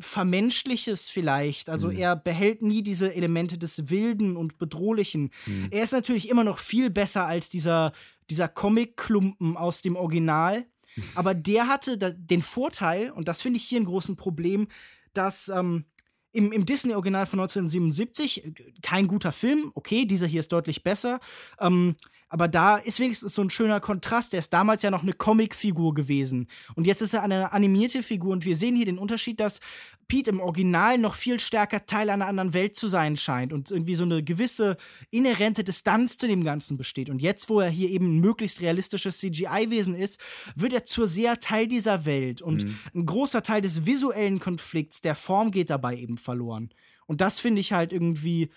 [0.00, 1.68] Vermenschliches vielleicht.
[1.68, 1.96] Also mhm.
[1.96, 5.30] er behält nie diese Elemente des Wilden und Bedrohlichen.
[5.46, 5.68] Mhm.
[5.70, 7.92] Er ist natürlich immer noch viel besser als dieser,
[8.30, 10.66] dieser Comic-Klumpen aus dem Original.
[11.14, 14.68] Aber der hatte da den Vorteil, und das finde ich hier ein großes Problem,
[15.12, 15.84] dass ähm,
[16.32, 21.20] im, im Disney-Original von 1977, kein guter Film, okay, dieser hier ist deutlich besser,
[21.60, 21.94] ähm,
[22.28, 24.32] Aber da ist wenigstens so ein schöner Kontrast.
[24.32, 26.48] Der ist damals ja noch eine Comicfigur gewesen.
[26.74, 28.32] Und jetzt ist er eine animierte Figur.
[28.32, 29.60] Und wir sehen hier den Unterschied, dass
[30.08, 33.94] Pete im Original noch viel stärker Teil einer anderen Welt zu sein scheint und irgendwie
[33.94, 34.76] so eine gewisse
[35.10, 37.08] inhärente Distanz zu dem Ganzen besteht.
[37.10, 40.20] Und jetzt, wo er hier eben ein möglichst realistisches CGI-Wesen ist,
[40.54, 42.42] wird er zu sehr Teil dieser Welt.
[42.42, 42.78] Und mhm.
[42.94, 46.70] ein großer Teil des visuellen Konflikts, der Form geht dabei eben verloren.
[47.06, 48.50] Und das finde ich halt irgendwie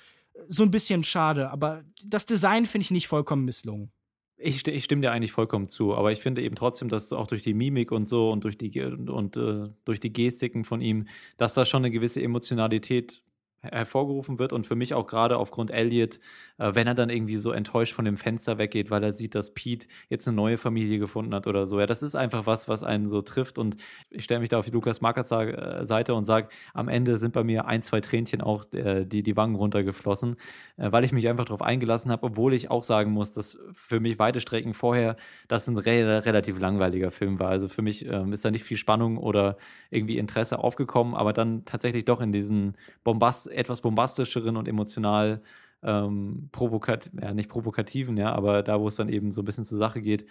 [0.47, 1.51] so ein bisschen schade.
[1.51, 3.91] Aber das Design finde ich nicht vollkommen misslungen.
[4.39, 7.41] Ich, ich, stimme dir eigentlich vollkommen zu, aber ich finde eben trotzdem, dass auch durch
[7.41, 11.07] die Mimik und so und durch die und äh, durch die Gestiken von ihm,
[11.37, 13.23] dass da schon eine gewisse Emotionalität
[13.71, 16.19] hervorgerufen wird und für mich auch gerade aufgrund Elliot,
[16.57, 19.53] äh, wenn er dann irgendwie so enttäuscht von dem Fenster weggeht, weil er sieht, dass
[19.53, 21.79] Pete jetzt eine neue Familie gefunden hat oder so.
[21.79, 23.77] Ja, das ist einfach was, was einen so trifft und
[24.09, 27.33] ich stelle mich da auf die Lukas Markers äh, Seite und sage, am Ende sind
[27.33, 30.35] bei mir ein, zwei Tränchen auch äh, die, die Wangen runtergeflossen,
[30.77, 33.99] äh, weil ich mich einfach darauf eingelassen habe, obwohl ich auch sagen muss, dass für
[33.99, 35.15] mich weite Strecken vorher
[35.47, 37.49] das ein re relativ langweiliger Film war.
[37.49, 39.57] Also für mich ähm, ist da nicht viel Spannung oder
[39.89, 45.41] irgendwie Interesse aufgekommen, aber dann tatsächlich doch in diesen Bombast etwas bombastischeren und emotional
[45.83, 49.65] ähm, provokat ja, nicht provokativen, ja, aber da, wo es dann eben so ein bisschen
[49.65, 50.25] zur Sache geht,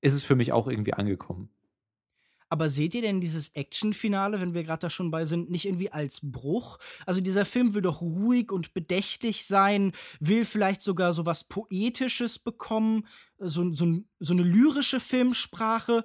[0.00, 1.50] ist es für mich auch irgendwie angekommen.
[2.48, 5.90] Aber seht ihr denn dieses Action-Finale, wenn wir gerade da schon bei sind, nicht irgendwie
[5.90, 6.78] als Bruch?
[7.04, 12.38] Also dieser Film will doch ruhig und bedächtig sein, will vielleicht sogar so was Poetisches
[12.38, 13.06] bekommen,
[13.38, 16.04] so, so, so eine lyrische Filmsprache.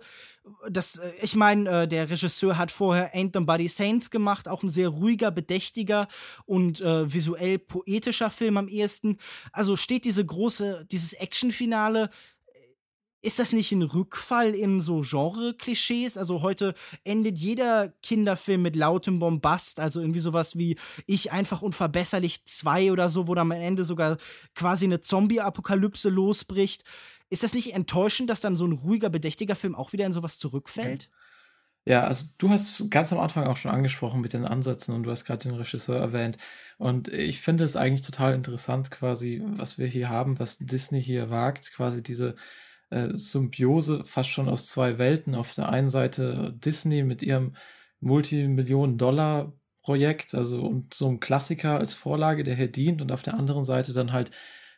[0.69, 4.69] Das, äh, ich meine, äh, der Regisseur hat vorher Ain't Nobody Saints gemacht, auch ein
[4.69, 6.07] sehr ruhiger, bedächtiger
[6.45, 9.17] und äh, visuell poetischer Film am ehesten.
[9.51, 12.09] Also steht diese große, dieses Action-Finale
[13.23, 16.17] ist das nicht ein Rückfall in so Genre-Klischees?
[16.17, 16.73] Also heute
[17.03, 23.09] endet jeder Kinderfilm mit lautem Bombast, also irgendwie sowas wie Ich einfach unverbesserlich 2 oder
[23.09, 24.17] so, wo dann am Ende sogar
[24.55, 26.83] quasi eine Zombie-Apokalypse losbricht.
[27.31, 30.37] Ist das nicht enttäuschend, dass dann so ein ruhiger, bedächtiger Film auch wieder in sowas
[30.37, 31.09] zurückfällt?
[31.85, 35.11] Ja, also du hast ganz am Anfang auch schon angesprochen mit den Ansätzen und du
[35.11, 36.37] hast gerade den Regisseur erwähnt.
[36.77, 41.29] Und ich finde es eigentlich total interessant, quasi, was wir hier haben, was Disney hier
[41.29, 42.35] wagt, quasi diese
[42.89, 45.33] äh, Symbiose fast schon aus zwei Welten.
[45.33, 47.53] Auf der einen Seite Disney mit ihrem
[48.01, 53.63] Multimillionen-Dollar-Projekt, also und so ein Klassiker als Vorlage, der hier dient, und auf der anderen
[53.63, 54.31] Seite dann halt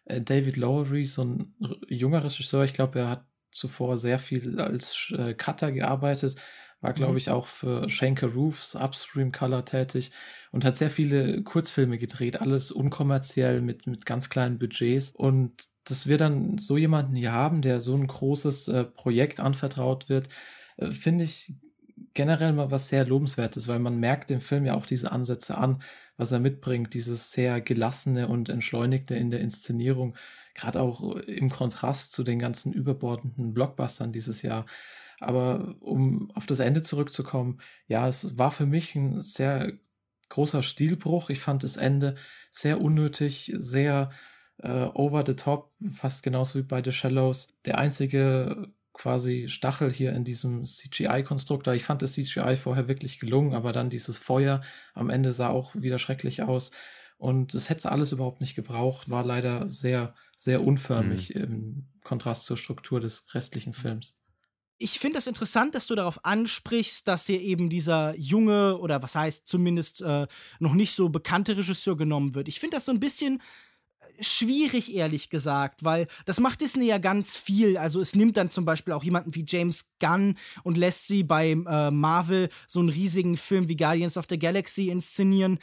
[0.06, 1.56] äh, David Lowery, so ein
[1.88, 2.64] junger Regisseur.
[2.64, 6.36] Ich glaube, er hat zuvor sehr viel als äh, Cutter gearbeitet,
[6.82, 7.18] war, glaube mhm.
[7.18, 10.12] ich, auch für Shanker Roofs Upstream Color tätig
[10.52, 15.12] und hat sehr viele Kurzfilme gedreht, alles unkommerziell mit, mit ganz kleinen Budgets.
[15.12, 20.10] Und dass wir dann so jemanden hier haben, der so ein großes äh, Projekt anvertraut
[20.10, 20.30] wird,
[20.78, 21.54] äh, finde ich
[22.14, 25.82] generell mal was sehr lobenswertes, weil man merkt dem Film ja auch diese Ansätze an,
[26.18, 30.16] was er mitbringt, dieses sehr gelassene und entschleunigte in der Inszenierung,
[30.54, 34.66] gerade auch im Kontrast zu den ganzen überbordenden Blockbustern dieses Jahr.
[35.20, 39.74] Aber um auf das Ende zurückzukommen, ja, es war für mich ein sehr
[40.30, 41.30] großer Stilbruch.
[41.30, 42.16] Ich fand das Ende
[42.52, 44.10] sehr unnötig, sehr
[44.58, 47.50] äh, over the top, fast genauso wie bei The Shallows.
[47.66, 51.68] Der einzige quasi Stachel hier in diesem CGI-Konstrukt.
[51.68, 54.62] Ich fand das CGI vorher wirklich gelungen, aber dann dieses Feuer
[54.94, 56.72] am Ende sah auch wieder schrecklich aus.
[57.18, 61.42] Und es hätte alles überhaupt nicht gebraucht, war leider sehr, sehr unförmig mhm.
[61.42, 64.18] im Kontrast zur Struktur des restlichen Films.
[64.78, 69.16] Ich finde das interessant, dass du darauf ansprichst, dass hier eben dieser junge oder was
[69.16, 70.28] heißt zumindest äh,
[70.60, 72.50] noch nicht so bekannte Regisseur genommen wird.
[72.50, 73.42] Ich finde das so ein bisschen
[74.24, 77.78] schwierig, ehrlich gesagt, weil das macht Disney ja ganz viel.
[77.78, 81.52] Also es nimmt dann zum Beispiel auch jemanden wie James Gunn und lässt sie bei
[81.52, 85.60] äh, Marvel so einen riesigen Film wie Guardians of the Galaxy inszenieren.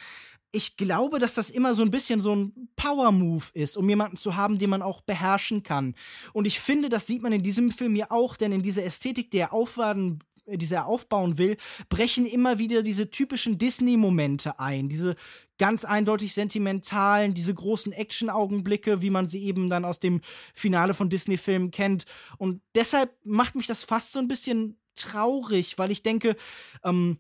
[0.53, 4.35] Ich glaube, dass das immer so ein bisschen so ein Power-Move ist, um jemanden zu
[4.35, 5.95] haben, den man auch beherrschen kann.
[6.33, 9.31] Und ich finde, das sieht man in diesem Film ja auch, denn in dieser Ästhetik,
[9.31, 10.19] der aufwarten
[10.57, 11.57] die er aufbauen will,
[11.89, 14.89] brechen immer wieder diese typischen Disney-Momente ein.
[14.89, 15.17] Diese
[15.61, 20.23] ganz eindeutig sentimentalen, diese großen Action-Augenblicke, wie man sie eben dann aus dem
[20.55, 22.07] Finale von Disney-Filmen kennt.
[22.39, 26.35] Und deshalb macht mich das fast so ein bisschen traurig, weil ich denke,
[26.83, 27.19] ähm,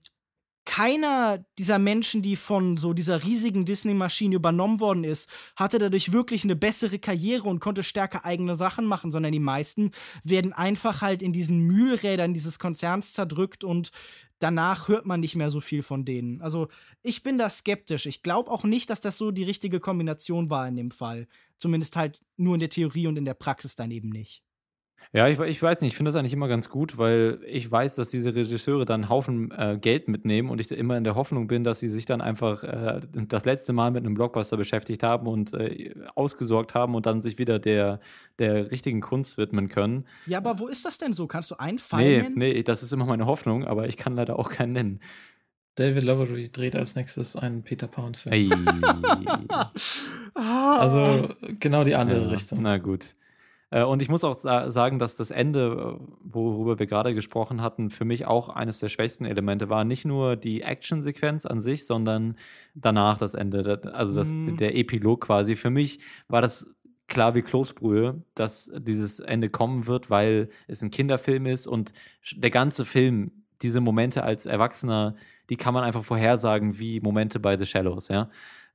[0.70, 6.44] keiner dieser Menschen, die von so dieser riesigen Disney-Maschine übernommen worden ist, hatte dadurch wirklich
[6.44, 9.90] eine bessere Karriere und konnte stärker eigene Sachen machen, sondern die meisten
[10.22, 13.90] werden einfach halt in diesen Mühlrädern dieses Konzerns zerdrückt und
[14.38, 16.40] danach hört man nicht mehr so viel von denen.
[16.40, 16.68] Also
[17.02, 18.06] ich bin da skeptisch.
[18.06, 21.26] Ich glaube auch nicht, dass das so die richtige Kombination war in dem Fall.
[21.58, 24.44] Zumindest halt nur in der Theorie und in der Praxis dann eben nicht.
[25.12, 27.96] Ja, ich, ich weiß nicht, ich finde das eigentlich immer ganz gut, weil ich weiß,
[27.96, 31.48] dass diese Regisseure dann einen Haufen äh, Geld mitnehmen und ich immer in der Hoffnung
[31.48, 35.26] bin, dass sie sich dann einfach äh, das letzte Mal mit einem Blockbuster beschäftigt haben
[35.26, 37.98] und äh, ausgesorgt haben und dann sich wieder der,
[38.38, 40.06] der richtigen Kunst widmen können.
[40.26, 41.26] Ja, aber wo ist das denn so?
[41.26, 42.34] Kannst du einen Fall Nee, nennen?
[42.38, 45.00] nee, das ist immer meine Hoffnung, aber ich kann leider auch keinen nennen.
[45.74, 48.32] David Lowery dreht als nächstes einen Peter Pan-Film.
[48.32, 48.50] Ey.
[50.34, 52.60] Also genau die andere Ja, Richtung.
[52.62, 53.14] Na gut.
[53.70, 57.62] Äh, Und ich muss auch sa sagen, dass das Ende, äh, worüber wir gerade gesprochen
[57.62, 59.84] hatten, für mich auch eines der schwächsten Elemente war.
[59.84, 62.36] Nicht nur die Actionsequenz an sich, sondern
[62.74, 64.56] danach das Ende, also das, Mhm.
[64.56, 65.56] der Epilog quasi.
[65.56, 66.68] Für mich war das
[67.08, 71.92] klar wie Kloßbrühe, dass dieses Ende kommen wird, weil es ein Kinderfilm ist und
[72.36, 73.32] der ganze Film,
[73.62, 75.16] diese Momente als Erwachsener,
[75.50, 78.30] die kann man einfach vorhersagen wie Momente bei The Shallows, ja.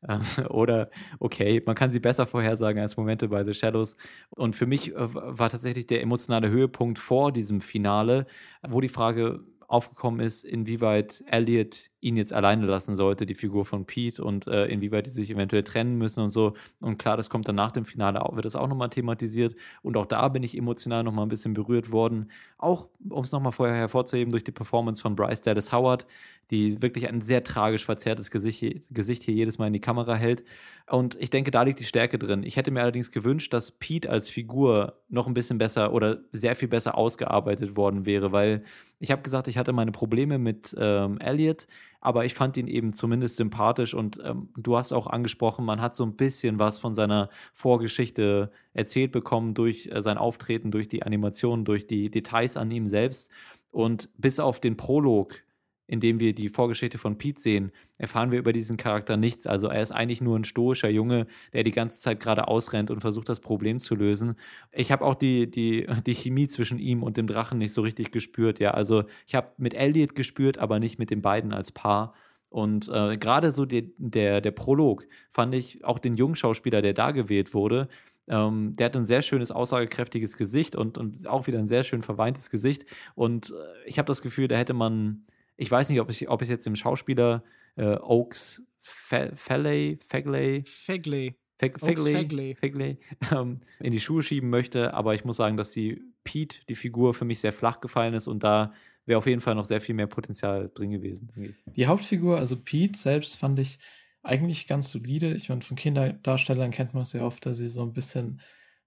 [0.49, 3.97] Oder, okay, man kann sie besser vorhersagen als Momente bei The Shadows.
[4.29, 8.25] Und für mich äh, war tatsächlich der emotionale Höhepunkt vor diesem Finale,
[8.67, 13.85] wo die Frage aufgekommen ist, inwieweit Elliot ihn jetzt alleine lassen sollte, die Figur von
[13.85, 16.53] Pete, und äh, inwieweit die sich eventuell trennen müssen und so.
[16.79, 19.55] Und klar, das kommt dann nach dem Finale, auch, wird das auch nochmal thematisiert.
[19.81, 22.29] Und auch da bin ich emotional nochmal ein bisschen berührt worden.
[22.59, 26.05] Auch, um es nochmal vorher hervorzuheben, durch die Performance von Bryce Dallas Howard,
[26.51, 30.43] die wirklich ein sehr tragisch verzerrtes Gesicht, Gesicht hier jedes Mal in die Kamera hält.
[30.87, 32.43] Und ich denke, da liegt die Stärke drin.
[32.43, 36.55] Ich hätte mir allerdings gewünscht, dass Pete als Figur noch ein bisschen besser oder sehr
[36.55, 38.63] viel besser ausgearbeitet worden wäre, weil
[38.99, 41.67] ich habe gesagt, ich hatte meine Probleme mit ähm, Elliot,
[42.01, 45.95] aber ich fand ihn eben zumindest sympathisch und ähm, du hast auch angesprochen, man hat
[45.95, 51.03] so ein bisschen was von seiner Vorgeschichte erzählt bekommen durch äh, sein Auftreten, durch die
[51.03, 53.31] Animationen, durch die Details an ihm selbst.
[53.71, 55.44] Und bis auf den Prolog
[55.87, 59.45] in dem wir die Vorgeschichte von Pete sehen, erfahren wir über diesen Charakter nichts.
[59.47, 63.01] Also er ist eigentlich nur ein stoischer Junge, der die ganze Zeit gerade ausrennt und
[63.01, 64.35] versucht, das Problem zu lösen.
[64.71, 68.11] Ich habe auch die, die, die Chemie zwischen ihm und dem Drachen nicht so richtig
[68.11, 68.59] gespürt.
[68.59, 72.13] Ja, also ich habe mit Elliot gespürt, aber nicht mit den beiden als Paar.
[72.49, 76.93] Und äh, gerade so die, der, der Prolog fand ich auch den jungen Schauspieler, der
[76.93, 77.89] da gewählt wurde,
[78.27, 82.01] ähm, der hat ein sehr schönes, aussagekräftiges Gesicht und, und auch wieder ein sehr schön
[82.01, 82.85] verweintes Gesicht.
[83.13, 85.25] Und äh, ich habe das Gefühl, da hätte man
[85.57, 87.43] ich weiß nicht, ob ich, ob ich jetzt dem Schauspieler
[87.75, 92.55] äh, Oaks Fagley, Fagley, Fagley, Fagley.
[92.55, 92.97] Fagley
[93.31, 97.13] ähm, in die Schuhe schieben möchte, aber ich muss sagen, dass die Pete, die Figur,
[97.13, 98.73] für mich sehr flach gefallen ist und da
[99.05, 101.55] wäre auf jeden Fall noch sehr viel mehr Potenzial drin gewesen.
[101.75, 103.79] Die Hauptfigur, also Pete selbst, fand ich
[104.23, 105.33] eigentlich ganz solide.
[105.35, 108.41] Ich meine, von Kinderdarstellern kennt man es ja oft, dass sie so ein bisschen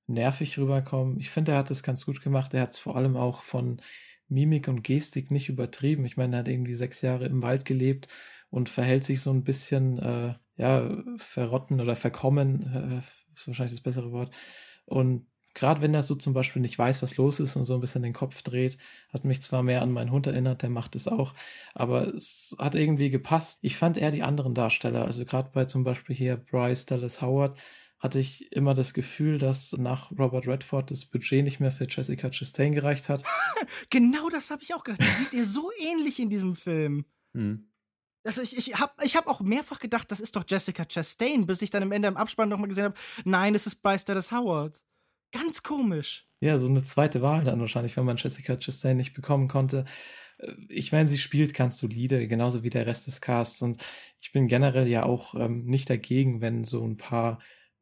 [0.07, 1.19] nervig rüberkommen.
[1.21, 2.55] Ich finde, er hat es ganz gut gemacht.
[2.55, 3.81] Er hat es vor allem auch von
[4.29, 6.05] Mimik und Gestik nicht übertrieben.
[6.05, 8.09] Ich meine, er hat irgendwie sechs Jahre im Wald gelebt
[8.51, 13.83] und verhält sich so ein bisschen, äh, ja, verrotten oder verkommen, äh, ist wahrscheinlich das
[13.83, 14.35] bessere Wort.
[14.87, 17.81] Und gerade wenn er so zum Beispiel nicht weiß, was los ist und so ein
[17.81, 18.79] bisschen den Kopf dreht,
[19.13, 21.35] hat mich zwar mehr an meinen Hund erinnert, der macht es auch,
[21.75, 23.59] aber es hat irgendwie gepasst.
[23.63, 27.59] Ich fand eher die anderen Darsteller, also gerade bei zum Beispiel hier Bryce Dallas Howard,
[27.99, 32.31] hatte ich immer das Gefühl, dass nach Robert Redford das Budget nicht mehr für Jessica
[32.31, 33.25] Chastain gereicht hat.
[33.91, 35.03] Genau das habe ich auch gedacht.
[35.03, 37.05] Die sieht ihr so ähnlich in diesem Film.
[37.35, 37.69] Hm.
[38.25, 41.61] Also ich, ich habe ich hab auch mehrfach gedacht, das ist doch Jessica Chastain, bis
[41.63, 42.95] ich dann am Ende im Abspann nochmal gesehen habe,
[43.25, 44.85] nein, es ist Bryce Dallas Howard.
[45.33, 46.27] Ganz komisch.
[46.41, 49.85] Ja, so eine zweite Wahl dann wahrscheinlich, wenn man Jessica Chastain nicht bekommen konnte.
[50.39, 53.61] Äh, Ich meine, sie spielt ganz solide, genauso wie der Rest des Casts.
[53.63, 53.79] Und
[54.21, 57.39] ich bin generell ja auch ähm, nicht dagegen, wenn so ein paar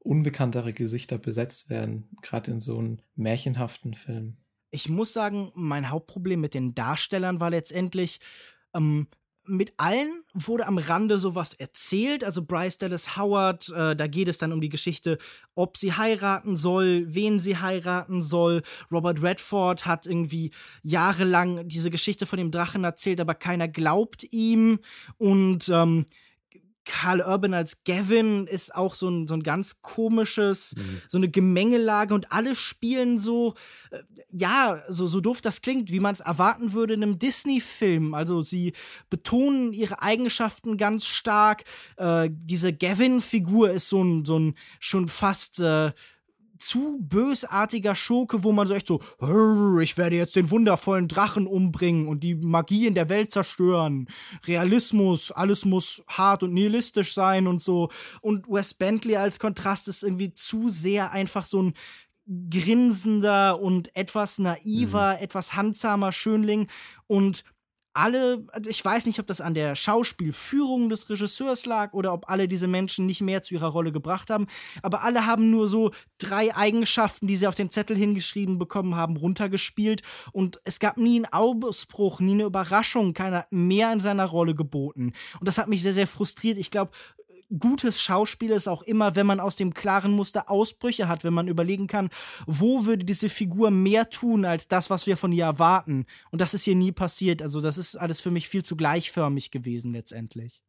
[0.07, 4.37] unbekanntere Gesichter besetzt werden, gerade in so einem märchenhaften Film.
[4.71, 8.21] Ich muss sagen, mein Hauptproblem mit den Darstellern war letztendlich,
[8.75, 9.09] ähm,
[9.49, 12.25] mit allen wurde am Rande sowas erzählt.
[12.25, 15.19] Also Bryce Dallas Howard, äh, da geht es dann um die Geschichte,
[15.55, 18.63] ob sie heiraten soll, wen sie heiraten soll.
[18.91, 20.51] Robert Redford hat irgendwie
[20.83, 24.81] jahrelang diese Geschichte von dem Drachen erzählt, aber keiner glaubt ihm.
[25.17, 26.07] Und ähm,
[26.87, 30.75] Carl Urban als Gavin ist auch so ein, so ein ganz komisches,
[31.09, 33.55] so eine Gemengelage und alle spielen so,
[33.91, 33.99] äh,
[34.31, 38.15] ja, so, so doof das klingt, wie man es erwarten würde in einem Disney-Film.
[38.15, 38.73] Also sie
[39.11, 41.65] betonen ihre Eigenschaften ganz stark.
[41.97, 45.93] Äh, diese Gavin-Figur ist so ein, so ein schon fast äh,
[46.59, 51.47] zu bösartiger Schurke, wo man so echt so, "Hurr, ich werde jetzt den wundervollen Drachen
[51.47, 54.07] umbringen und die Magie in der Welt zerstören.
[54.47, 57.91] Realismus, alles muss hart und nihilistisch sein und so.
[58.21, 61.75] Und Wes Bentley als Kontrast ist irgendwie zu sehr einfach so ein
[62.51, 66.69] grinsender und etwas naiver, etwas handsamer Schönling
[67.07, 67.45] und
[67.97, 72.29] alle, also ich weiß nicht, ob das an der Schauspielführung des Regisseurs lag oder ob
[72.31, 74.47] alle diese Menschen nicht mehr zu ihrer Rolle gebracht haben,
[74.83, 79.17] aber alle haben nur so drei Eigenschaften, die sie auf den Zettel hingeschrieben bekommen haben,
[79.17, 80.03] runtergespielt
[80.33, 85.13] und es gab nie einen Ausbruch, nie eine Überraschung, keiner mehr in seiner Rolle geboten.
[85.41, 86.59] Und das hat mich sehr, sehr frustriert.
[86.59, 86.93] Ich glaube,
[87.59, 91.49] gutes Schauspiel ist auch immer, wenn man aus dem klaren Muster Ausbrüche hat, wenn man
[91.49, 92.11] überlegen kann,
[92.47, 96.07] wo würde diese Figur mehr tun als das, was wir von ihr erwarten.
[96.31, 97.43] Und das ist hier nie passiert.
[97.43, 100.63] Also das ist alles für mich viel zu gleichförmig gewesen letztendlich.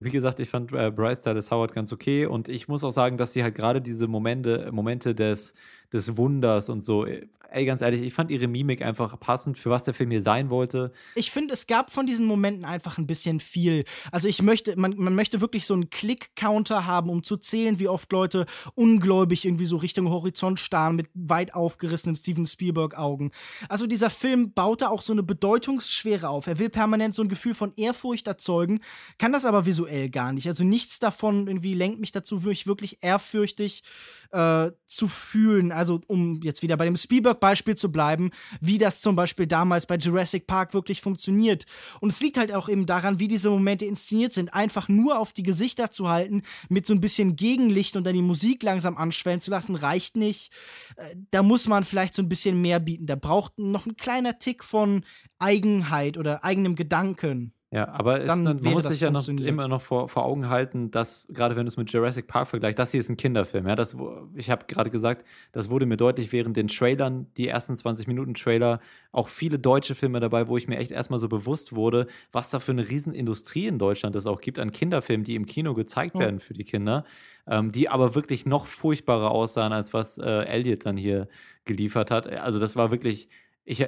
[0.00, 3.16] Wie gesagt, ich fand äh, Bryce Dallas Howard ganz okay und ich muss auch sagen,
[3.16, 5.54] dass sie halt gerade diese Momente, Momente des,
[5.94, 7.06] des Wunders und so,
[7.54, 10.50] ey, ganz ehrlich, ich fand ihre Mimik einfach passend für was der Film hier sein
[10.50, 10.92] wollte.
[11.14, 13.84] Ich finde, es gab von diesen Momenten einfach ein bisschen viel.
[14.10, 17.86] Also ich möchte, man, man möchte wirklich so einen Klick-Counter haben, um zu zählen, wie
[17.86, 23.30] oft Leute ungläubig irgendwie so Richtung Horizont starren mit weit aufgerissenen Steven Spielberg-Augen.
[23.68, 26.48] Also dieser Film baut da auch so eine Bedeutungsschwere auf.
[26.48, 28.80] Er will permanent so ein Gefühl von Ehrfurcht erzeugen,
[29.18, 30.48] kann das aber visuell gar nicht.
[30.48, 33.84] Also nichts davon irgendwie lenkt mich dazu, mich wirklich ehrfürchtig
[34.32, 35.70] äh, zu fühlen.
[35.70, 38.30] Also um jetzt wieder bei dem Spielberg-Beispiel zu bleiben,
[38.60, 41.66] wie das zum Beispiel damals bei Jurassic Park wirklich funktioniert.
[42.00, 44.54] Und es liegt halt auch eben daran, wie diese Momente inszeniert sind.
[44.54, 48.22] Einfach nur auf die Gesichter zu halten, mit so ein bisschen Gegenlicht und dann die
[48.22, 50.52] Musik langsam anschwellen zu lassen, reicht nicht.
[50.96, 53.06] Äh, da muss man vielleicht so ein bisschen mehr bieten.
[53.06, 55.04] Da braucht noch ein kleiner Tick von
[55.38, 57.52] Eigenheit oder eigenem Gedanken.
[57.74, 60.92] Ja, aber es, dann, man muss sich ja noch, immer noch vor, vor Augen halten,
[60.92, 63.66] dass, gerade wenn du es mit Jurassic Park vergleichst, das hier ist ein Kinderfilm.
[63.66, 63.74] Ja?
[63.74, 63.96] Das,
[64.36, 68.34] ich habe gerade gesagt, das wurde mir deutlich während den Trailern, die ersten 20 Minuten
[68.34, 68.78] Trailer,
[69.10, 72.60] auch viele deutsche Filme dabei, wo ich mir echt erstmal so bewusst wurde, was da
[72.60, 76.38] für eine Riesenindustrie in Deutschland es auch gibt an Kinderfilmen, die im Kino gezeigt werden
[76.38, 77.04] für die Kinder,
[77.48, 81.26] ähm, die aber wirklich noch furchtbarer aussahen, als was äh, Elliot dann hier
[81.64, 82.28] geliefert hat.
[82.28, 83.28] Also das war wirklich,
[83.64, 83.84] ich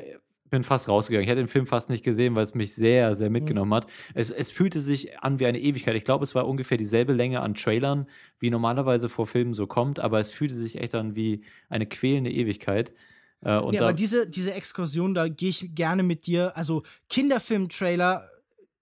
[0.56, 1.22] bin fast rausgegangen.
[1.22, 3.86] Ich hätte den Film fast nicht gesehen, weil es mich sehr, sehr mitgenommen hat.
[4.14, 5.94] Es, es fühlte sich an wie eine Ewigkeit.
[5.96, 8.06] Ich glaube, es war ungefähr dieselbe Länge an Trailern,
[8.38, 12.30] wie normalerweise vor Filmen so kommt, aber es fühlte sich echt an wie eine quälende
[12.30, 12.92] Ewigkeit.
[13.44, 16.56] Äh, ja, aber diese, diese Exkursion, da gehe ich gerne mit dir.
[16.56, 18.28] Also Kinderfilm-Trailer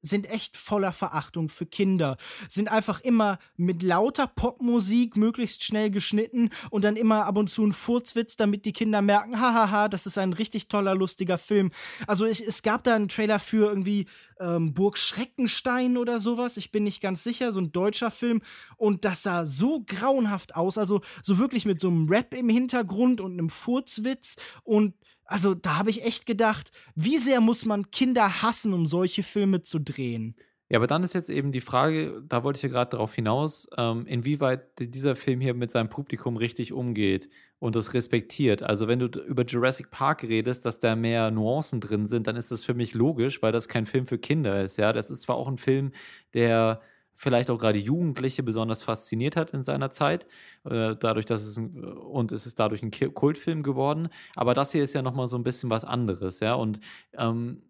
[0.05, 2.17] sind echt voller Verachtung für Kinder.
[2.49, 7.65] Sind einfach immer mit lauter Popmusik möglichst schnell geschnitten und dann immer ab und zu
[7.65, 11.71] ein Furzwitz, damit die Kinder merken, hahaha, das ist ein richtig toller, lustiger Film.
[12.07, 14.07] Also ich, es gab da einen Trailer für irgendwie
[14.41, 16.57] ähm, Burg Schreckenstein oder sowas.
[16.59, 18.43] Ich bin nicht ganz sicher, so ein deutscher Film.
[18.77, 20.77] Und das sah so grauenhaft aus.
[20.77, 24.95] Also so wirklich mit so einem Rap im Hintergrund und einem Furzwitz und
[25.25, 29.63] also da habe ich echt gedacht, wie sehr muss man Kinder hassen, um solche Filme
[29.63, 30.37] zu drehen?
[30.71, 33.69] Ja, aber dann ist jetzt eben die Frage, da wollte ich ja gerade darauf hinaus,
[33.77, 37.29] ähm, inwieweit dieser Film hier mit seinem Publikum richtig umgeht
[37.59, 38.63] und das respektiert.
[38.63, 42.51] Also wenn du über Jurassic Park redest, dass da mehr Nuancen drin sind, dann ist
[42.51, 44.79] das für mich logisch, weil das kein Film für Kinder ist.
[44.79, 45.93] Ja, das ist zwar auch ein Film,
[46.33, 46.81] der
[47.15, 50.27] vielleicht auch gerade Jugendliche besonders fasziniert hat in seiner Zeit.
[50.65, 54.09] Äh, dadurch, dass es und es ist dadurch ein Kultfilm geworden.
[54.35, 56.55] Aber das hier ist ja nochmal so ein bisschen was anderes, ja.
[56.55, 56.81] Und
[57.17, 57.63] ähm,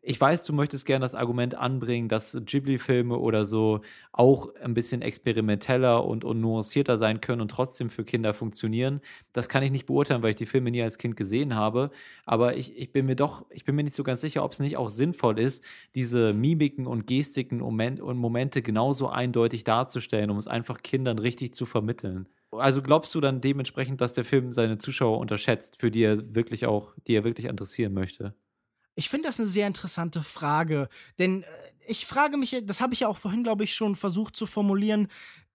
[0.00, 3.80] ich weiß, du möchtest gerne das Argument anbringen, dass Ghibli-Filme oder so
[4.12, 9.00] auch ein bisschen experimenteller und, und nuancierter sein können und trotzdem für Kinder funktionieren.
[9.32, 11.90] Das kann ich nicht beurteilen, weil ich die Filme nie als Kind gesehen habe.
[12.24, 14.60] Aber ich, ich bin mir doch, ich bin mir nicht so ganz sicher, ob es
[14.60, 15.64] nicht auch sinnvoll ist,
[15.94, 21.66] diese Mimiken und Gestiken und Momente genauso eindeutig darzustellen, um es einfach Kindern richtig zu
[21.66, 22.28] vermitteln.
[22.52, 26.66] Also glaubst du dann dementsprechend, dass der Film seine Zuschauer unterschätzt, für die er wirklich
[26.66, 28.34] auch, die er wirklich interessieren möchte?
[28.96, 31.46] Ich finde das eine sehr interessante Frage, denn äh,
[31.86, 35.08] ich frage mich, das habe ich ja auch vorhin, glaube ich, schon versucht zu formulieren.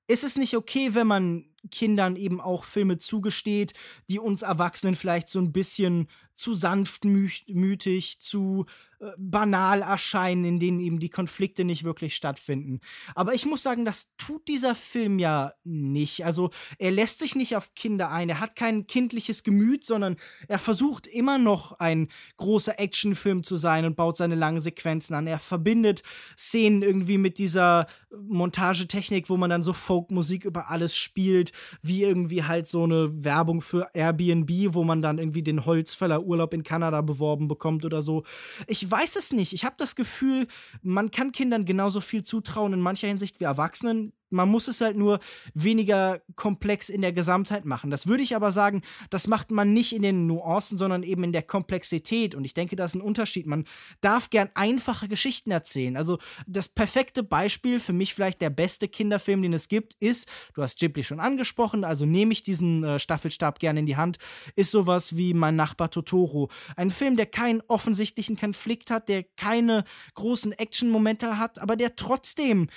[0.08, 3.74] Ist es nicht okay, wenn man Kindern eben auch Filme zugesteht,
[4.10, 6.08] die uns Erwachsenen vielleicht so ein bisschen
[6.42, 8.66] zu sanftmütig, zu
[9.00, 12.80] äh, banal erscheinen, in denen eben die Konflikte nicht wirklich stattfinden.
[13.14, 16.26] Aber ich muss sagen, das tut dieser Film ja nicht.
[16.26, 20.16] Also er lässt sich nicht auf Kinder ein, er hat kein kindliches Gemüt, sondern
[20.48, 22.08] er versucht immer noch ein
[22.38, 25.28] großer Actionfilm zu sein und baut seine langen Sequenzen an.
[25.28, 26.02] Er verbindet
[26.36, 31.51] Szenen irgendwie mit dieser Montagetechnik, wo man dann so Folkmusik über alles spielt
[31.82, 36.54] wie irgendwie halt so eine Werbung für Airbnb, wo man dann irgendwie den Holzfäller Urlaub
[36.54, 38.24] in Kanada beworben bekommt oder so.
[38.68, 39.54] Ich weiß es nicht.
[39.54, 40.48] Ich habe das Gefühl,
[40.82, 44.14] man kann Kindern genauso viel zutrauen in mancher Hinsicht wie Erwachsenen.
[44.32, 45.20] Man muss es halt nur
[45.54, 47.92] weniger komplex in der Gesamtheit machen.
[47.92, 51.34] Das würde ich aber sagen, das macht man nicht in den Nuancen, sondern eben in
[51.34, 52.34] der Komplexität.
[52.34, 53.46] Und ich denke, das ist ein Unterschied.
[53.46, 53.66] Man
[54.00, 55.98] darf gern einfache Geschichten erzählen.
[55.98, 56.18] Also
[56.48, 60.80] das perfekte Beispiel, für mich vielleicht der beste Kinderfilm, den es gibt, ist, du hast
[60.80, 64.18] Ghibli schon angesprochen, also nehme ich diesen äh, Staffelstab gerne in die Hand,
[64.56, 66.50] ist sowas wie Mein Nachbar Totoro.
[66.76, 69.84] Ein Film, der keinen offensichtlichen Konflikt hat, der keine
[70.16, 72.68] großen Action-Momente hat, aber der trotzdem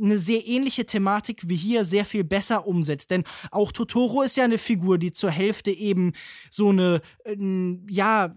[0.00, 1.01] eine sehr ähnliche Thematik
[1.48, 3.10] wie hier sehr viel besser umsetzt.
[3.10, 6.12] Denn auch Totoro ist ja eine Figur, die zur Hälfte eben
[6.50, 7.36] so eine, äh,
[7.88, 8.34] ja,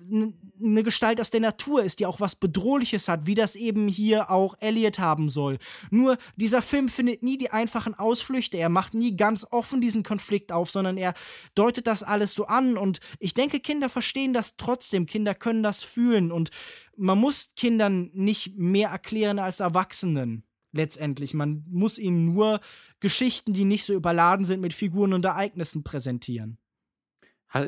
[0.62, 4.32] eine Gestalt aus der Natur ist, die auch was Bedrohliches hat, wie das eben hier
[4.32, 5.58] auch Elliot haben soll.
[5.90, 10.52] Nur dieser Film findet nie die einfachen Ausflüchte, er macht nie ganz offen diesen Konflikt
[10.52, 11.14] auf, sondern er
[11.56, 12.78] deutet das alles so an.
[12.78, 16.32] Und ich denke, Kinder verstehen das trotzdem, Kinder können das fühlen.
[16.32, 16.52] Und
[16.98, 20.44] man muss Kindern nicht mehr erklären als Erwachsenen
[20.76, 21.34] letztendlich.
[21.34, 22.60] Man muss ihnen nur
[23.00, 26.58] Geschichten, die nicht so überladen sind mit Figuren und Ereignissen präsentieren.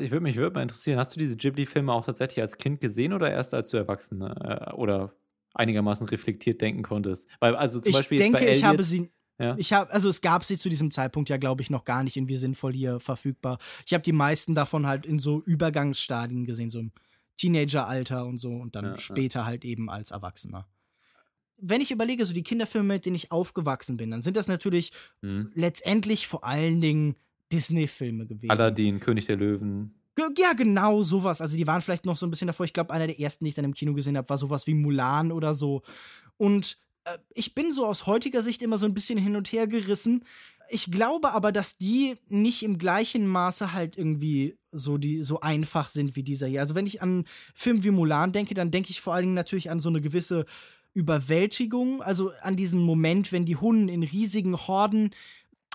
[0.00, 3.14] Ich würde mich würd mal interessieren, hast du diese Ghibli-Filme auch tatsächlich als Kind gesehen
[3.14, 5.14] oder erst als du erwachsen äh, oder
[5.54, 7.28] einigermaßen reflektiert denken konntest?
[7.40, 9.10] Weil, also zum ich Beispiel denke, Elliot, ich habe sie.
[9.40, 9.54] Ja.
[9.56, 12.16] Ich habe, also es gab sie zu diesem Zeitpunkt ja, glaube ich, noch gar nicht
[12.16, 13.58] irgendwie sinnvoll hier verfügbar.
[13.86, 16.92] Ich habe die meisten davon halt in so Übergangsstadien gesehen, so im
[17.36, 18.98] Teenageralter und so und dann Ja, ja.
[18.98, 20.66] später halt eben als Erwachsener.
[21.60, 24.92] Wenn ich überlege, so die Kinderfilme, mit denen ich aufgewachsen bin, dann sind das natürlich
[25.22, 25.50] Hm.
[25.54, 27.16] letztendlich vor allen Dingen
[27.52, 28.50] Disney-Filme gewesen.
[28.50, 29.94] Aladdin, König der Löwen.
[30.36, 31.40] Ja, genau, sowas.
[31.40, 32.64] Also die waren vielleicht noch so ein bisschen davor.
[32.64, 34.74] Ich glaube, einer der ersten, die ich dann im Kino gesehen habe, war sowas wie
[34.74, 35.82] Mulan oder so.
[36.36, 39.66] Und äh, ich bin so aus heutiger Sicht immer so ein bisschen hin und her
[39.66, 40.24] gerissen.
[40.70, 45.88] Ich glaube aber, dass die nicht im gleichen Maße halt irgendwie so die so einfach
[45.88, 46.60] sind wie dieser hier.
[46.60, 47.24] Also wenn ich an
[47.54, 50.44] Filme wie Mulan denke, dann denke ich vor allen Dingen natürlich an so eine gewisse
[50.98, 55.10] Überwältigung, also an diesen Moment, wenn die Hunden in riesigen Horden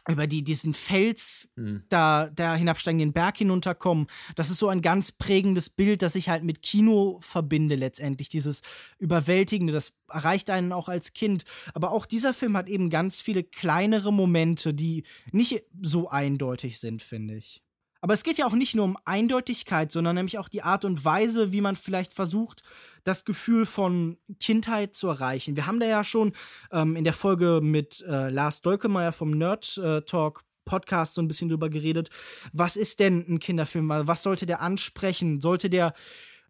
[0.09, 1.83] über die, diesen Fels Hm.
[1.87, 4.07] da, da hinabsteigenden Berg hinunterkommen.
[4.35, 8.27] Das ist so ein ganz prägendes Bild, das ich halt mit Kino verbinde letztendlich.
[8.27, 8.63] Dieses
[8.99, 11.45] Überwältigende, das erreicht einen auch als Kind.
[11.73, 17.01] Aber auch dieser Film hat eben ganz viele kleinere Momente, die nicht so eindeutig sind,
[17.01, 17.63] finde ich.
[18.03, 21.05] Aber es geht ja auch nicht nur um Eindeutigkeit, sondern nämlich auch die Art und
[21.05, 22.61] Weise, wie man vielleicht versucht,
[23.05, 25.55] das Gefühl von Kindheit zu erreichen.
[25.55, 26.33] Wir haben da ja schon
[26.73, 31.29] ähm, in der Folge mit äh, Lars Dolkemeyer vom Nerd äh, Talk Podcast so ein
[31.29, 32.09] bisschen drüber geredet.
[32.51, 33.87] Was ist denn ein Kinderfilm?
[33.87, 35.39] Was sollte der ansprechen?
[35.39, 35.93] Sollte der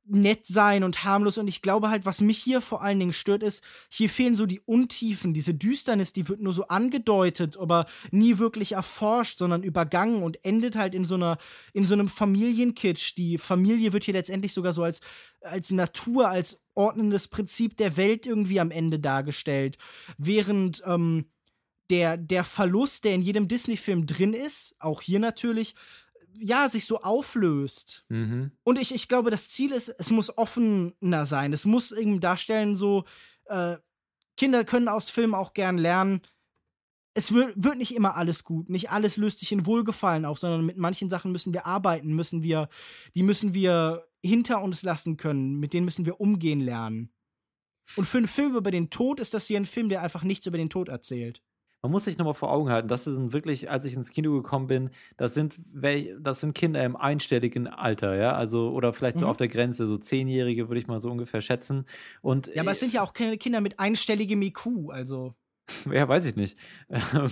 [0.05, 1.37] nett sein und harmlos.
[1.37, 4.45] Und ich glaube halt, was mich hier vor allen Dingen stört, ist, hier fehlen so
[4.45, 10.23] die Untiefen, diese Düsternis, die wird nur so angedeutet, aber nie wirklich erforscht, sondern übergangen
[10.23, 11.37] und endet halt in so einer,
[11.73, 13.15] in so einem Familienkitsch.
[13.17, 15.01] Die Familie wird hier letztendlich sogar so als,
[15.41, 19.77] als Natur, als ordnendes Prinzip der Welt irgendwie am Ende dargestellt.
[20.17, 21.25] Während, ähm,
[21.89, 25.75] der, der Verlust, der in jedem Disney-Film drin ist, auch hier natürlich,
[26.35, 28.05] ja, sich so auflöst.
[28.09, 28.51] Mhm.
[28.63, 31.53] Und ich, ich glaube, das Ziel ist, es muss offener sein.
[31.53, 33.05] Es muss eben darstellen, so,
[33.45, 33.77] äh,
[34.37, 36.21] Kinder können aus Filmen auch gern lernen.
[37.13, 38.69] Es wird, wird nicht immer alles gut.
[38.69, 42.41] Nicht alles löst sich in Wohlgefallen auf, sondern mit manchen Sachen müssen wir arbeiten, müssen
[42.41, 42.69] wir,
[43.13, 47.13] die müssen wir hinter uns lassen können, mit denen müssen wir umgehen lernen.
[47.95, 50.47] Und für einen Film über den Tod ist das hier ein Film, der einfach nichts
[50.47, 51.43] über den Tod erzählt.
[51.83, 54.67] Man muss sich nochmal vor Augen halten, das sind wirklich, als ich ins Kino gekommen
[54.67, 55.57] bin, das sind,
[56.21, 59.31] das sind Kinder im einstelligen Alter, ja, also, oder vielleicht so Mhm.
[59.31, 61.85] auf der Grenze, so Zehnjährige würde ich mal so ungefähr schätzen.
[62.21, 65.35] Und Ja, aber es sind ja auch keine Kinder mit einstelligem IQ, also.
[65.91, 66.57] Ja, weiß ich nicht.
[67.13, 67.31] Ähm,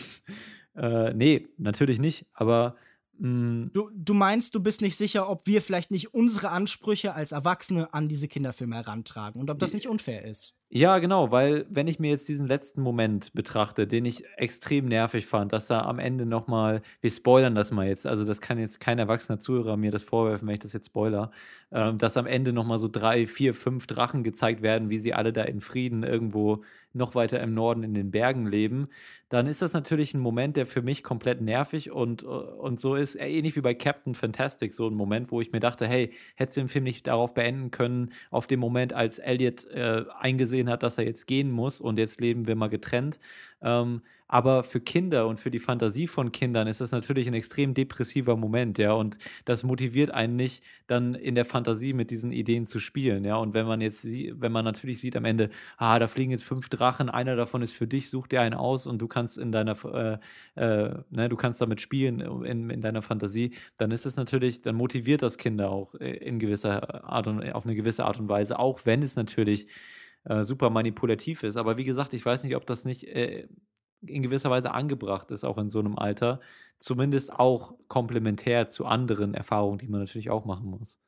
[0.76, 2.26] äh, nee, natürlich nicht.
[2.34, 2.76] Aber
[3.23, 7.93] Du, du meinst, du bist nicht sicher, ob wir vielleicht nicht unsere Ansprüche als Erwachsene
[7.93, 10.55] an diese Kinderfilme herantragen und ob das nicht unfair ist.
[10.69, 15.27] ja, genau, weil wenn ich mir jetzt diesen letzten Moment betrachte, den ich extrem nervig
[15.27, 18.79] fand, dass da am Ende nochmal, wir spoilern das mal jetzt, also das kann jetzt
[18.79, 21.29] kein erwachsener Zuhörer mir das vorwerfen, wenn ich das jetzt spoiler,
[21.71, 25.31] ähm, dass am Ende nochmal so drei, vier, fünf Drachen gezeigt werden, wie sie alle
[25.31, 26.63] da in Frieden irgendwo
[26.93, 28.89] noch weiter im Norden in den Bergen leben,
[29.32, 33.16] dann ist das natürlich ein Moment, der für mich komplett nervig und, und so ist,
[33.16, 36.58] äh, ähnlich wie bei Captain Fantastic, so ein Moment, wo ich mir dachte, hey, hättest
[36.58, 40.84] du den Film nicht darauf beenden können, auf den Moment, als Elliot äh, eingesehen hat,
[40.84, 43.20] dass er jetzt gehen muss und jetzt leben wir mal getrennt.
[43.62, 44.02] Ähm,
[44.32, 48.38] aber für Kinder und für die Fantasie von Kindern ist das natürlich ein extrem depressiver
[48.38, 52.80] Moment, ja, und das motiviert einen nicht, dann in der Fantasie mit diesen Ideen zu
[52.80, 53.36] spielen, ja.
[53.36, 56.70] Und wenn man jetzt, wenn man natürlich sieht am Ende, ah, da fliegen jetzt fünf
[56.70, 59.76] Drachen, einer davon ist für dich, such dir einen aus und du kannst in deiner,
[59.85, 60.18] äh,
[60.56, 64.76] äh, ne, du kannst damit spielen in, in deiner Fantasie, dann ist es natürlich, dann
[64.76, 68.60] motiviert das Kinder auch äh, in gewisser Art und auf eine gewisse Art und Weise,
[68.60, 69.68] auch wenn es natürlich
[70.23, 71.57] äh, super manipulativ ist.
[71.57, 73.48] Aber wie gesagt, ich weiß nicht, ob das nicht äh,
[74.06, 76.39] in gewisser Weise angebracht ist, auch in so einem Alter.
[76.80, 80.99] Zumindest auch komplementär zu anderen Erfahrungen, die man natürlich auch machen muss.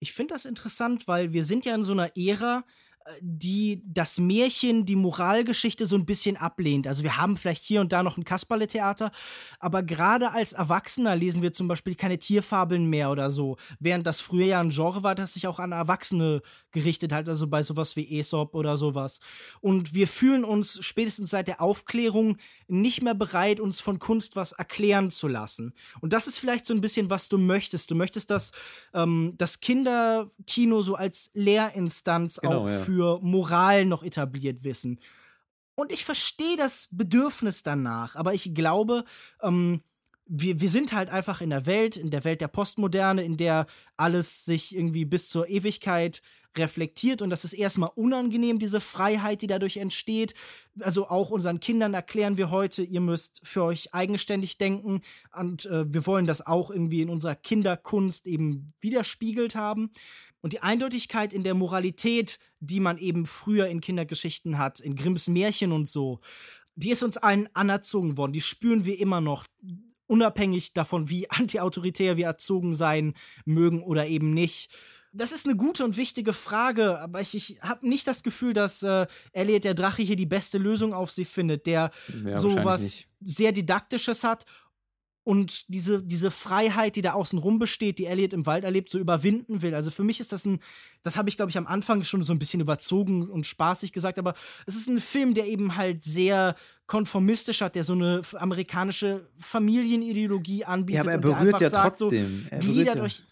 [0.00, 2.64] Ich finde das interessant, weil wir sind ja in so einer Ära,
[3.20, 6.86] die das Märchen, die Moralgeschichte so ein bisschen ablehnt.
[6.86, 9.10] Also wir haben vielleicht hier und da noch ein Kasperle-Theater,
[9.60, 14.20] aber gerade als Erwachsener lesen wir zum Beispiel keine Tierfabeln mehr oder so, während das
[14.20, 16.42] früher ja ein Genre war, das sich auch an Erwachsene
[16.72, 19.20] gerichtet hat, also bei sowas wie Aesop oder sowas.
[19.60, 22.36] Und wir fühlen uns spätestens seit der Aufklärung
[22.68, 25.72] nicht mehr bereit, uns von Kunst was erklären zu lassen.
[26.00, 27.90] Und das ist vielleicht so ein bisschen, was du möchtest.
[27.90, 28.52] Du möchtest, dass
[28.92, 32.78] ähm, das Kinderkino so als Lehrinstanz genau, auch ja.
[32.96, 34.98] Für Moral noch etabliert wissen.
[35.74, 39.04] Und ich verstehe das Bedürfnis danach, aber ich glaube,
[39.42, 39.82] ähm,
[40.24, 43.66] wir, wir sind halt einfach in der Welt, in der Welt der Postmoderne, in der
[43.98, 46.22] alles sich irgendwie bis zur Ewigkeit
[46.56, 50.32] reflektiert und das ist erstmal unangenehm, diese Freiheit, die dadurch entsteht.
[50.80, 55.02] Also auch unseren Kindern erklären wir heute, ihr müsst für euch eigenständig denken
[55.36, 59.90] und äh, wir wollen das auch irgendwie in unserer Kinderkunst eben widerspiegelt haben.
[60.46, 65.26] Und die Eindeutigkeit in der Moralität, die man eben früher in Kindergeschichten hat, in Grimms
[65.26, 66.20] Märchen und so,
[66.76, 69.48] die ist uns allen anerzogen worden, die spüren wir immer noch
[70.06, 73.14] unabhängig davon, wie antiautoritär wir erzogen sein
[73.44, 74.70] mögen oder eben nicht.
[75.12, 78.84] Das ist eine gute und wichtige Frage, aber ich, ich habe nicht das Gefühl, dass
[78.84, 81.90] äh, Elliot der Drache hier die beste Lösung auf sie findet, der
[82.24, 83.08] ja, so was nicht.
[83.20, 84.46] sehr Didaktisches hat
[85.26, 88.96] und diese, diese Freiheit, die da außen rum besteht, die Elliot im Wald erlebt, so
[88.96, 89.74] überwinden will.
[89.74, 90.60] Also für mich ist das ein,
[91.02, 94.20] das habe ich, glaube ich, am Anfang schon so ein bisschen überzogen und spaßig gesagt,
[94.20, 94.34] aber
[94.66, 96.54] es ist ein Film, der eben halt sehr
[96.86, 100.94] konformistisch hat, der so eine amerikanische Familienideologie anbietet.
[100.94, 102.46] Ja, aber er berührt ja sagt, trotzdem.
[102.48, 103.24] So, gliedert euch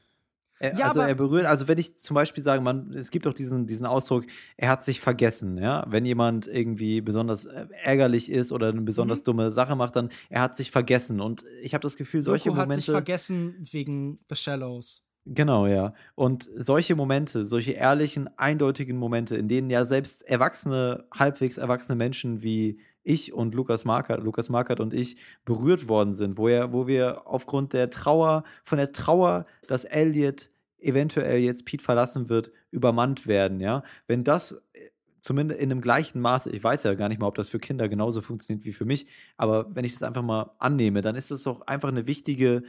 [0.59, 3.35] er, ja, also er berührt, also wenn ich zum Beispiel sage, man, es gibt auch
[3.35, 4.24] diesen, diesen Ausdruck,
[4.56, 5.85] er hat sich vergessen, ja.
[5.89, 9.24] Wenn jemand irgendwie besonders äh, ärgerlich ist oder eine besonders mhm.
[9.24, 11.20] dumme Sache macht, dann er hat sich vergessen.
[11.20, 12.76] Und ich habe das Gefühl, solche Loco Momente.
[12.76, 15.05] hat sich vergessen wegen The Shallows.
[15.26, 15.94] Genau, ja.
[16.14, 22.43] Und solche Momente, solche ehrlichen, eindeutigen Momente, in denen ja selbst erwachsene, halbwegs erwachsene Menschen
[22.43, 26.86] wie ich und Lukas Markert, Lukas Markert und ich berührt worden sind, wo, er, wo
[26.86, 33.26] wir aufgrund der Trauer, von der Trauer, dass Elliot eventuell jetzt Pete verlassen wird, übermannt
[33.26, 33.82] werden, ja.
[34.06, 34.89] Wenn das äh,
[35.20, 37.89] zumindest in dem gleichen Maße, ich weiß ja gar nicht mal, ob das für Kinder
[37.89, 39.06] genauso funktioniert wie für mich,
[39.36, 42.62] aber wenn ich das einfach mal annehme, dann ist das doch einfach eine wichtige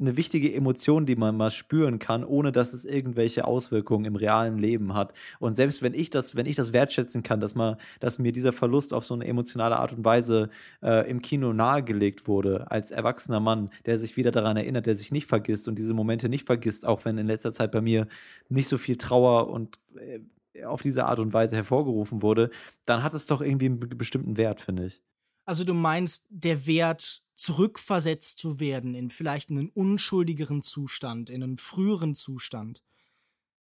[0.00, 4.58] eine wichtige Emotion, die man mal spüren kann, ohne dass es irgendwelche Auswirkungen im realen
[4.58, 5.12] Leben hat.
[5.38, 8.52] Und selbst wenn ich das, wenn ich das wertschätzen kann, dass man, dass mir dieser
[8.52, 10.50] Verlust auf so eine emotionale Art und Weise
[10.82, 15.12] äh, im Kino nahegelegt wurde, als erwachsener Mann, der sich wieder daran erinnert, der sich
[15.12, 18.06] nicht vergisst und diese Momente nicht vergisst, auch wenn in letzter Zeit bei mir
[18.48, 20.20] nicht so viel Trauer und äh,
[20.64, 22.50] auf diese Art und Weise hervorgerufen wurde,
[22.84, 25.02] dann hat es doch irgendwie einen bestimmten Wert, finde ich.
[25.50, 31.58] Also du meinst, der Wert zurückversetzt zu werden in vielleicht einen unschuldigeren Zustand, in einen
[31.58, 32.84] früheren Zustand,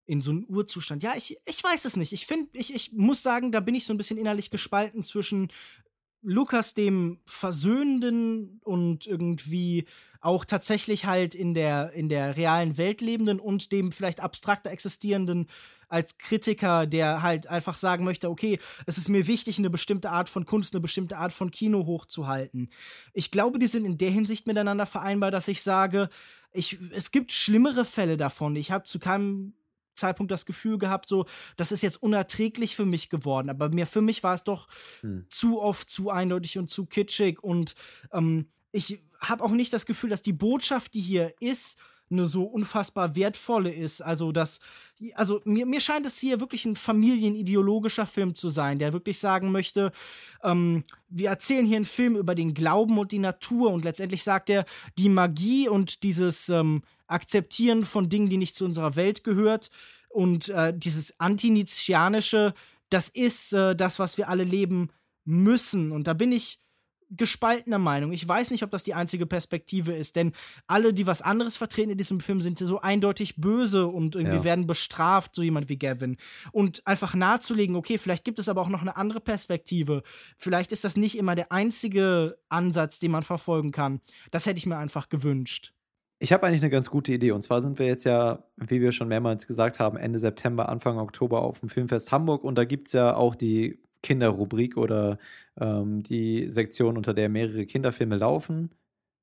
[0.07, 1.03] in so einen Urzustand.
[1.03, 2.13] Ja, ich, ich weiß es nicht.
[2.13, 5.49] Ich finde, ich, ich muss sagen, da bin ich so ein bisschen innerlich gespalten zwischen
[6.23, 9.85] Lukas dem Versöhnenden und irgendwie
[10.19, 15.45] auch tatsächlich halt in der, in der realen Welt lebenden und dem vielleicht abstrakter existierenden
[15.87, 20.29] als Kritiker, der halt einfach sagen möchte, okay, es ist mir wichtig, eine bestimmte Art
[20.29, 22.69] von Kunst, eine bestimmte Art von Kino hochzuhalten.
[23.13, 26.09] Ich glaube, die sind in der Hinsicht miteinander vereinbar, dass ich sage,
[26.51, 28.55] ich, es gibt schlimmere Fälle davon.
[28.55, 29.53] Ich habe zu keinem
[29.97, 31.25] Zeitpunkt das Gefühl gehabt, so,
[31.57, 33.49] das ist jetzt unerträglich für mich geworden.
[33.49, 34.67] Aber mir, für mich war es doch
[35.01, 35.25] hm.
[35.29, 37.43] zu oft zu eindeutig und zu kitschig.
[37.43, 37.75] Und
[38.11, 42.43] ähm, ich habe auch nicht das Gefühl, dass die Botschaft, die hier ist, eine so
[42.43, 44.01] unfassbar wertvolle ist.
[44.01, 44.59] Also das,
[45.15, 49.51] also mir, mir scheint es hier wirklich ein familienideologischer Film zu sein, der wirklich sagen
[49.51, 49.91] möchte,
[50.43, 54.49] ähm, wir erzählen hier einen Film über den Glauben und die Natur und letztendlich sagt
[54.49, 54.65] er,
[54.97, 59.69] die Magie und dieses ähm, Akzeptieren von Dingen, die nicht zu unserer Welt gehört
[60.09, 62.53] und äh, dieses Antinizianische,
[62.89, 64.89] das ist äh, das, was wir alle leben
[65.25, 65.91] müssen.
[65.91, 66.59] Und da bin ich
[67.09, 68.11] gespaltener Meinung.
[68.11, 70.33] Ich weiß nicht, ob das die einzige Perspektive ist, denn
[70.67, 74.43] alle, die was anderes vertreten in diesem Film, sind so eindeutig böse und irgendwie ja.
[74.43, 76.17] werden bestraft, so jemand wie Gavin.
[76.51, 80.03] Und einfach nahezulegen, okay, vielleicht gibt es aber auch noch eine andere Perspektive.
[80.37, 84.01] Vielleicht ist das nicht immer der einzige Ansatz, den man verfolgen kann.
[84.31, 85.73] Das hätte ich mir einfach gewünscht.
[86.19, 87.31] Ich habe eigentlich eine ganz gute Idee.
[87.31, 90.97] Und zwar sind wir jetzt ja, wie wir schon mehrmals gesagt haben, Ende September, Anfang
[90.97, 92.43] Oktober auf dem Filmfest Hamburg.
[92.43, 95.17] Und da gibt es ja auch die Kinderrubrik oder
[95.59, 98.71] ähm, die Sektion, unter der mehrere Kinderfilme laufen.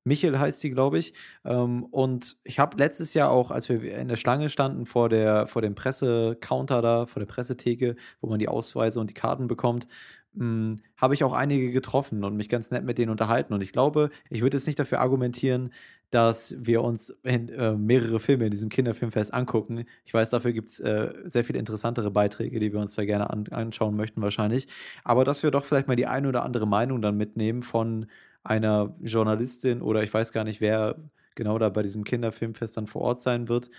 [0.05, 1.13] Michel heißt die, glaube ich.
[1.43, 5.47] Ähm, und ich habe letztes Jahr auch, als wir in der Schlange standen vor, der,
[5.47, 9.87] vor dem Pressecounter da, vor der Pressetheke, wo man die Ausweise und die Karten bekommt,
[10.35, 13.53] hm, habe ich auch einige getroffen und mich ganz nett mit denen unterhalten.
[13.53, 15.73] Und ich glaube, ich würde jetzt nicht dafür argumentieren,
[16.15, 19.83] dass wir uns in, äh, mehrere Filme in diesem Kinderfilmfest angucken.
[20.05, 23.29] Ich weiß, dafür gibt es äh, sehr viele interessantere Beiträge, die wir uns da gerne
[23.29, 24.67] an, anschauen möchten, wahrscheinlich.
[25.03, 28.05] Aber dass wir doch vielleicht mal die eine oder andere Meinung dann mitnehmen von
[28.45, 30.95] einer Journalistin oder ich weiß gar nicht, wer
[31.35, 33.69] genau da bei diesem Kinderfilmfest dann vor Ort sein wird,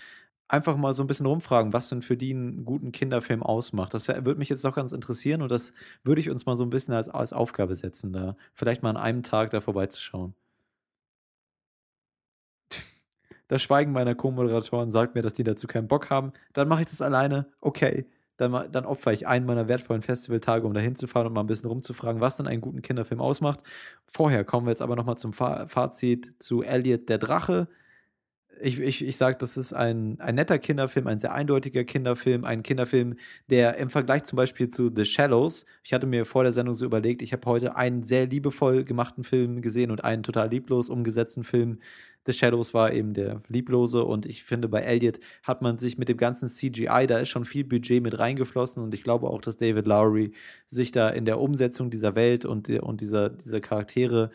[0.47, 3.95] einfach mal so ein bisschen rumfragen, was denn für die einen guten Kinderfilm ausmacht.
[3.95, 5.73] Das würde mich jetzt doch ganz interessieren und das
[6.03, 8.97] würde ich uns mal so ein bisschen als, als Aufgabe setzen, da vielleicht mal an
[8.97, 10.35] einem Tag da vorbeizuschauen.
[13.47, 16.33] Das Schweigen meiner Co-Moderatoren sagt mir, dass die dazu keinen Bock haben.
[16.53, 17.47] Dann mache ich das alleine.
[17.61, 18.05] Okay.
[18.37, 21.69] Dann, dann opfere ich einen meiner wertvollen Festivaltage, um da hinzufahren und mal ein bisschen
[21.69, 23.61] rumzufragen, was denn einen guten Kinderfilm ausmacht.
[24.05, 27.67] Vorher kommen wir jetzt aber nochmal zum Fazit zu Elliot der Drache
[28.61, 32.63] ich, ich, ich sage, das ist ein, ein netter Kinderfilm, ein sehr eindeutiger Kinderfilm, ein
[32.63, 33.15] Kinderfilm,
[33.49, 36.85] der im Vergleich zum Beispiel zu The Shallows, ich hatte mir vor der Sendung so
[36.85, 41.43] überlegt, ich habe heute einen sehr liebevoll gemachten Film gesehen und einen total lieblos umgesetzten
[41.43, 41.79] Film.
[42.27, 46.09] The Shadows war eben der lieblose und ich finde, bei Elliot hat man sich mit
[46.09, 49.57] dem ganzen CGI, da ist schon viel Budget mit reingeflossen und ich glaube auch, dass
[49.57, 50.33] David Lowry
[50.67, 54.29] sich da in der Umsetzung dieser Welt und, und dieser, dieser Charaktere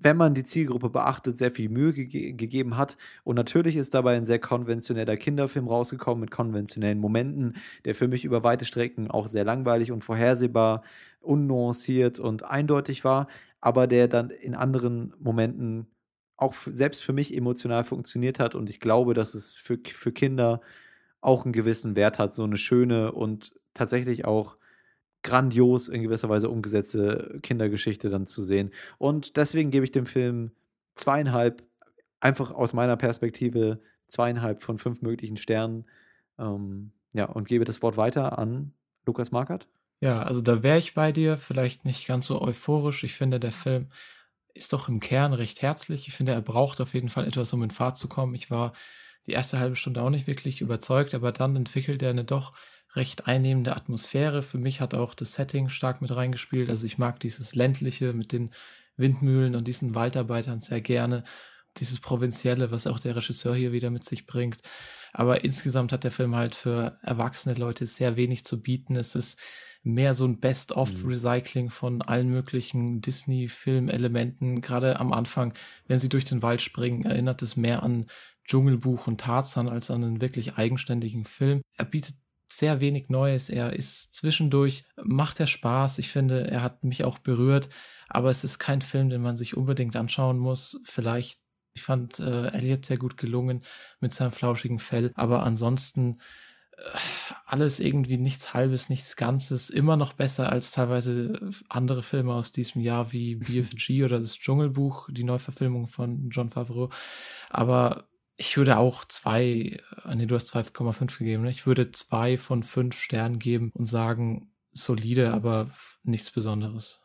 [0.00, 2.96] wenn man die Zielgruppe beachtet, sehr viel Mühe ge gegeben hat.
[3.24, 8.24] Und natürlich ist dabei ein sehr konventioneller Kinderfilm rausgekommen mit konventionellen Momenten, der für mich
[8.24, 10.82] über weite Strecken auch sehr langweilig und vorhersehbar,
[11.20, 13.26] unnuanciert und eindeutig war,
[13.60, 15.88] aber der dann in anderen Momenten
[16.38, 18.54] auch selbst für mich emotional funktioniert hat.
[18.54, 20.62] Und ich glaube, dass es für, für Kinder
[21.20, 24.56] auch einen gewissen Wert hat, so eine schöne und tatsächlich auch
[25.22, 28.70] grandios in gewisser Weise umgesetzte Kindergeschichte dann zu sehen.
[28.98, 30.52] Und deswegen gebe ich dem Film
[30.94, 31.64] zweieinhalb,
[32.20, 35.86] einfach aus meiner Perspektive, zweieinhalb von fünf möglichen Sternen.
[36.38, 38.72] Ähm, ja, und gebe das Wort weiter an
[39.06, 39.68] Lukas Markert.
[40.00, 43.02] Ja, also da wäre ich bei dir, vielleicht nicht ganz so euphorisch.
[43.02, 43.88] Ich finde, der Film
[44.58, 46.08] ist doch im Kern recht herzlich.
[46.08, 48.34] Ich finde, er braucht auf jeden Fall etwas, um in Fahrt zu kommen.
[48.34, 48.72] Ich war
[49.26, 52.52] die erste halbe Stunde auch nicht wirklich überzeugt, aber dann entwickelt er eine doch
[52.94, 54.42] recht einnehmende Atmosphäre.
[54.42, 56.70] Für mich hat auch das Setting stark mit reingespielt.
[56.70, 58.50] Also ich mag dieses ländliche mit den
[58.96, 61.24] Windmühlen und diesen Waldarbeitern sehr gerne.
[61.76, 64.60] Dieses Provinzielle, was auch der Regisseur hier wieder mit sich bringt.
[65.12, 68.96] Aber insgesamt hat der Film halt für erwachsene Leute sehr wenig zu bieten.
[68.96, 69.40] Es ist
[69.82, 74.60] mehr so ein Best-of-Recycling von allen möglichen Disney-Film-Elementen.
[74.60, 75.54] Gerade am Anfang,
[75.86, 78.06] wenn sie durch den Wald springen, erinnert es mehr an
[78.44, 81.62] Dschungelbuch und Tarzan als an einen wirklich eigenständigen Film.
[81.76, 82.16] Er bietet
[82.50, 83.50] sehr wenig Neues.
[83.50, 85.98] Er ist zwischendurch, macht er Spaß.
[85.98, 87.68] Ich finde, er hat mich auch berührt,
[88.08, 90.80] aber es ist kein Film, den man sich unbedingt anschauen muss.
[90.84, 91.40] Vielleicht,
[91.74, 93.62] ich fand äh, Elliot sehr gut gelungen
[94.00, 96.18] mit seinem flauschigen Fell, aber ansonsten
[97.46, 102.80] alles irgendwie nichts Halbes, nichts Ganzes, immer noch besser als teilweise andere Filme aus diesem
[102.80, 106.90] Jahr wie BFG oder das Dschungelbuch, die Neuverfilmung von John Favreau.
[107.50, 111.50] Aber ich würde auch zwei, äh, nee, du hast 2,5 gegeben, ne?
[111.50, 115.68] Ich würde zwei von fünf Sternen geben und sagen, solide, aber
[116.04, 117.00] nichts Besonderes.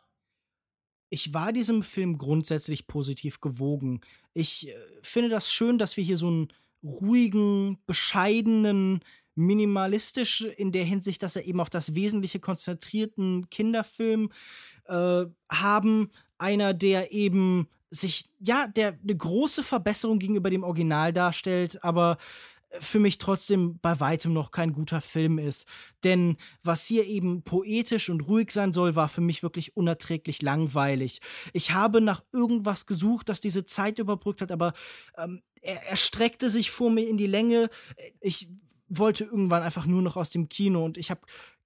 [1.10, 4.00] Ich war diesem Film grundsätzlich positiv gewogen.
[4.32, 6.48] Ich äh, finde das schön, dass wir hier so einen
[6.84, 9.00] ruhigen, bescheidenen,
[9.34, 14.30] minimalistisch in der Hinsicht, dass er eben auf das Wesentliche konzentrierten Kinderfilm
[14.86, 16.10] äh, haben.
[16.38, 22.18] Einer, der eben sich, ja, der eine große Verbesserung gegenüber dem Original darstellt, aber
[22.80, 25.68] für mich trotzdem bei weitem noch kein guter Film ist.
[26.02, 31.20] Denn was hier eben poetisch und ruhig sein soll, war für mich wirklich unerträglich langweilig.
[31.52, 34.72] Ich habe nach irgendwas gesucht, das diese Zeit überbrückt hat, aber
[35.16, 37.70] ähm, er, er streckte sich vor mir in die Länge.
[38.20, 38.48] Ich
[38.98, 41.20] wollte irgendwann einfach nur noch aus dem Kino und ich habe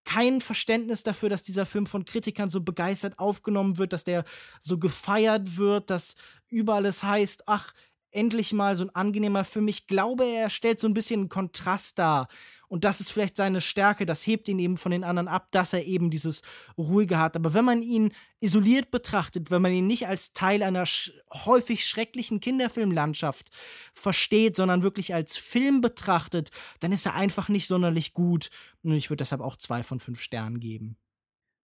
[0.04, 4.24] kein Verständnis dafür, dass dieser Film von Kritikern so begeistert aufgenommen wird, dass der
[4.60, 6.16] so gefeiert wird, dass
[6.48, 7.74] überall es heißt, ach,
[8.10, 9.68] endlich mal so ein angenehmer Film.
[9.68, 12.28] Ich glaube, er stellt so ein bisschen einen Kontrast dar.
[12.68, 15.72] Und das ist vielleicht seine Stärke, das hebt ihn eben von den anderen ab, dass
[15.72, 16.42] er eben dieses
[16.76, 17.34] Ruhige hat.
[17.36, 21.86] Aber wenn man ihn isoliert betrachtet, wenn man ihn nicht als Teil einer sch häufig
[21.86, 23.50] schrecklichen Kinderfilmlandschaft
[23.92, 26.50] versteht, sondern wirklich als Film betrachtet,
[26.80, 28.50] dann ist er einfach nicht sonderlich gut.
[28.82, 30.96] Und ich würde deshalb auch zwei von fünf Sternen geben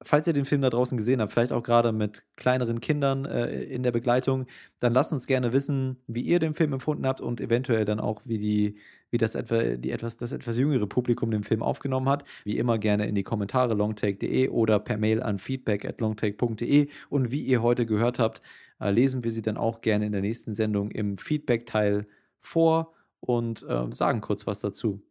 [0.05, 3.63] falls ihr den Film da draußen gesehen habt, vielleicht auch gerade mit kleineren Kindern äh,
[3.63, 4.47] in der Begleitung,
[4.81, 8.23] dann lasst uns gerne wissen, wie ihr den Film empfunden habt und eventuell dann auch,
[8.25, 8.75] wie die,
[9.11, 12.25] wie das etwa, die etwas, das etwas jüngere Publikum den Film aufgenommen hat.
[12.45, 16.89] Wie immer gerne in die Kommentare longtake.de oder per Mail an feedback at longtake.de.
[17.09, 18.43] Und wie ihr heute gehört habt,
[18.81, 22.07] äh, lesen wir sie dann auch gerne in der nächsten Sendung im Feedback-Teil
[22.41, 25.03] vor und äh, sagen kurz was dazu.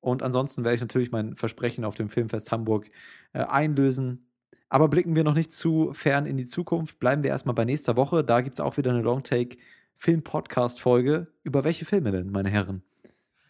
[0.00, 2.90] Und ansonsten werde ich natürlich mein Versprechen auf dem Filmfest Hamburg
[3.32, 4.26] äh, einlösen.
[4.68, 6.98] Aber blicken wir noch nicht zu fern in die Zukunft.
[6.98, 8.24] Bleiben wir erstmal bei nächster Woche.
[8.24, 11.28] Da gibt es auch wieder eine Longtake-Film-Podcast-Folge.
[11.44, 12.82] Über welche Filme denn, meine Herren?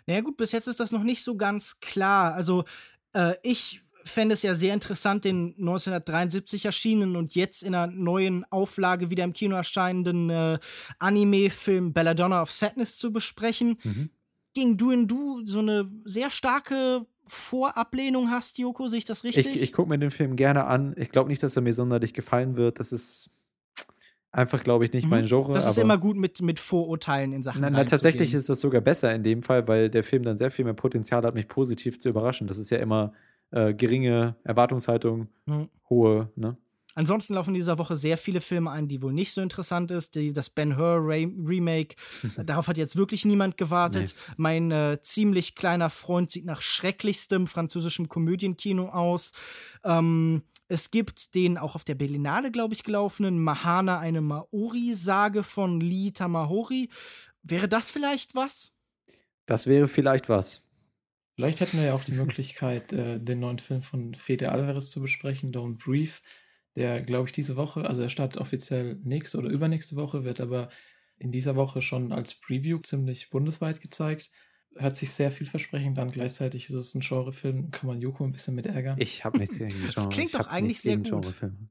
[0.07, 2.35] Naja, gut, bis jetzt ist das noch nicht so ganz klar.
[2.35, 2.65] Also,
[3.13, 8.45] äh, ich fände es ja sehr interessant, den 1973 erschienenen und jetzt in einer neuen
[8.51, 10.59] Auflage wieder im Kino erscheinenden äh,
[10.99, 13.79] Anime-Film Belladonna of Sadness zu besprechen.
[13.83, 14.11] Mhm.
[14.57, 19.55] Gegen Du in Du so eine sehr starke Vorablehnung hast, Joko, sehe ich das richtig?
[19.55, 20.95] Ich, ich gucke mir den Film gerne an.
[20.97, 22.81] Ich glaube nicht, dass er mir sonderlich gefallen wird.
[22.81, 23.29] Das ist
[24.33, 25.11] einfach, glaube ich, nicht mhm.
[25.11, 25.53] mein Genre.
[25.53, 27.61] Das ist immer gut mit, mit Vorurteilen in Sachen.
[27.61, 30.51] Na, na tatsächlich ist das sogar besser in dem Fall, weil der Film dann sehr
[30.51, 32.47] viel mehr Potenzial hat, mich positiv zu überraschen.
[32.47, 33.13] Das ist ja immer
[33.51, 35.69] äh, geringe Erwartungshaltung, mhm.
[35.91, 36.57] hohe, ne?
[36.97, 40.15] Ansonsten laufen in dieser Woche sehr viele Filme ein, die wohl nicht so interessant ist.
[40.15, 41.95] Die, das Ben Hur Remake,
[42.43, 44.15] darauf hat jetzt wirklich niemand gewartet.
[44.17, 44.35] Nee.
[44.39, 49.33] Mein äh, ziemlich kleiner Freund sieht nach schrecklichstem französischem Komödienkino aus.
[49.85, 55.81] Ähm, es gibt den auch auf der Berlinale, glaube ich, gelaufenen Mahana, eine Maori-Sage von
[55.83, 56.89] Lee Tamahori.
[57.43, 58.73] Wäre das vielleicht was?
[59.45, 60.63] Das wäre vielleicht was.
[61.35, 65.03] Vielleicht hätten wir ja auch die Möglichkeit, äh, den neuen Film von Fede Alvarez zu
[65.03, 66.23] besprechen, Don't Brief
[66.77, 70.69] der, glaube ich, diese Woche, also er startet offiziell nächste oder übernächste Woche, wird aber
[71.19, 74.31] in dieser Woche schon als Preview ziemlich bundesweit gezeigt.
[74.77, 76.11] Hört sich sehr vielversprechend an.
[76.11, 78.97] Gleichzeitig ist es ein Genrefilm, kann man Joko ein bisschen mit ärgern.
[79.01, 79.93] Ich habe nichts gegen Genre.
[79.95, 81.07] Das klingt doch eigentlich sehr gut.
[81.07, 81.71] Genrefilme.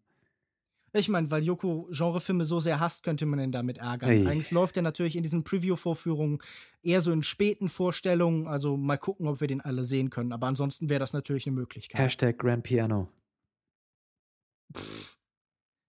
[0.94, 4.10] Ich meine, weil Joko Genrefilme so sehr hasst, könnte man ihn damit ärgern.
[4.10, 4.26] Hey.
[4.26, 6.40] Eigentlich läuft er natürlich in diesen Preview-Vorführungen
[6.82, 8.48] eher so in späten Vorstellungen.
[8.48, 10.32] Also mal gucken, ob wir den alle sehen können.
[10.32, 12.02] Aber ansonsten wäre das natürlich eine Möglichkeit.
[12.02, 13.10] Hashtag Grand Piano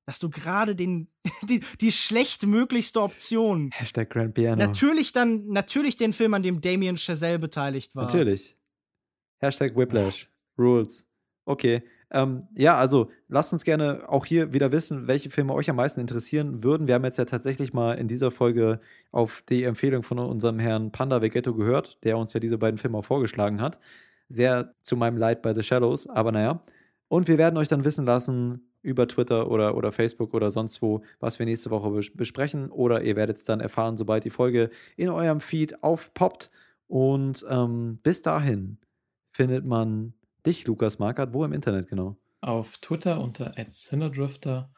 [0.07, 1.09] dass du gerade den
[1.43, 3.71] die, die schlechtmöglichste Option.
[3.73, 4.65] Hashtag Grand Piano.
[4.65, 8.05] Natürlich dann natürlich den Film, an dem Damien Chazelle beteiligt war.
[8.05, 8.57] Natürlich.
[9.39, 10.31] Hashtag Whiplash.
[10.59, 11.09] Rules.
[11.45, 11.83] Okay.
[12.13, 16.01] Ähm, ja, also lasst uns gerne auch hier wieder wissen, welche Filme euch am meisten
[16.01, 16.87] interessieren würden.
[16.87, 18.79] Wir haben jetzt ja tatsächlich mal in dieser Folge
[19.11, 22.99] auf die Empfehlung von unserem Herrn Panda Vegetto gehört, der uns ja diese beiden Filme
[22.99, 23.81] auch vorgeschlagen hat.
[24.29, 26.63] Sehr zu meinem Leid bei The Shadows, aber naja.
[27.09, 31.03] Und wir werden euch dann wissen lassen über Twitter oder, oder Facebook oder sonst wo,
[31.21, 32.71] was wir nächste Woche besprechen.
[32.71, 36.51] Oder ihr werdet es dann erfahren, sobald die Folge in eurem Feed aufpoppt.
[36.87, 38.79] Und ähm, bis dahin
[39.33, 40.15] findet man
[40.47, 42.17] dich, Lukas Markert, wo im Internet genau?
[42.41, 44.71] Auf Twitter unter @cinedrifter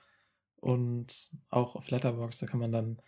[0.57, 2.43] und auch auf Letterboxd.
[2.43, 3.03] Da kann man dann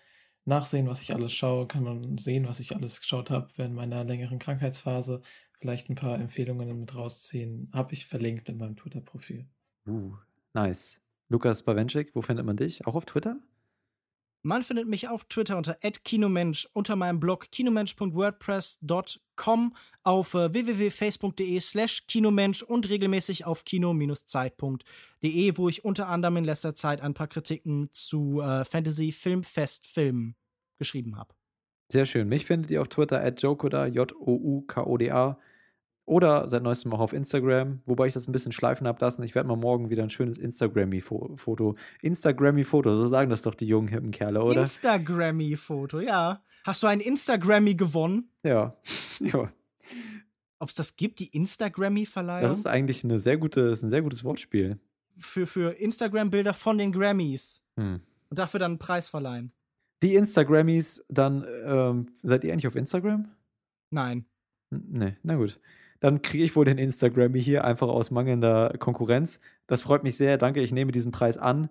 [0.45, 4.05] nachsehen, was ich alles schaue, kann man sehen, was ich alles geschaut habe während meiner
[4.05, 5.23] längeren Krankheitsphase
[5.61, 9.47] vielleicht ein paar Empfehlungen mit rausziehen, habe ich verlinkt in meinem Twitter-Profil.
[9.87, 10.15] Uh,
[10.55, 11.01] nice.
[11.29, 12.85] Lukas Bawenschik, wo findet man dich?
[12.87, 13.39] Auch auf Twitter?
[14.43, 22.07] Man findet mich auf Twitter unter @kinomensch unter meinem Blog kinomensch.wordpress.com auf äh, www.facebook.de slash
[22.07, 27.91] kinomensch und regelmäßig auf kino-zeit.de, wo ich unter anderem in letzter Zeit ein paar Kritiken
[27.93, 30.37] zu äh, Fantasy Filmfest Filmen
[30.79, 31.35] geschrieben habe.
[31.93, 32.29] Sehr schön.
[32.29, 35.39] Mich findet ihr auf Twitter Jokoda, J-O-U-K-O-D-A.
[36.11, 39.23] Oder seit neuestem auch auf Instagram, wobei ich das ein bisschen schleifen habe lassen.
[39.23, 41.77] Ich werde mal morgen wieder ein schönes Instagrammy-Foto.
[42.03, 44.63] Instagrammy-Foto, so sagen das doch die jungen hippen Kerle, oder?
[44.63, 46.43] Instagrammy-Foto, ja.
[46.65, 48.29] Hast du ein Instagrammy gewonnen?
[48.43, 48.77] Ja.
[49.21, 49.53] ja.
[50.59, 52.43] Ob es das gibt, die Instagrammy-Verleihung?
[52.43, 54.81] Das ist eigentlich eine sehr gute, ist ein sehr gutes Wortspiel.
[55.17, 57.63] Für, für Instagram-Bilder von den Grammys.
[57.77, 58.01] Hm.
[58.31, 59.53] Und dafür dann einen Preis verleihen.
[60.03, 63.29] Die Instagrammies, dann ähm, seid ihr eigentlich auf Instagram?
[63.91, 64.25] Nein.
[64.73, 65.61] N nee, na gut
[66.01, 69.41] dann kriege ich wohl den Instagrammy hier einfach aus mangelnder Konkurrenz.
[69.67, 70.39] Das freut mich sehr.
[70.39, 71.71] Danke, ich nehme diesen Preis an.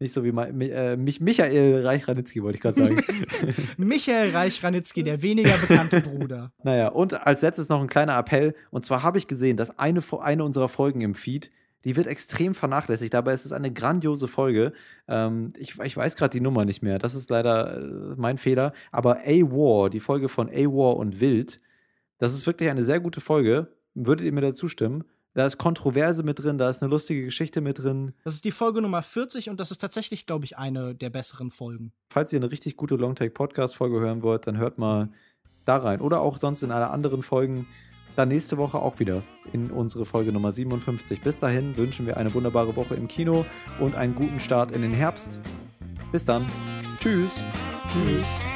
[0.00, 3.00] Nicht so wie äh, mich, Michael Reich-Ranitzky, wollte ich gerade sagen.
[3.76, 6.52] Michael Reich-Ranitzky, der weniger bekannte Bruder.
[6.64, 8.54] Naja, und als letztes noch ein kleiner Appell.
[8.70, 11.50] Und zwar habe ich gesehen, dass eine, eine unserer Folgen im Feed,
[11.84, 13.14] die wird extrem vernachlässigt.
[13.14, 14.72] Dabei ist es eine grandiose Folge.
[15.06, 16.98] Ähm, ich, ich weiß gerade die Nummer nicht mehr.
[16.98, 18.72] Das ist leider äh, mein Fehler.
[18.90, 21.60] Aber A-War, die Folge von A-War und Wild,
[22.24, 23.68] das ist wirklich eine sehr gute Folge.
[23.94, 25.04] Würdet ihr mir da zustimmen?
[25.34, 28.14] Da ist Kontroverse mit drin, da ist eine lustige Geschichte mit drin.
[28.22, 31.50] Das ist die Folge Nummer 40 und das ist tatsächlich, glaube ich, eine der besseren
[31.50, 31.92] Folgen.
[32.08, 35.10] Falls ihr eine richtig gute Longtake-Podcast-Folge hören wollt, dann hört mal
[35.64, 36.00] da rein.
[36.00, 37.66] Oder auch sonst in alle anderen Folgen.
[38.16, 41.20] Dann nächste Woche auch wieder in unsere Folge Nummer 57.
[41.20, 43.44] Bis dahin wünschen wir eine wunderbare Woche im Kino
[43.80, 45.40] und einen guten Start in den Herbst.
[46.12, 46.46] Bis dann.
[47.00, 47.42] Tschüss.
[47.92, 48.53] Tschüss.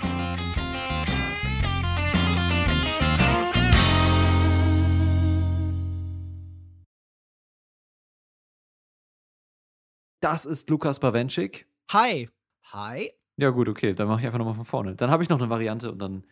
[10.21, 11.67] Das ist Lukas Bawenschik.
[11.93, 12.29] Hi.
[12.73, 13.13] Hi.
[13.37, 13.95] Ja, gut, okay.
[13.95, 14.95] Dann mache ich einfach nochmal von vorne.
[14.97, 16.25] Dann habe ich noch eine Variante und dann.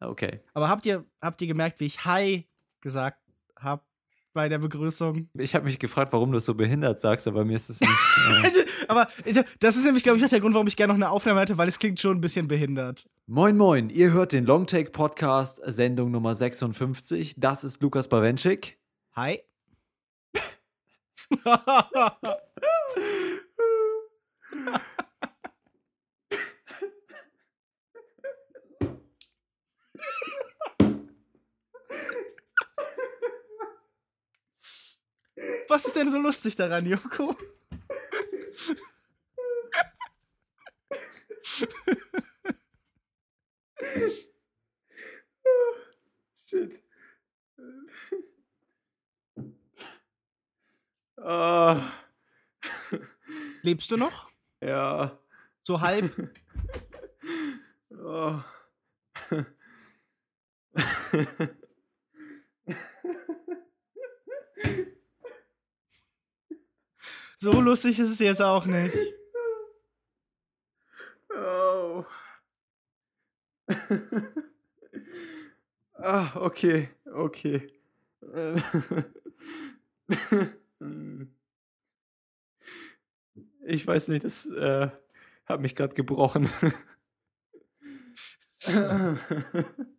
[0.00, 0.40] Okay.
[0.54, 2.46] Aber habt ihr, habt ihr gemerkt, wie ich Hi
[2.80, 3.18] gesagt
[3.58, 3.82] habe?
[4.36, 5.30] bei der Begrüßung.
[5.32, 7.90] Ich habe mich gefragt, warum du es so behindert sagst, aber mir ist es nicht.
[8.26, 9.08] Äh aber
[9.60, 11.56] das ist nämlich, glaube ich, auch der Grund, warum ich gerne noch eine Aufnahme hätte,
[11.56, 13.08] weil es klingt schon ein bisschen behindert.
[13.26, 17.34] Moin, moin, ihr hört den Longtake Podcast, Sendung Nummer 56.
[17.38, 18.78] Das ist Lukas Bawenschik.
[19.14, 19.40] Hi.
[35.68, 37.36] Was ist denn so lustig daran, Joko?
[46.44, 46.82] Shit.
[51.16, 51.80] Oh.
[53.62, 54.25] Lebst du noch?
[54.60, 55.18] Ja.
[55.64, 56.12] So halb?
[57.98, 58.42] Oh.
[67.38, 68.96] So lustig ist es jetzt auch nicht.
[71.30, 72.04] Oh.
[75.94, 77.70] ah, okay, okay.
[83.68, 84.88] Ich weiß nicht, das äh,
[85.44, 86.48] hat mich gerade gebrochen.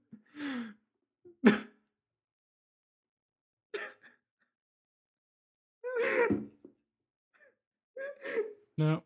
[8.79, 9.01] Ja.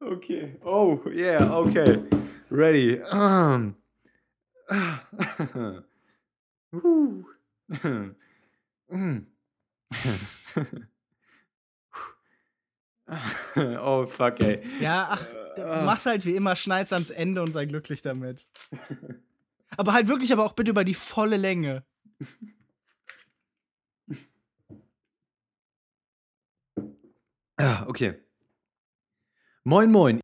[0.00, 0.56] Okay.
[0.64, 2.02] Oh, yeah, okay.
[2.50, 3.00] Ready.
[3.12, 3.76] Um.
[13.82, 14.62] oh, fuck, ey.
[14.80, 15.26] Ja, ach,
[15.84, 18.46] mach's halt wie immer, schneid's ans Ende und sei glücklich damit.
[19.76, 21.84] aber halt wirklich, aber auch bitte über die volle Länge.
[27.60, 28.14] Ja, okay.
[29.64, 30.23] Moin, moin.